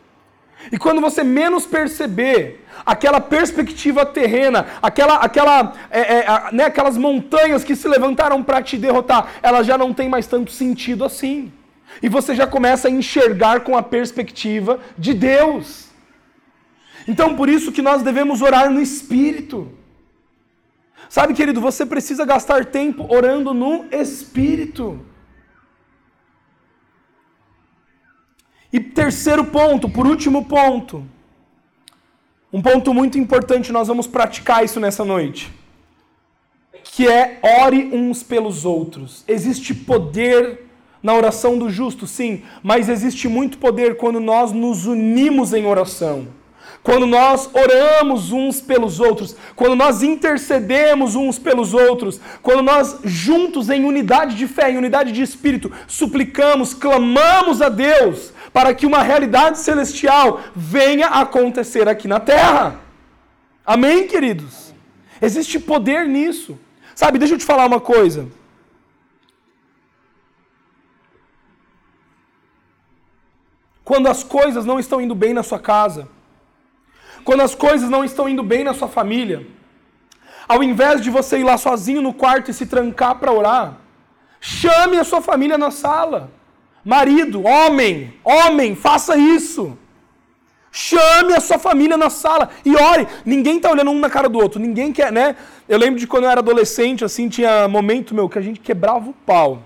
E 0.70 0.78
quando 0.78 1.00
você 1.00 1.24
menos 1.24 1.64
perceber 1.64 2.64
aquela 2.84 3.20
perspectiva 3.20 4.04
terrena, 4.04 4.66
aquela, 4.82 5.16
aquela, 5.16 5.72
é, 5.90 6.00
é, 6.00 6.26
né, 6.52 6.64
aquelas 6.64 6.96
montanhas 6.96 7.64
que 7.64 7.74
se 7.74 7.88
levantaram 7.88 8.42
para 8.42 8.62
te 8.62 8.76
derrotar, 8.76 9.32
elas 9.42 9.66
já 9.66 9.78
não 9.78 9.94
têm 9.94 10.08
mais 10.08 10.26
tanto 10.26 10.52
sentido 10.52 11.04
assim. 11.04 11.50
E 12.02 12.08
você 12.08 12.34
já 12.34 12.46
começa 12.46 12.88
a 12.88 12.90
enxergar 12.90 13.60
com 13.60 13.76
a 13.76 13.82
perspectiva 13.82 14.80
de 14.98 15.14
Deus. 15.14 15.91
Então, 17.06 17.34
por 17.36 17.48
isso 17.48 17.72
que 17.72 17.82
nós 17.82 18.02
devemos 18.02 18.42
orar 18.42 18.70
no 18.70 18.80
Espírito. 18.80 19.70
Sabe, 21.08 21.34
querido, 21.34 21.60
você 21.60 21.84
precisa 21.84 22.24
gastar 22.24 22.64
tempo 22.66 23.06
orando 23.12 23.52
no 23.52 23.84
Espírito. 23.90 25.04
E 28.72 28.80
terceiro 28.80 29.44
ponto, 29.44 29.88
por 29.88 30.06
último 30.06 30.46
ponto. 30.46 31.04
Um 32.52 32.62
ponto 32.62 32.94
muito 32.94 33.18
importante, 33.18 33.72
nós 33.72 33.88
vamos 33.88 34.06
praticar 34.06 34.64
isso 34.64 34.80
nessa 34.80 35.04
noite. 35.04 35.52
Que 36.82 37.08
é 37.08 37.40
ore 37.60 37.90
uns 37.92 38.22
pelos 38.22 38.64
outros. 38.64 39.24
Existe 39.28 39.74
poder 39.74 40.66
na 41.02 41.14
oração 41.14 41.58
do 41.58 41.68
justo, 41.68 42.06
sim, 42.06 42.42
mas 42.62 42.88
existe 42.88 43.28
muito 43.28 43.58
poder 43.58 43.96
quando 43.96 44.20
nós 44.20 44.52
nos 44.52 44.86
unimos 44.86 45.52
em 45.52 45.66
oração. 45.66 46.28
Quando 46.82 47.06
nós 47.06 47.48
oramos 47.54 48.32
uns 48.32 48.60
pelos 48.60 48.98
outros, 48.98 49.36
quando 49.54 49.76
nós 49.76 50.02
intercedemos 50.02 51.14
uns 51.14 51.38
pelos 51.38 51.72
outros, 51.72 52.20
quando 52.42 52.60
nós 52.60 52.98
juntos 53.04 53.70
em 53.70 53.84
unidade 53.84 54.34
de 54.34 54.48
fé, 54.48 54.70
em 54.70 54.76
unidade 54.76 55.12
de 55.12 55.22
espírito, 55.22 55.70
suplicamos, 55.86 56.74
clamamos 56.74 57.62
a 57.62 57.68
Deus 57.68 58.32
para 58.52 58.74
que 58.74 58.84
uma 58.84 59.00
realidade 59.00 59.58
celestial 59.58 60.40
venha 60.56 61.06
acontecer 61.06 61.88
aqui 61.88 62.08
na 62.08 62.18
terra. 62.18 62.80
Amém, 63.64 64.08
queridos? 64.08 64.74
Existe 65.20 65.60
poder 65.60 66.08
nisso. 66.08 66.58
Sabe, 66.96 67.16
deixa 67.16 67.34
eu 67.34 67.38
te 67.38 67.44
falar 67.44 67.64
uma 67.64 67.80
coisa. 67.80 68.26
Quando 73.84 74.08
as 74.08 74.24
coisas 74.24 74.64
não 74.64 74.80
estão 74.80 75.00
indo 75.00 75.14
bem 75.14 75.32
na 75.32 75.44
sua 75.44 75.60
casa, 75.60 76.08
quando 77.24 77.40
as 77.40 77.54
coisas 77.54 77.88
não 77.88 78.04
estão 78.04 78.28
indo 78.28 78.42
bem 78.42 78.64
na 78.64 78.74
sua 78.74 78.88
família, 78.88 79.46
ao 80.48 80.62
invés 80.62 81.00
de 81.00 81.10
você 81.10 81.38
ir 81.38 81.44
lá 81.44 81.56
sozinho 81.56 82.02
no 82.02 82.12
quarto 82.12 82.50
e 82.50 82.54
se 82.54 82.66
trancar 82.66 83.16
para 83.16 83.32
orar, 83.32 83.78
chame 84.40 84.98
a 84.98 85.04
sua 85.04 85.20
família 85.20 85.56
na 85.56 85.70
sala. 85.70 86.30
Marido, 86.84 87.44
homem, 87.44 88.12
homem, 88.24 88.74
faça 88.74 89.16
isso. 89.16 89.78
Chame 90.72 91.34
a 91.34 91.40
sua 91.40 91.58
família 91.58 91.96
na 91.96 92.08
sala 92.08 92.48
e 92.64 92.74
ore. 92.74 93.06
Ninguém 93.24 93.58
está 93.58 93.70
olhando 93.70 93.90
um 93.90 94.00
na 94.00 94.08
cara 94.08 94.28
do 94.28 94.38
outro. 94.38 94.58
Ninguém 94.58 94.90
quer, 94.90 95.12
né? 95.12 95.36
Eu 95.68 95.78
lembro 95.78 96.00
de 96.00 96.06
quando 96.06 96.24
eu 96.24 96.30
era 96.30 96.40
adolescente, 96.40 97.04
assim, 97.04 97.28
tinha 97.28 97.68
momento 97.68 98.14
meu 98.14 98.28
que 98.28 98.38
a 98.38 98.42
gente 98.42 98.58
quebrava 98.58 99.10
o 99.10 99.12
pau. 99.12 99.62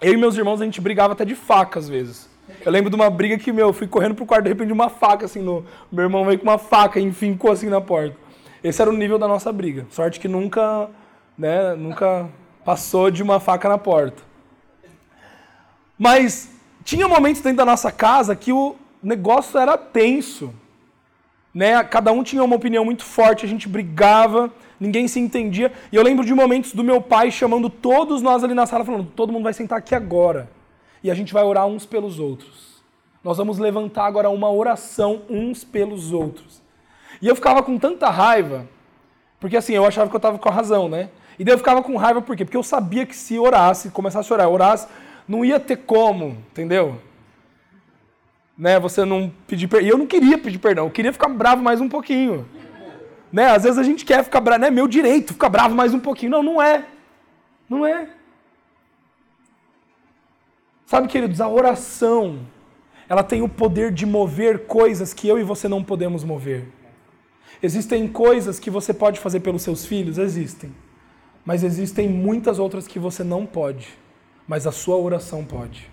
Eu 0.00 0.12
e 0.12 0.16
meus 0.16 0.36
irmãos 0.36 0.60
a 0.60 0.64
gente 0.64 0.80
brigava 0.80 1.14
até 1.14 1.24
de 1.24 1.34
faca 1.34 1.78
às 1.78 1.88
vezes. 1.88 2.31
Eu 2.64 2.70
lembro 2.70 2.90
de 2.90 2.94
uma 2.94 3.10
briga 3.10 3.36
que, 3.36 3.52
meu, 3.52 3.68
eu 3.68 3.72
fui 3.72 3.88
correndo 3.88 4.14
pro 4.14 4.24
quarto, 4.24 4.44
de 4.44 4.50
repente 4.50 4.72
uma 4.72 4.88
faca, 4.88 5.26
assim, 5.26 5.40
no... 5.40 5.64
meu 5.90 6.04
irmão 6.04 6.24
veio 6.24 6.38
com 6.38 6.44
uma 6.44 6.58
faca 6.58 7.00
e 7.00 7.02
enfincou 7.02 7.50
assim 7.50 7.68
na 7.68 7.80
porta. 7.80 8.16
Esse 8.62 8.80
era 8.80 8.90
o 8.90 8.94
nível 8.94 9.18
da 9.18 9.26
nossa 9.26 9.52
briga. 9.52 9.84
Sorte 9.90 10.20
que 10.20 10.28
nunca, 10.28 10.88
né, 11.36 11.74
nunca 11.74 12.28
passou 12.64 13.10
de 13.10 13.20
uma 13.20 13.40
faca 13.40 13.68
na 13.68 13.78
porta. 13.78 14.22
Mas 15.98 16.50
tinha 16.84 17.08
momentos 17.08 17.42
dentro 17.42 17.58
da 17.58 17.64
nossa 17.64 17.90
casa 17.90 18.36
que 18.36 18.52
o 18.52 18.76
negócio 19.02 19.58
era 19.58 19.76
tenso. 19.76 20.54
Né? 21.52 21.82
Cada 21.82 22.12
um 22.12 22.22
tinha 22.22 22.44
uma 22.44 22.56
opinião 22.56 22.84
muito 22.84 23.04
forte, 23.04 23.44
a 23.44 23.48
gente 23.48 23.68
brigava, 23.68 24.52
ninguém 24.78 25.08
se 25.08 25.18
entendia. 25.18 25.72
E 25.90 25.96
eu 25.96 26.02
lembro 26.02 26.24
de 26.24 26.32
momentos 26.32 26.72
do 26.72 26.84
meu 26.84 27.00
pai 27.00 27.32
chamando 27.32 27.68
todos 27.68 28.22
nós 28.22 28.44
ali 28.44 28.54
na 28.54 28.66
sala, 28.66 28.84
falando: 28.84 29.08
todo 29.16 29.32
mundo 29.32 29.42
vai 29.42 29.52
sentar 29.52 29.78
aqui 29.78 29.94
agora 29.96 30.48
e 31.02 31.10
a 31.10 31.14
gente 31.14 31.32
vai 31.32 31.42
orar 31.42 31.66
uns 31.66 31.84
pelos 31.84 32.18
outros. 32.18 32.82
Nós 33.22 33.38
vamos 33.38 33.58
levantar 33.58 34.06
agora 34.06 34.28
uma 34.30 34.50
oração 34.50 35.22
uns 35.28 35.64
pelos 35.64 36.12
outros. 36.12 36.60
E 37.20 37.28
eu 37.28 37.36
ficava 37.36 37.62
com 37.62 37.78
tanta 37.78 38.10
raiva, 38.10 38.68
porque 39.38 39.56
assim, 39.56 39.74
eu 39.74 39.84
achava 39.84 40.08
que 40.08 40.14
eu 40.14 40.18
estava 40.18 40.38
com 40.38 40.48
a 40.48 40.52
razão, 40.52 40.88
né? 40.88 41.10
E 41.38 41.44
daí 41.44 41.54
eu 41.54 41.58
ficava 41.58 41.82
com 41.82 41.96
raiva 41.96 42.20
por 42.20 42.36
quê? 42.36 42.44
Porque 42.44 42.56
eu 42.56 42.62
sabia 42.62 43.06
que 43.06 43.14
se 43.14 43.38
orasse, 43.38 43.90
começasse 43.90 44.32
a 44.32 44.34
orar, 44.34 44.48
orasse, 44.48 44.88
não 45.26 45.44
ia 45.44 45.58
ter 45.58 45.76
como, 45.76 46.38
entendeu? 46.50 46.98
Né, 48.58 48.78
você 48.78 49.04
não 49.04 49.32
pedir 49.46 49.66
perdão. 49.66 49.86
E 49.86 49.90
eu 49.90 49.98
não 49.98 50.06
queria 50.06 50.36
pedir 50.36 50.58
perdão, 50.58 50.84
eu 50.86 50.90
queria 50.90 51.12
ficar 51.12 51.28
bravo 51.28 51.62
mais 51.62 51.80
um 51.80 51.88
pouquinho. 51.88 52.46
Né? 53.32 53.46
Às 53.46 53.62
vezes 53.62 53.78
a 53.78 53.82
gente 53.82 54.04
quer 54.04 54.22
ficar 54.22 54.40
bravo, 54.40 54.60
né? 54.60 54.70
Meu 54.70 54.86
direito, 54.86 55.32
ficar 55.32 55.48
bravo 55.48 55.74
mais 55.74 55.94
um 55.94 55.98
pouquinho. 55.98 56.32
Não, 56.32 56.42
não 56.42 56.62
é. 56.62 56.84
Não 57.68 57.86
é. 57.86 58.08
Sabe, 60.92 61.08
queridos, 61.08 61.40
a 61.40 61.48
oração, 61.48 62.40
ela 63.08 63.22
tem 63.22 63.40
o 63.40 63.48
poder 63.48 63.90
de 63.90 64.04
mover 64.04 64.66
coisas 64.66 65.14
que 65.14 65.26
eu 65.26 65.38
e 65.40 65.42
você 65.42 65.66
não 65.66 65.82
podemos 65.82 66.22
mover. 66.22 66.68
Existem 67.62 68.06
coisas 68.06 68.58
que 68.58 68.68
você 68.68 68.92
pode 68.92 69.18
fazer 69.18 69.40
pelos 69.40 69.62
seus 69.62 69.86
filhos? 69.86 70.18
Existem. 70.18 70.70
Mas 71.46 71.62
existem 71.64 72.10
muitas 72.10 72.58
outras 72.58 72.86
que 72.86 72.98
você 72.98 73.24
não 73.24 73.46
pode. 73.46 73.88
Mas 74.46 74.66
a 74.66 74.70
sua 74.70 74.98
oração 74.98 75.46
pode. 75.46 75.90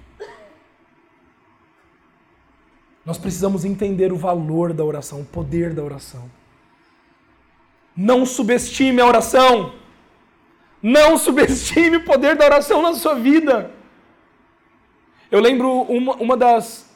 Nós 3.05 3.17
precisamos 3.17 3.63
entender 3.63 4.11
o 4.11 4.17
valor 4.17 4.73
da 4.73 4.83
oração, 4.83 5.21
o 5.21 5.25
poder 5.25 5.73
da 5.73 5.81
oração. 5.81 6.29
Não 7.95 8.25
subestime 8.25 8.99
a 8.99 9.07
oração. 9.07 9.75
Não 10.83 11.15
subestime 11.17 11.95
o 11.95 12.03
poder 12.03 12.35
da 12.35 12.43
oração 12.43 12.81
na 12.81 12.93
sua 12.95 13.15
vida. 13.15 13.78
Eu 15.31 15.39
lembro 15.39 15.81
uma, 15.83 16.15
uma 16.15 16.37
das. 16.37 16.89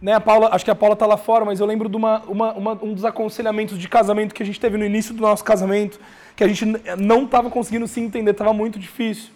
Né, 0.00 0.12
a 0.12 0.20
Paula, 0.20 0.50
acho 0.52 0.64
que 0.64 0.70
a 0.70 0.74
Paula 0.74 0.94
está 0.94 1.06
lá 1.06 1.16
fora, 1.16 1.44
mas 1.44 1.60
eu 1.60 1.66
lembro 1.66 1.88
de 1.88 1.96
uma, 1.96 2.20
uma, 2.22 2.52
uma, 2.52 2.72
um 2.82 2.92
dos 2.92 3.04
aconselhamentos 3.04 3.78
de 3.78 3.88
casamento 3.88 4.34
que 4.34 4.42
a 4.42 4.46
gente 4.46 4.60
teve 4.60 4.76
no 4.76 4.84
início 4.84 5.14
do 5.14 5.22
nosso 5.22 5.44
casamento, 5.44 5.98
que 6.36 6.44
a 6.44 6.48
gente 6.48 6.64
não 6.98 7.24
estava 7.24 7.50
conseguindo 7.50 7.86
se 7.86 8.00
entender, 8.00 8.32
estava 8.32 8.52
muito 8.52 8.78
difícil. 8.78 9.30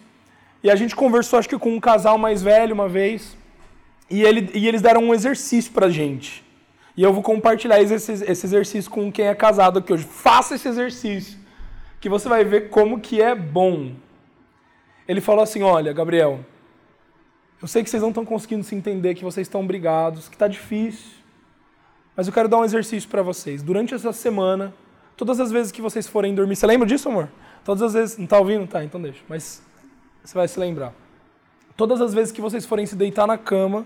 E 0.63 0.69
a 0.69 0.75
gente 0.75 0.95
conversou, 0.95 1.39
acho 1.39 1.49
que 1.49 1.57
com 1.57 1.73
um 1.73 1.79
casal 1.79 2.17
mais 2.17 2.41
velho 2.41 2.73
uma 2.73 2.89
vez, 2.89 3.37
e, 4.09 4.21
ele, 4.23 4.49
e 4.53 4.67
eles 4.67 4.81
deram 4.81 5.01
um 5.01 5.13
exercício 5.13 5.71
para 5.71 5.85
a 5.85 5.89
gente. 5.89 6.43
E 6.97 7.03
eu 7.03 7.13
vou 7.13 7.23
compartilhar 7.23 7.81
esse, 7.81 8.11
esse 8.11 8.45
exercício 8.45 8.91
com 8.91 9.11
quem 9.11 9.25
é 9.25 9.35
casado 9.35 9.79
aqui 9.79 9.93
hoje. 9.93 10.03
Faça 10.03 10.55
esse 10.55 10.67
exercício, 10.67 11.37
que 12.01 12.09
você 12.09 12.27
vai 12.27 12.43
ver 12.43 12.69
como 12.69 12.99
que 12.99 13.21
é 13.21 13.33
bom. 13.33 13.91
Ele 15.07 15.21
falou 15.21 15.43
assim, 15.43 15.63
olha, 15.63 15.93
Gabriel, 15.93 16.41
eu 17.61 17.67
sei 17.67 17.83
que 17.83 17.89
vocês 17.89 18.01
não 18.01 18.09
estão 18.09 18.23
conseguindo 18.23 18.63
se 18.63 18.73
entender, 18.73 19.15
que 19.15 19.23
vocês 19.23 19.45
estão 19.45 19.65
brigados, 19.65 20.29
que 20.29 20.35
está 20.35 20.47
difícil. 20.47 21.19
Mas 22.15 22.27
eu 22.27 22.33
quero 22.33 22.47
dar 22.47 22.57
um 22.57 22.65
exercício 22.65 23.09
para 23.09 23.21
vocês. 23.21 23.61
Durante 23.61 23.93
essa 23.93 24.13
semana, 24.13 24.73
todas 25.17 25.39
as 25.39 25.51
vezes 25.51 25.71
que 25.71 25.81
vocês 25.81 26.07
forem 26.07 26.33
dormir, 26.33 26.55
você 26.55 26.65
lembra 26.65 26.87
disso, 26.87 27.09
amor? 27.09 27.29
Todas 27.63 27.81
as 27.81 27.93
vezes, 27.93 28.17
não 28.17 28.25
está 28.25 28.39
ouvindo? 28.39 28.65
Tá, 28.65 28.83
então 28.83 29.01
deixa. 29.01 29.21
Mas 29.27 29.61
você 30.23 30.33
vai 30.33 30.47
se 30.47 30.59
lembrar. 30.59 30.93
Todas 31.75 32.01
as 32.01 32.13
vezes 32.13 32.31
que 32.31 32.41
vocês 32.41 32.65
forem 32.65 32.85
se 32.85 32.95
deitar 32.95 33.27
na 33.27 33.37
cama, 33.37 33.85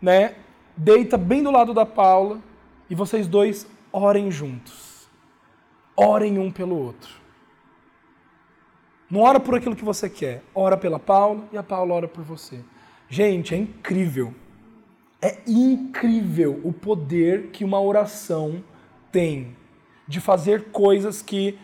né, 0.00 0.34
deita 0.76 1.18
bem 1.18 1.42
do 1.42 1.50
lado 1.50 1.74
da 1.74 1.84
Paula 1.84 2.40
e 2.88 2.94
vocês 2.94 3.26
dois 3.26 3.66
orem 3.92 4.30
juntos. 4.30 5.08
Orem 5.96 6.38
um 6.38 6.50
pelo 6.50 6.76
outro. 6.76 7.19
Não 9.10 9.20
ora 9.20 9.40
por 9.40 9.56
aquilo 9.56 9.74
que 9.74 9.84
você 9.84 10.08
quer. 10.08 10.42
Ora 10.54 10.76
pela 10.76 10.98
Paula 10.98 11.44
e 11.52 11.58
a 11.58 11.62
Paula 11.62 11.94
ora 11.94 12.08
por 12.08 12.22
você. 12.22 12.60
Gente, 13.08 13.54
é 13.54 13.58
incrível. 13.58 14.32
É 15.20 15.38
incrível 15.46 16.60
o 16.62 16.72
poder 16.72 17.48
que 17.48 17.64
uma 17.64 17.80
oração 17.80 18.62
tem 19.10 19.56
de 20.06 20.20
fazer 20.20 20.66
coisas 20.70 21.20
que 21.20 21.58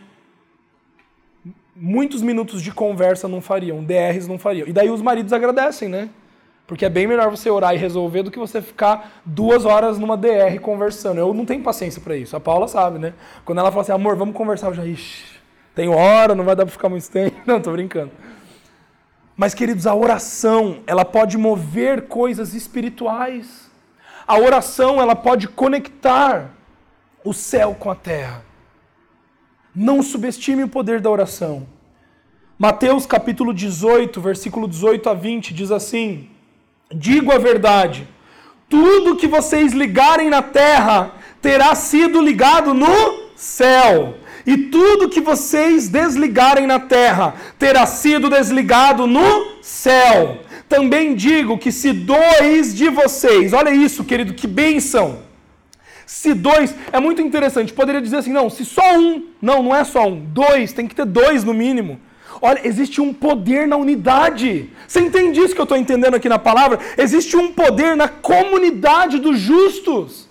muitos 1.75 2.21
minutos 2.21 2.61
de 2.61 2.71
conversa 2.71 3.27
não 3.27 3.41
fariam, 3.41 3.83
DRs 3.83 4.27
não 4.27 4.37
fariam. 4.37 4.67
E 4.67 4.73
daí 4.73 4.89
os 4.89 5.01
maridos 5.01 5.31
agradecem, 5.31 5.87
né? 5.87 6.09
Porque 6.65 6.83
é 6.83 6.89
bem 6.89 7.07
melhor 7.07 7.29
você 7.29 7.49
orar 7.49 7.73
e 7.73 7.77
resolver 7.77 8.23
do 8.23 8.31
que 8.31 8.37
você 8.37 8.61
ficar 8.61 9.21
duas 9.25 9.63
horas 9.63 9.97
numa 9.97 10.17
DR 10.17 10.59
conversando. 10.61 11.17
Eu 11.17 11.33
não 11.33 11.45
tenho 11.45 11.63
paciência 11.63 12.01
para 12.01 12.17
isso. 12.17 12.35
A 12.35 12.41
Paula 12.41 12.67
sabe, 12.67 12.99
né? 12.99 13.13
Quando 13.45 13.59
ela 13.59 13.71
fala 13.71 13.83
assim, 13.83 13.93
amor, 13.93 14.17
vamos 14.17 14.35
conversar, 14.35 14.67
eu 14.67 14.73
já, 14.73 14.85
ixi, 14.85 15.36
tem 15.77 15.87
hora, 15.89 16.33
não 16.33 16.43
vai 16.43 16.55
dar 16.55 16.65
para 16.65 16.71
ficar 16.71 16.89
muito 16.89 17.07
tempo. 17.07 17.39
Não, 17.45 17.61
tô 17.61 17.71
brincando. 17.71 18.11
Mas, 19.35 19.53
queridos, 19.53 19.85
a 19.85 19.93
oração, 19.93 20.79
ela 20.87 21.05
pode 21.05 21.37
mover 21.37 22.07
coisas 22.07 22.55
espirituais. 22.55 23.69
A 24.27 24.39
oração, 24.39 24.99
ela 24.99 25.15
pode 25.15 25.47
conectar 25.47 26.49
o 27.23 27.31
céu 27.31 27.75
com 27.79 27.91
a 27.91 27.95
terra. 27.95 28.43
Não 29.75 30.01
subestime 30.01 30.63
o 30.63 30.67
poder 30.67 30.99
da 30.99 31.11
oração. 31.11 31.67
Mateus 32.57 33.05
capítulo 33.05 33.53
18, 33.53 34.19
versículo 34.19 34.67
18 34.67 35.07
a 35.07 35.13
20 35.13 35.53
diz 35.53 35.69
assim: 35.69 36.27
Digo 36.91 37.31
a 37.31 37.37
verdade, 37.37 38.07
tudo 38.67 39.15
que 39.15 39.27
vocês 39.27 39.73
ligarem 39.73 40.27
na 40.27 40.41
terra 40.41 41.11
terá 41.39 41.75
sido 41.75 42.19
ligado 42.19 42.73
no 42.73 43.29
céu 43.35 44.15
e 44.47 44.55
tudo 44.57 45.09
que 45.09 45.19
vocês 45.19 45.89
desligarem 45.89 46.65
na 46.65 46.79
terra 46.79 47.35
terá 47.59 47.85
sido 47.85 48.29
desligado 48.29 49.05
no 49.05 49.61
céu. 49.61 50.39
Também 50.69 51.15
digo 51.15 51.57
que 51.57 51.69
se 51.69 51.91
dois 51.91 52.73
de 52.73 52.89
vocês, 52.89 53.51
olha 53.51 53.71
isso, 53.71 54.05
querido, 54.05 54.33
que 54.33 54.47
bênção. 54.47 55.19
Se 56.05 56.33
dois, 56.33 56.73
é 56.93 56.99
muito 57.01 57.21
interessante. 57.21 57.73
Poderia 57.73 58.01
dizer 58.01 58.17
assim, 58.17 58.31
não, 58.31 58.49
se 58.49 58.63
só 58.63 58.97
um, 58.97 59.25
não, 59.41 59.61
não 59.61 59.75
é 59.75 59.83
só 59.83 60.07
um, 60.07 60.23
dois, 60.23 60.71
tem 60.71 60.87
que 60.87 60.95
ter 60.95 61.05
dois 61.05 61.43
no 61.43 61.53
mínimo. 61.53 61.99
Olha, 62.41 62.65
existe 62.65 63.01
um 63.01 63.13
poder 63.13 63.67
na 63.67 63.75
unidade. 63.75 64.69
Você 64.87 65.01
entende 65.01 65.41
isso 65.41 65.53
que 65.53 65.59
eu 65.59 65.63
estou 65.63 65.77
entendendo 65.77 66.15
aqui 66.15 66.29
na 66.29 66.39
palavra? 66.39 66.79
Existe 66.97 67.35
um 67.35 67.51
poder 67.51 67.97
na 67.97 68.07
comunidade 68.07 69.19
dos 69.19 69.37
justos. 69.37 70.26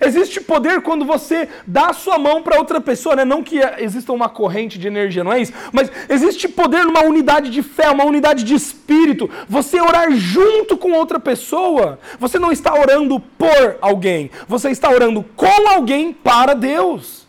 Existe 0.00 0.40
poder 0.40 0.82
quando 0.82 1.04
você 1.04 1.48
dá 1.66 1.86
a 1.86 1.92
sua 1.92 2.18
mão 2.18 2.42
para 2.42 2.58
outra 2.58 2.80
pessoa, 2.80 3.16
né? 3.16 3.24
não 3.24 3.42
que 3.42 3.58
exista 3.78 4.12
uma 4.12 4.28
corrente 4.28 4.78
de 4.78 4.86
energia, 4.86 5.24
não 5.24 5.32
é 5.32 5.40
isso, 5.40 5.52
mas 5.72 5.90
existe 6.08 6.48
poder 6.48 6.84
numa 6.84 7.02
unidade 7.02 7.50
de 7.50 7.62
fé, 7.62 7.90
uma 7.90 8.04
unidade 8.04 8.44
de 8.44 8.54
espírito. 8.54 9.28
Você 9.48 9.80
orar 9.80 10.10
junto 10.12 10.76
com 10.76 10.92
outra 10.92 11.18
pessoa, 11.18 11.98
você 12.18 12.38
não 12.38 12.52
está 12.52 12.74
orando 12.74 13.20
por 13.20 13.78
alguém, 13.80 14.30
você 14.46 14.70
está 14.70 14.90
orando 14.90 15.24
com 15.34 15.68
alguém 15.70 16.12
para 16.12 16.54
Deus. 16.54 17.26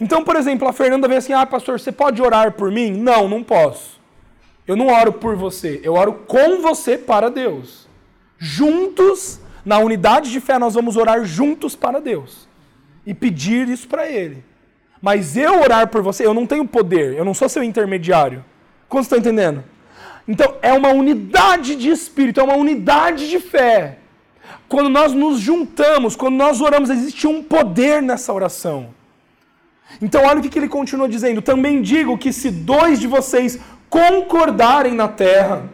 Então, 0.00 0.22
por 0.22 0.36
exemplo, 0.36 0.68
a 0.68 0.72
Fernanda 0.72 1.08
vem 1.08 1.18
assim: 1.18 1.32
"Ah, 1.32 1.46
pastor, 1.46 1.78
você 1.78 1.90
pode 1.90 2.22
orar 2.22 2.52
por 2.52 2.70
mim?" 2.70 2.92
Não, 2.92 3.28
não 3.28 3.42
posso. 3.42 3.98
Eu 4.66 4.76
não 4.76 4.88
oro 4.88 5.12
por 5.12 5.34
você, 5.34 5.80
eu 5.82 5.94
oro 5.94 6.12
com 6.26 6.60
você 6.60 6.98
para 6.98 7.30
Deus. 7.30 7.88
Juntos 8.38 9.40
na 9.68 9.78
unidade 9.78 10.32
de 10.32 10.40
fé, 10.40 10.58
nós 10.58 10.72
vamos 10.72 10.96
orar 10.96 11.22
juntos 11.26 11.76
para 11.76 12.00
Deus 12.00 12.48
e 13.04 13.12
pedir 13.12 13.68
isso 13.68 13.86
para 13.86 14.08
Ele. 14.08 14.42
Mas 15.00 15.36
eu 15.36 15.60
orar 15.60 15.88
por 15.88 16.00
você, 16.00 16.24
eu 16.24 16.32
não 16.32 16.46
tenho 16.46 16.66
poder, 16.66 17.14
eu 17.14 17.22
não 17.22 17.34
sou 17.34 17.50
seu 17.50 17.62
intermediário. 17.62 18.42
Como 18.88 19.04
você 19.04 19.08
está 19.08 19.18
entendendo? 19.18 19.62
Então, 20.26 20.54
é 20.62 20.72
uma 20.72 20.88
unidade 20.88 21.76
de 21.76 21.90
espírito, 21.90 22.40
é 22.40 22.42
uma 22.42 22.56
unidade 22.56 23.28
de 23.28 23.38
fé. 23.38 23.98
Quando 24.70 24.88
nós 24.88 25.12
nos 25.12 25.38
juntamos, 25.38 26.16
quando 26.16 26.36
nós 26.36 26.62
oramos, 26.62 26.88
existe 26.88 27.26
um 27.26 27.42
poder 27.42 28.00
nessa 28.00 28.32
oração. 28.32 28.94
Então, 30.00 30.24
olha 30.24 30.40
o 30.40 30.42
que 30.42 30.58
ele 30.58 30.68
continua 30.68 31.10
dizendo. 31.10 31.42
Também 31.42 31.82
digo 31.82 32.16
que 32.16 32.32
se 32.32 32.50
dois 32.50 32.98
de 32.98 33.06
vocês 33.06 33.60
concordarem 33.90 34.94
na 34.94 35.08
terra, 35.08 35.68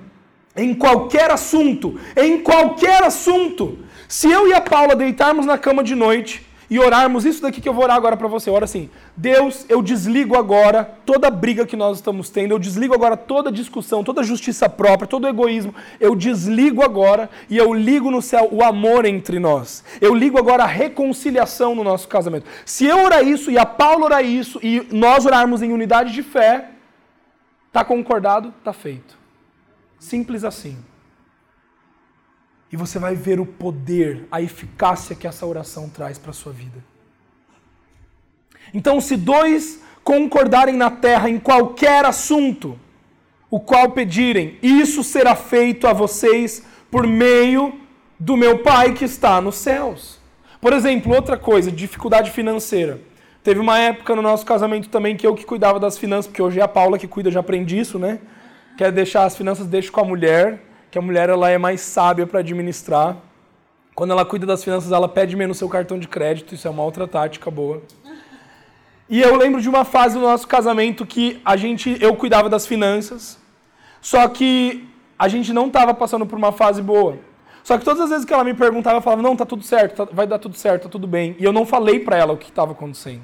em 0.57 0.74
qualquer 0.74 1.30
assunto, 1.30 1.99
em 2.16 2.40
qualquer 2.40 3.03
assunto. 3.03 3.84
Se 4.09 4.30
eu 4.30 4.48
e 4.48 4.52
a 4.52 4.61
Paula 4.61 4.94
deitarmos 4.94 5.46
na 5.46 5.59
cama 5.59 5.82
de 5.82 5.94
noite 5.94 6.44
e 6.68 6.78
orarmos 6.78 7.24
isso 7.24 7.42
daqui 7.42 7.61
que 7.61 7.68
eu 7.68 7.74
vou 7.74 7.84
orar 7.84 7.96
agora 7.96 8.16
para 8.16 8.28
você, 8.28 8.50
ora 8.50 8.64
assim: 8.64 8.88
Deus, 9.16 9.64
eu 9.68 9.82
desligo 9.82 10.36
agora 10.36 10.84
toda 11.05 11.30
briga 11.30 11.66
que 11.66 11.76
nós 11.76 11.98
estamos 11.98 12.30
tendo, 12.30 12.52
eu 12.52 12.59
desligo 12.59 12.94
agora 12.94 13.16
toda 13.16 13.52
discussão, 13.52 14.02
toda 14.02 14.22
justiça 14.22 14.68
própria, 14.68 15.07
todo 15.07 15.28
egoísmo, 15.28 15.74
eu 16.00 16.14
desligo 16.14 16.82
agora 16.82 17.28
e 17.48 17.57
eu 17.57 17.72
ligo 17.72 18.11
no 18.11 18.22
céu 18.22 18.48
o 18.50 18.62
amor 18.62 19.05
entre 19.05 19.38
nós. 19.38 19.84
Eu 20.00 20.14
ligo 20.14 20.38
agora 20.38 20.64
a 20.64 20.66
reconciliação 20.66 21.74
no 21.74 21.84
nosso 21.84 22.09
casamento. 22.09 22.46
Se 22.64 22.86
eu 22.86 23.05
orar 23.05 23.26
isso 23.26 23.50
e 23.50 23.59
a 23.59 23.66
Paula 23.66 24.07
orar 24.07 24.24
isso 24.24 24.59
e 24.62 24.86
nós 24.90 25.26
orarmos 25.26 25.62
em 25.62 25.72
unidade 25.72 26.12
de 26.12 26.22
fé, 26.22 26.70
tá 27.72 27.84
concordado, 27.84 28.55
tá 28.62 28.72
feito. 28.72 29.18
Simples 29.98 30.44
assim. 30.44 30.76
E 32.72 32.76
você 32.76 32.98
vai 32.98 33.14
ver 33.14 33.38
o 33.38 33.46
poder, 33.46 34.26
a 34.30 34.42
eficácia 34.42 35.14
que 35.14 35.26
essa 35.26 35.46
oração 35.46 35.88
traz 35.88 36.18
para 36.18 36.30
a 36.30 36.34
sua 36.34 36.52
vida. 36.52 36.82
Então, 38.72 39.00
se 39.00 39.16
dois 39.16 39.80
concordarem 40.02 40.76
na 40.76 40.90
terra 40.90 41.30
em 41.30 41.38
qualquer 41.38 42.04
assunto, 42.04 42.78
o 43.50 43.60
qual 43.60 43.90
pedirem, 43.90 44.58
isso 44.62 45.04
será 45.04 45.36
feito 45.36 45.86
a 45.86 45.92
vocês 45.92 46.64
por 46.90 47.06
meio 47.06 47.78
do 48.18 48.36
meu 48.36 48.58
Pai 48.58 48.92
que 48.92 49.04
está 49.04 49.40
nos 49.40 49.56
céus. 49.56 50.18
Por 50.60 50.72
exemplo, 50.72 51.14
outra 51.14 51.36
coisa, 51.36 51.70
dificuldade 51.70 52.30
financeira. 52.30 53.00
Teve 53.42 53.60
uma 53.60 53.78
época 53.78 54.16
no 54.16 54.22
nosso 54.22 54.44
casamento 54.44 54.88
também 54.88 55.16
que 55.16 55.26
eu 55.26 55.34
que 55.34 55.44
cuidava 55.44 55.78
das 55.78 55.98
finanças, 55.98 56.26
porque 56.26 56.42
hoje 56.42 56.58
é 56.58 56.62
a 56.62 56.68
Paula 56.68 56.98
que 56.98 57.06
cuida, 57.06 57.30
já 57.30 57.40
aprendi 57.40 57.78
isso, 57.78 57.98
né? 57.98 58.18
quer 58.76 58.90
deixar 58.92 59.24
as 59.24 59.36
finanças, 59.36 59.66
deixa 59.66 59.90
com 59.90 60.00
a 60.00 60.04
mulher, 60.04 60.60
que 60.95 60.99
a 60.99 61.03
mulher 61.03 61.28
ela 61.28 61.51
é 61.51 61.59
mais 61.59 61.80
sábia 61.80 62.24
para 62.24 62.38
administrar. 62.38 63.16
Quando 63.97 64.12
ela 64.12 64.24
cuida 64.24 64.47
das 64.47 64.62
finanças, 64.62 64.92
ela 64.92 65.09
pede 65.09 65.34
menos 65.34 65.59
seu 65.59 65.68
cartão 65.68 65.99
de 65.99 66.07
crédito, 66.07 66.55
isso 66.55 66.68
é 66.68 66.70
uma 66.70 66.84
outra 66.84 67.09
tática 67.09 67.51
boa. 67.51 67.82
E 69.11 69.20
eu 69.20 69.34
lembro 69.34 69.61
de 69.61 69.68
uma 69.68 69.84
fase 69.84 70.14
do 70.14 70.20
nosso 70.20 70.47
casamento 70.47 71.05
que 71.05 71.42
a 71.45 71.57
gente, 71.57 71.99
eu 72.01 72.14
cuidava 72.14 72.49
das 72.49 72.64
finanças, 72.64 73.40
só 74.01 74.28
que 74.28 74.88
a 75.18 75.26
gente 75.26 75.53
não 75.53 75.66
estava 75.66 75.92
passando 75.92 76.24
por 76.26 76.38
uma 76.38 76.53
fase 76.53 76.80
boa. 76.80 77.18
Só 77.64 77.76
que 77.76 77.84
todas 77.84 78.03
as 78.03 78.11
vezes 78.11 78.24
que 78.24 78.32
ela 78.32 78.45
me 78.45 78.55
perguntava, 78.55 78.99
eu 78.99 79.03
falava, 79.03 79.20
não, 79.20 79.34
tá 79.34 79.45
tudo 79.45 79.64
certo, 79.64 79.97
tá, 79.97 80.12
vai 80.12 80.28
dar 80.28 80.38
tudo 80.38 80.57
certo, 80.57 80.84
tá 80.84 80.88
tudo 80.88 81.09
bem. 81.09 81.34
E 81.40 81.45
eu 81.45 81.53
não 81.53 81.66
falei 81.66 81.99
para 81.99 82.16
ela 82.16 82.34
o 82.34 82.36
que 82.36 82.51
estava 82.51 82.70
acontecendo. 82.70 83.22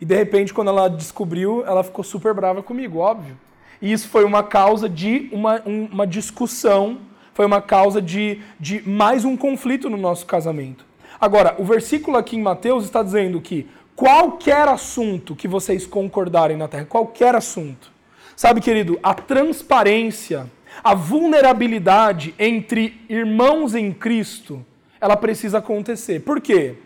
E 0.00 0.04
de 0.04 0.14
repente, 0.14 0.54
quando 0.54 0.68
ela 0.68 0.88
descobriu, 0.88 1.64
ela 1.66 1.82
ficou 1.82 2.04
super 2.04 2.32
brava 2.32 2.62
comigo, 2.62 3.00
óbvio. 3.00 3.36
E 3.82 3.92
isso 3.92 4.08
foi 4.08 4.24
uma 4.24 4.44
causa 4.44 4.88
de 4.88 5.28
uma, 5.32 5.60
uma 5.66 6.06
discussão, 6.06 6.98
foi 7.34 7.44
uma 7.44 7.60
causa 7.60 8.00
de, 8.00 8.40
de 8.58 8.88
mais 8.88 9.24
um 9.24 9.36
conflito 9.36 9.90
no 9.90 9.96
nosso 9.96 10.24
casamento. 10.24 10.84
Agora, 11.20 11.56
o 11.58 11.64
versículo 11.64 12.16
aqui 12.16 12.36
em 12.36 12.42
Mateus 12.42 12.84
está 12.84 13.02
dizendo 13.02 13.40
que 13.40 13.66
qualquer 13.96 14.68
assunto 14.68 15.34
que 15.34 15.48
vocês 15.48 15.84
concordarem 15.84 16.56
na 16.56 16.68
terra, 16.68 16.84
qualquer 16.84 17.34
assunto. 17.34 17.90
Sabe, 18.36 18.60
querido, 18.60 18.98
a 19.02 19.14
transparência, 19.14 20.50
a 20.82 20.94
vulnerabilidade 20.94 22.34
entre 22.38 23.00
irmãos 23.08 23.74
em 23.74 23.92
Cristo, 23.92 24.64
ela 25.00 25.16
precisa 25.16 25.58
acontecer. 25.58 26.20
Por 26.20 26.40
quê? 26.40 26.76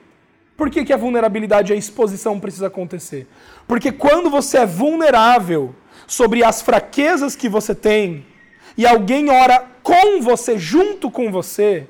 Por 0.57 0.71
que, 0.71 0.85
que 0.85 0.93
a 0.93 0.97
vulnerabilidade 0.97 1.73
e 1.73 1.75
a 1.75 1.79
exposição 1.79 2.41
precisa 2.41 2.69
acontecer? 2.69 3.27
Porque 3.69 3.93
quando 3.93 4.31
você 4.31 4.59
é 4.59 4.67
vulnerável, 4.67 5.75
sobre 6.07 6.45
as 6.45 6.63
fraquezas 6.63 7.35
que 7.35 7.49
você 7.49 7.75
tem 7.75 8.25
e 8.77 8.87
alguém 8.87 9.31
ora 9.31 9.67
com 9.83 10.21
você, 10.21 10.59
junto 10.59 11.11
com 11.11 11.31
você, 11.31 11.89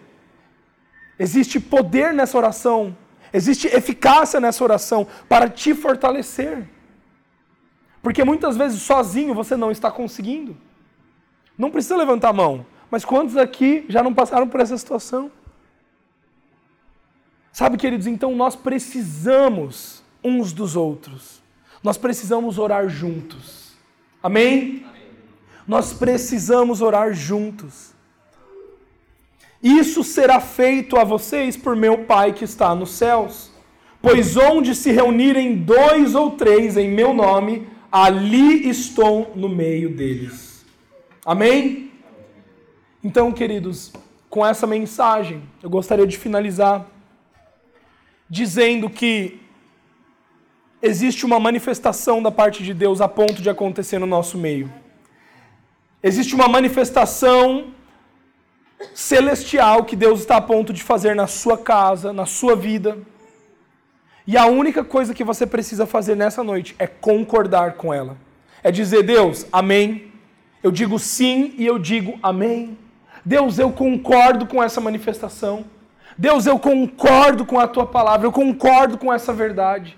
existe 1.19 1.59
poder 1.59 2.13
nessa 2.13 2.37
oração, 2.37 2.97
existe 3.33 3.67
eficácia 3.67 4.39
nessa 4.39 4.63
oração 4.63 5.07
para 5.29 5.49
te 5.49 5.75
fortalecer. 5.75 6.69
Porque 8.03 8.23
muitas 8.23 8.57
vezes 8.57 8.83
sozinho 8.83 9.35
você 9.35 9.57
não 9.57 9.71
está 9.71 9.91
conseguindo. 9.91 10.57
Não 11.59 11.71
precisa 11.71 11.97
levantar 11.97 12.29
a 12.29 12.33
mão, 12.33 12.65
mas 12.89 13.05
quantos 13.05 13.37
aqui 13.37 13.85
já 13.89 14.03
não 14.03 14.15
passaram 14.15 14.47
por 14.47 14.61
essa 14.61 14.79
situação? 14.79 15.33
Sabe, 17.51 17.79
queridos, 17.79 18.07
então 18.07 18.37
nós 18.37 18.55
precisamos 18.55 20.05
uns 20.23 20.53
dos 20.53 20.77
outros. 20.77 21.43
Nós 21.83 21.97
precisamos 21.97 22.59
orar 22.59 22.89
juntos. 22.89 23.66
Amém? 24.27 24.85
Nós 25.69 25.93
precisamos 25.93 26.83
orar 26.83 27.15
juntos. 27.15 27.95
Isso 29.63 30.03
será 30.03 30.41
feito 30.41 30.97
a 30.97 31.05
vocês 31.05 31.57
por 31.57 31.77
meu 31.77 31.99
Pai 31.99 32.33
que 32.33 32.43
está 32.43 32.75
nos 32.75 32.91
céus. 32.91 33.53
Pois 34.03 34.37
onde 34.37 34.75
se 34.75 34.91
reunirem 34.91 35.55
dois 35.55 36.17
ou 36.17 36.33
três 36.33 36.77
em 36.77 36.91
meu 36.91 37.15
nome, 37.15 37.69
ali 37.91 38.69
estou 38.69 39.31
no 39.37 39.49
meio 39.49 39.95
deles. 39.95 40.67
Amém? 41.25 41.93
Então, 43.05 43.31
queridos, 43.31 43.93
com 44.29 44.45
essa 44.45 44.67
mensagem, 44.67 45.41
eu 45.63 45.71
gostaria 45.71 46.05
de 46.05 46.19
finalizar 46.19 46.85
dizendo 48.29 48.91
que 48.91 49.41
existe 50.83 51.25
uma 51.25 51.41
manifestação 51.41 52.23
da 52.23 52.31
parte 52.31 52.63
de 52.63 52.75
Deus 52.75 53.01
a 53.01 53.09
ponto 53.09 53.43
de 53.43 53.51
acontecer 53.51 53.99
no 53.99 54.07
nosso 54.07 54.37
meio. 54.39 54.73
Existe 56.03 56.35
uma 56.35 56.49
manifestação 56.49 57.69
celestial 58.95 59.85
que 59.85 59.97
Deus 59.97 60.21
está 60.21 60.37
a 60.37 60.41
ponto 60.41 60.73
de 60.73 60.83
fazer 60.83 61.15
na 61.15 61.27
sua 61.27 61.57
casa, 61.57 62.13
na 62.13 62.27
sua 62.27 62.55
vida. 62.55 62.99
E 64.27 64.37
a 64.37 64.47
única 64.47 64.85
coisa 64.85 65.15
que 65.15 65.25
você 65.25 65.47
precisa 65.47 65.87
fazer 65.87 66.15
nessa 66.15 66.43
noite 66.43 66.75
é 66.79 66.87
concordar 66.87 67.75
com 67.75 67.93
ela. 67.93 68.17
É 68.63 68.71
dizer, 68.71 69.03
Deus, 69.03 69.47
amém. 69.53 70.13
Eu 70.63 70.71
digo 70.71 70.99
sim 70.99 71.55
e 71.57 71.65
eu 71.65 71.79
digo 71.79 72.19
amém. 72.23 72.77
Deus, 73.25 73.59
eu 73.59 73.71
concordo 73.73 74.47
com 74.47 74.63
essa 74.63 74.81
manifestação. 74.81 75.65
Deus, 76.19 76.47
eu 76.47 76.59
concordo 76.59 77.45
com 77.45 77.59
a 77.59 77.69
tua 77.69 77.87
palavra, 77.87 78.27
eu 78.27 78.33
concordo 78.33 78.97
com 78.97 79.13
essa 79.13 79.33
verdade. 79.33 79.97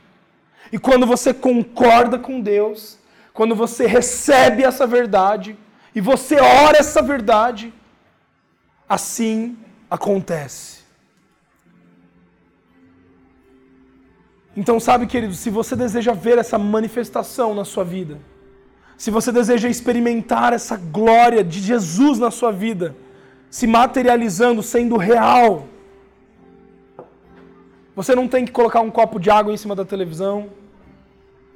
E 0.73 0.79
quando 0.79 1.07
você 1.07 1.33
concorda 1.33 2.19
com 2.19 2.41
Deus, 2.41 2.99
quando 3.33 3.55
você 3.55 3.87
recebe 3.87 4.63
essa 4.65 4.87
verdade 4.87 5.57
e 5.95 6.01
você 6.01 6.37
ora 6.41 6.79
essa 6.79 7.01
verdade, 7.01 7.73
assim 8.89 9.57
acontece. 9.91 10.79
Então, 14.57 14.81
sabe, 14.81 15.07
querido, 15.07 15.35
se 15.35 15.51
você 15.51 15.77
deseja 15.77 16.13
ver 16.13 16.37
essa 16.37 16.59
manifestação 16.59 17.55
na 17.55 17.65
sua 17.65 17.85
vida, 17.85 18.19
se 18.97 19.09
você 19.09 19.31
deseja 19.31 19.69
experimentar 19.69 20.53
essa 20.53 20.77
glória 20.77 21.45
de 21.45 21.61
Jesus 21.61 22.19
na 22.19 22.33
sua 22.33 22.51
vida, 22.51 22.97
se 23.49 23.69
materializando, 23.69 24.61
sendo 24.61 24.97
real, 24.97 25.69
você 27.99 28.15
não 28.15 28.29
tem 28.29 28.45
que 28.45 28.53
colocar 28.53 28.81
um 28.81 28.93
copo 28.93 29.19
de 29.19 29.29
água 29.29 29.53
em 29.53 29.57
cima 29.57 29.75
da 29.75 29.85
televisão, 29.85 30.51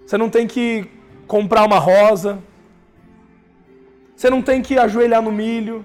você 0.05 0.19
não 0.19 0.29
tem 0.29 0.45
que 0.45 0.85
comprar 1.25 1.65
uma 1.65 1.79
rosa, 1.79 2.41
você 4.17 4.29
não 4.29 4.43
tem 4.43 4.61
que 4.61 4.77
ajoelhar 4.77 5.23
no 5.23 5.31
milho, 5.31 5.85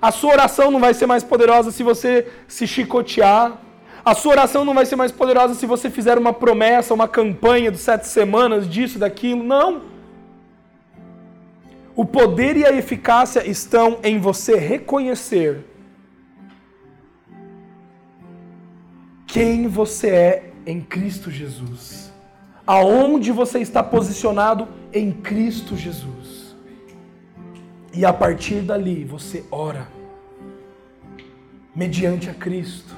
a 0.00 0.12
sua 0.12 0.34
oração 0.34 0.70
não 0.70 0.78
vai 0.78 0.94
ser 0.94 1.06
mais 1.06 1.24
poderosa 1.24 1.72
se 1.72 1.82
você 1.82 2.28
se 2.46 2.68
chicotear. 2.68 3.58
A 4.04 4.14
sua 4.14 4.34
oração 4.34 4.64
não 4.64 4.74
vai 4.74 4.86
ser 4.86 4.94
mais 4.94 5.10
poderosa 5.10 5.54
se 5.54 5.66
você 5.66 5.90
fizer 5.90 6.16
uma 6.18 6.32
promessa, 6.32 6.94
uma 6.94 7.08
campanha 7.08 7.72
de 7.72 7.78
sete 7.78 8.06
semanas, 8.06 8.68
disso, 8.68 8.96
daquilo. 8.96 9.42
Não. 9.42 9.82
O 11.96 12.04
poder 12.04 12.56
e 12.56 12.64
a 12.64 12.70
eficácia 12.70 13.44
estão 13.44 13.98
em 14.04 14.20
você 14.20 14.54
reconhecer 14.54 15.64
quem 19.34 19.66
você 19.66 20.10
é 20.10 20.50
em 20.64 20.80
Cristo 20.80 21.28
Jesus. 21.28 22.12
Aonde 22.64 23.32
você 23.32 23.58
está 23.58 23.82
posicionado 23.82 24.68
em 24.92 25.10
Cristo 25.10 25.76
Jesus. 25.76 26.54
E 27.92 28.04
a 28.04 28.12
partir 28.12 28.60
dali 28.60 29.04
você 29.04 29.44
ora 29.50 29.88
mediante 31.74 32.30
a 32.30 32.34
Cristo, 32.34 32.94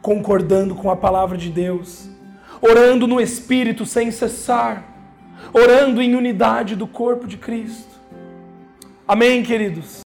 concordando 0.00 0.74
com 0.74 0.90
a 0.90 0.96
palavra 0.96 1.36
de 1.36 1.50
Deus, 1.50 2.08
orando 2.62 3.06
no 3.06 3.20
Espírito 3.20 3.84
sem 3.84 4.10
cessar, 4.10 4.82
orando 5.52 6.00
em 6.00 6.14
unidade 6.14 6.74
do 6.74 6.86
corpo 6.86 7.26
de 7.26 7.36
Cristo. 7.36 8.00
Amém, 9.06 9.42
queridos? 9.42 10.02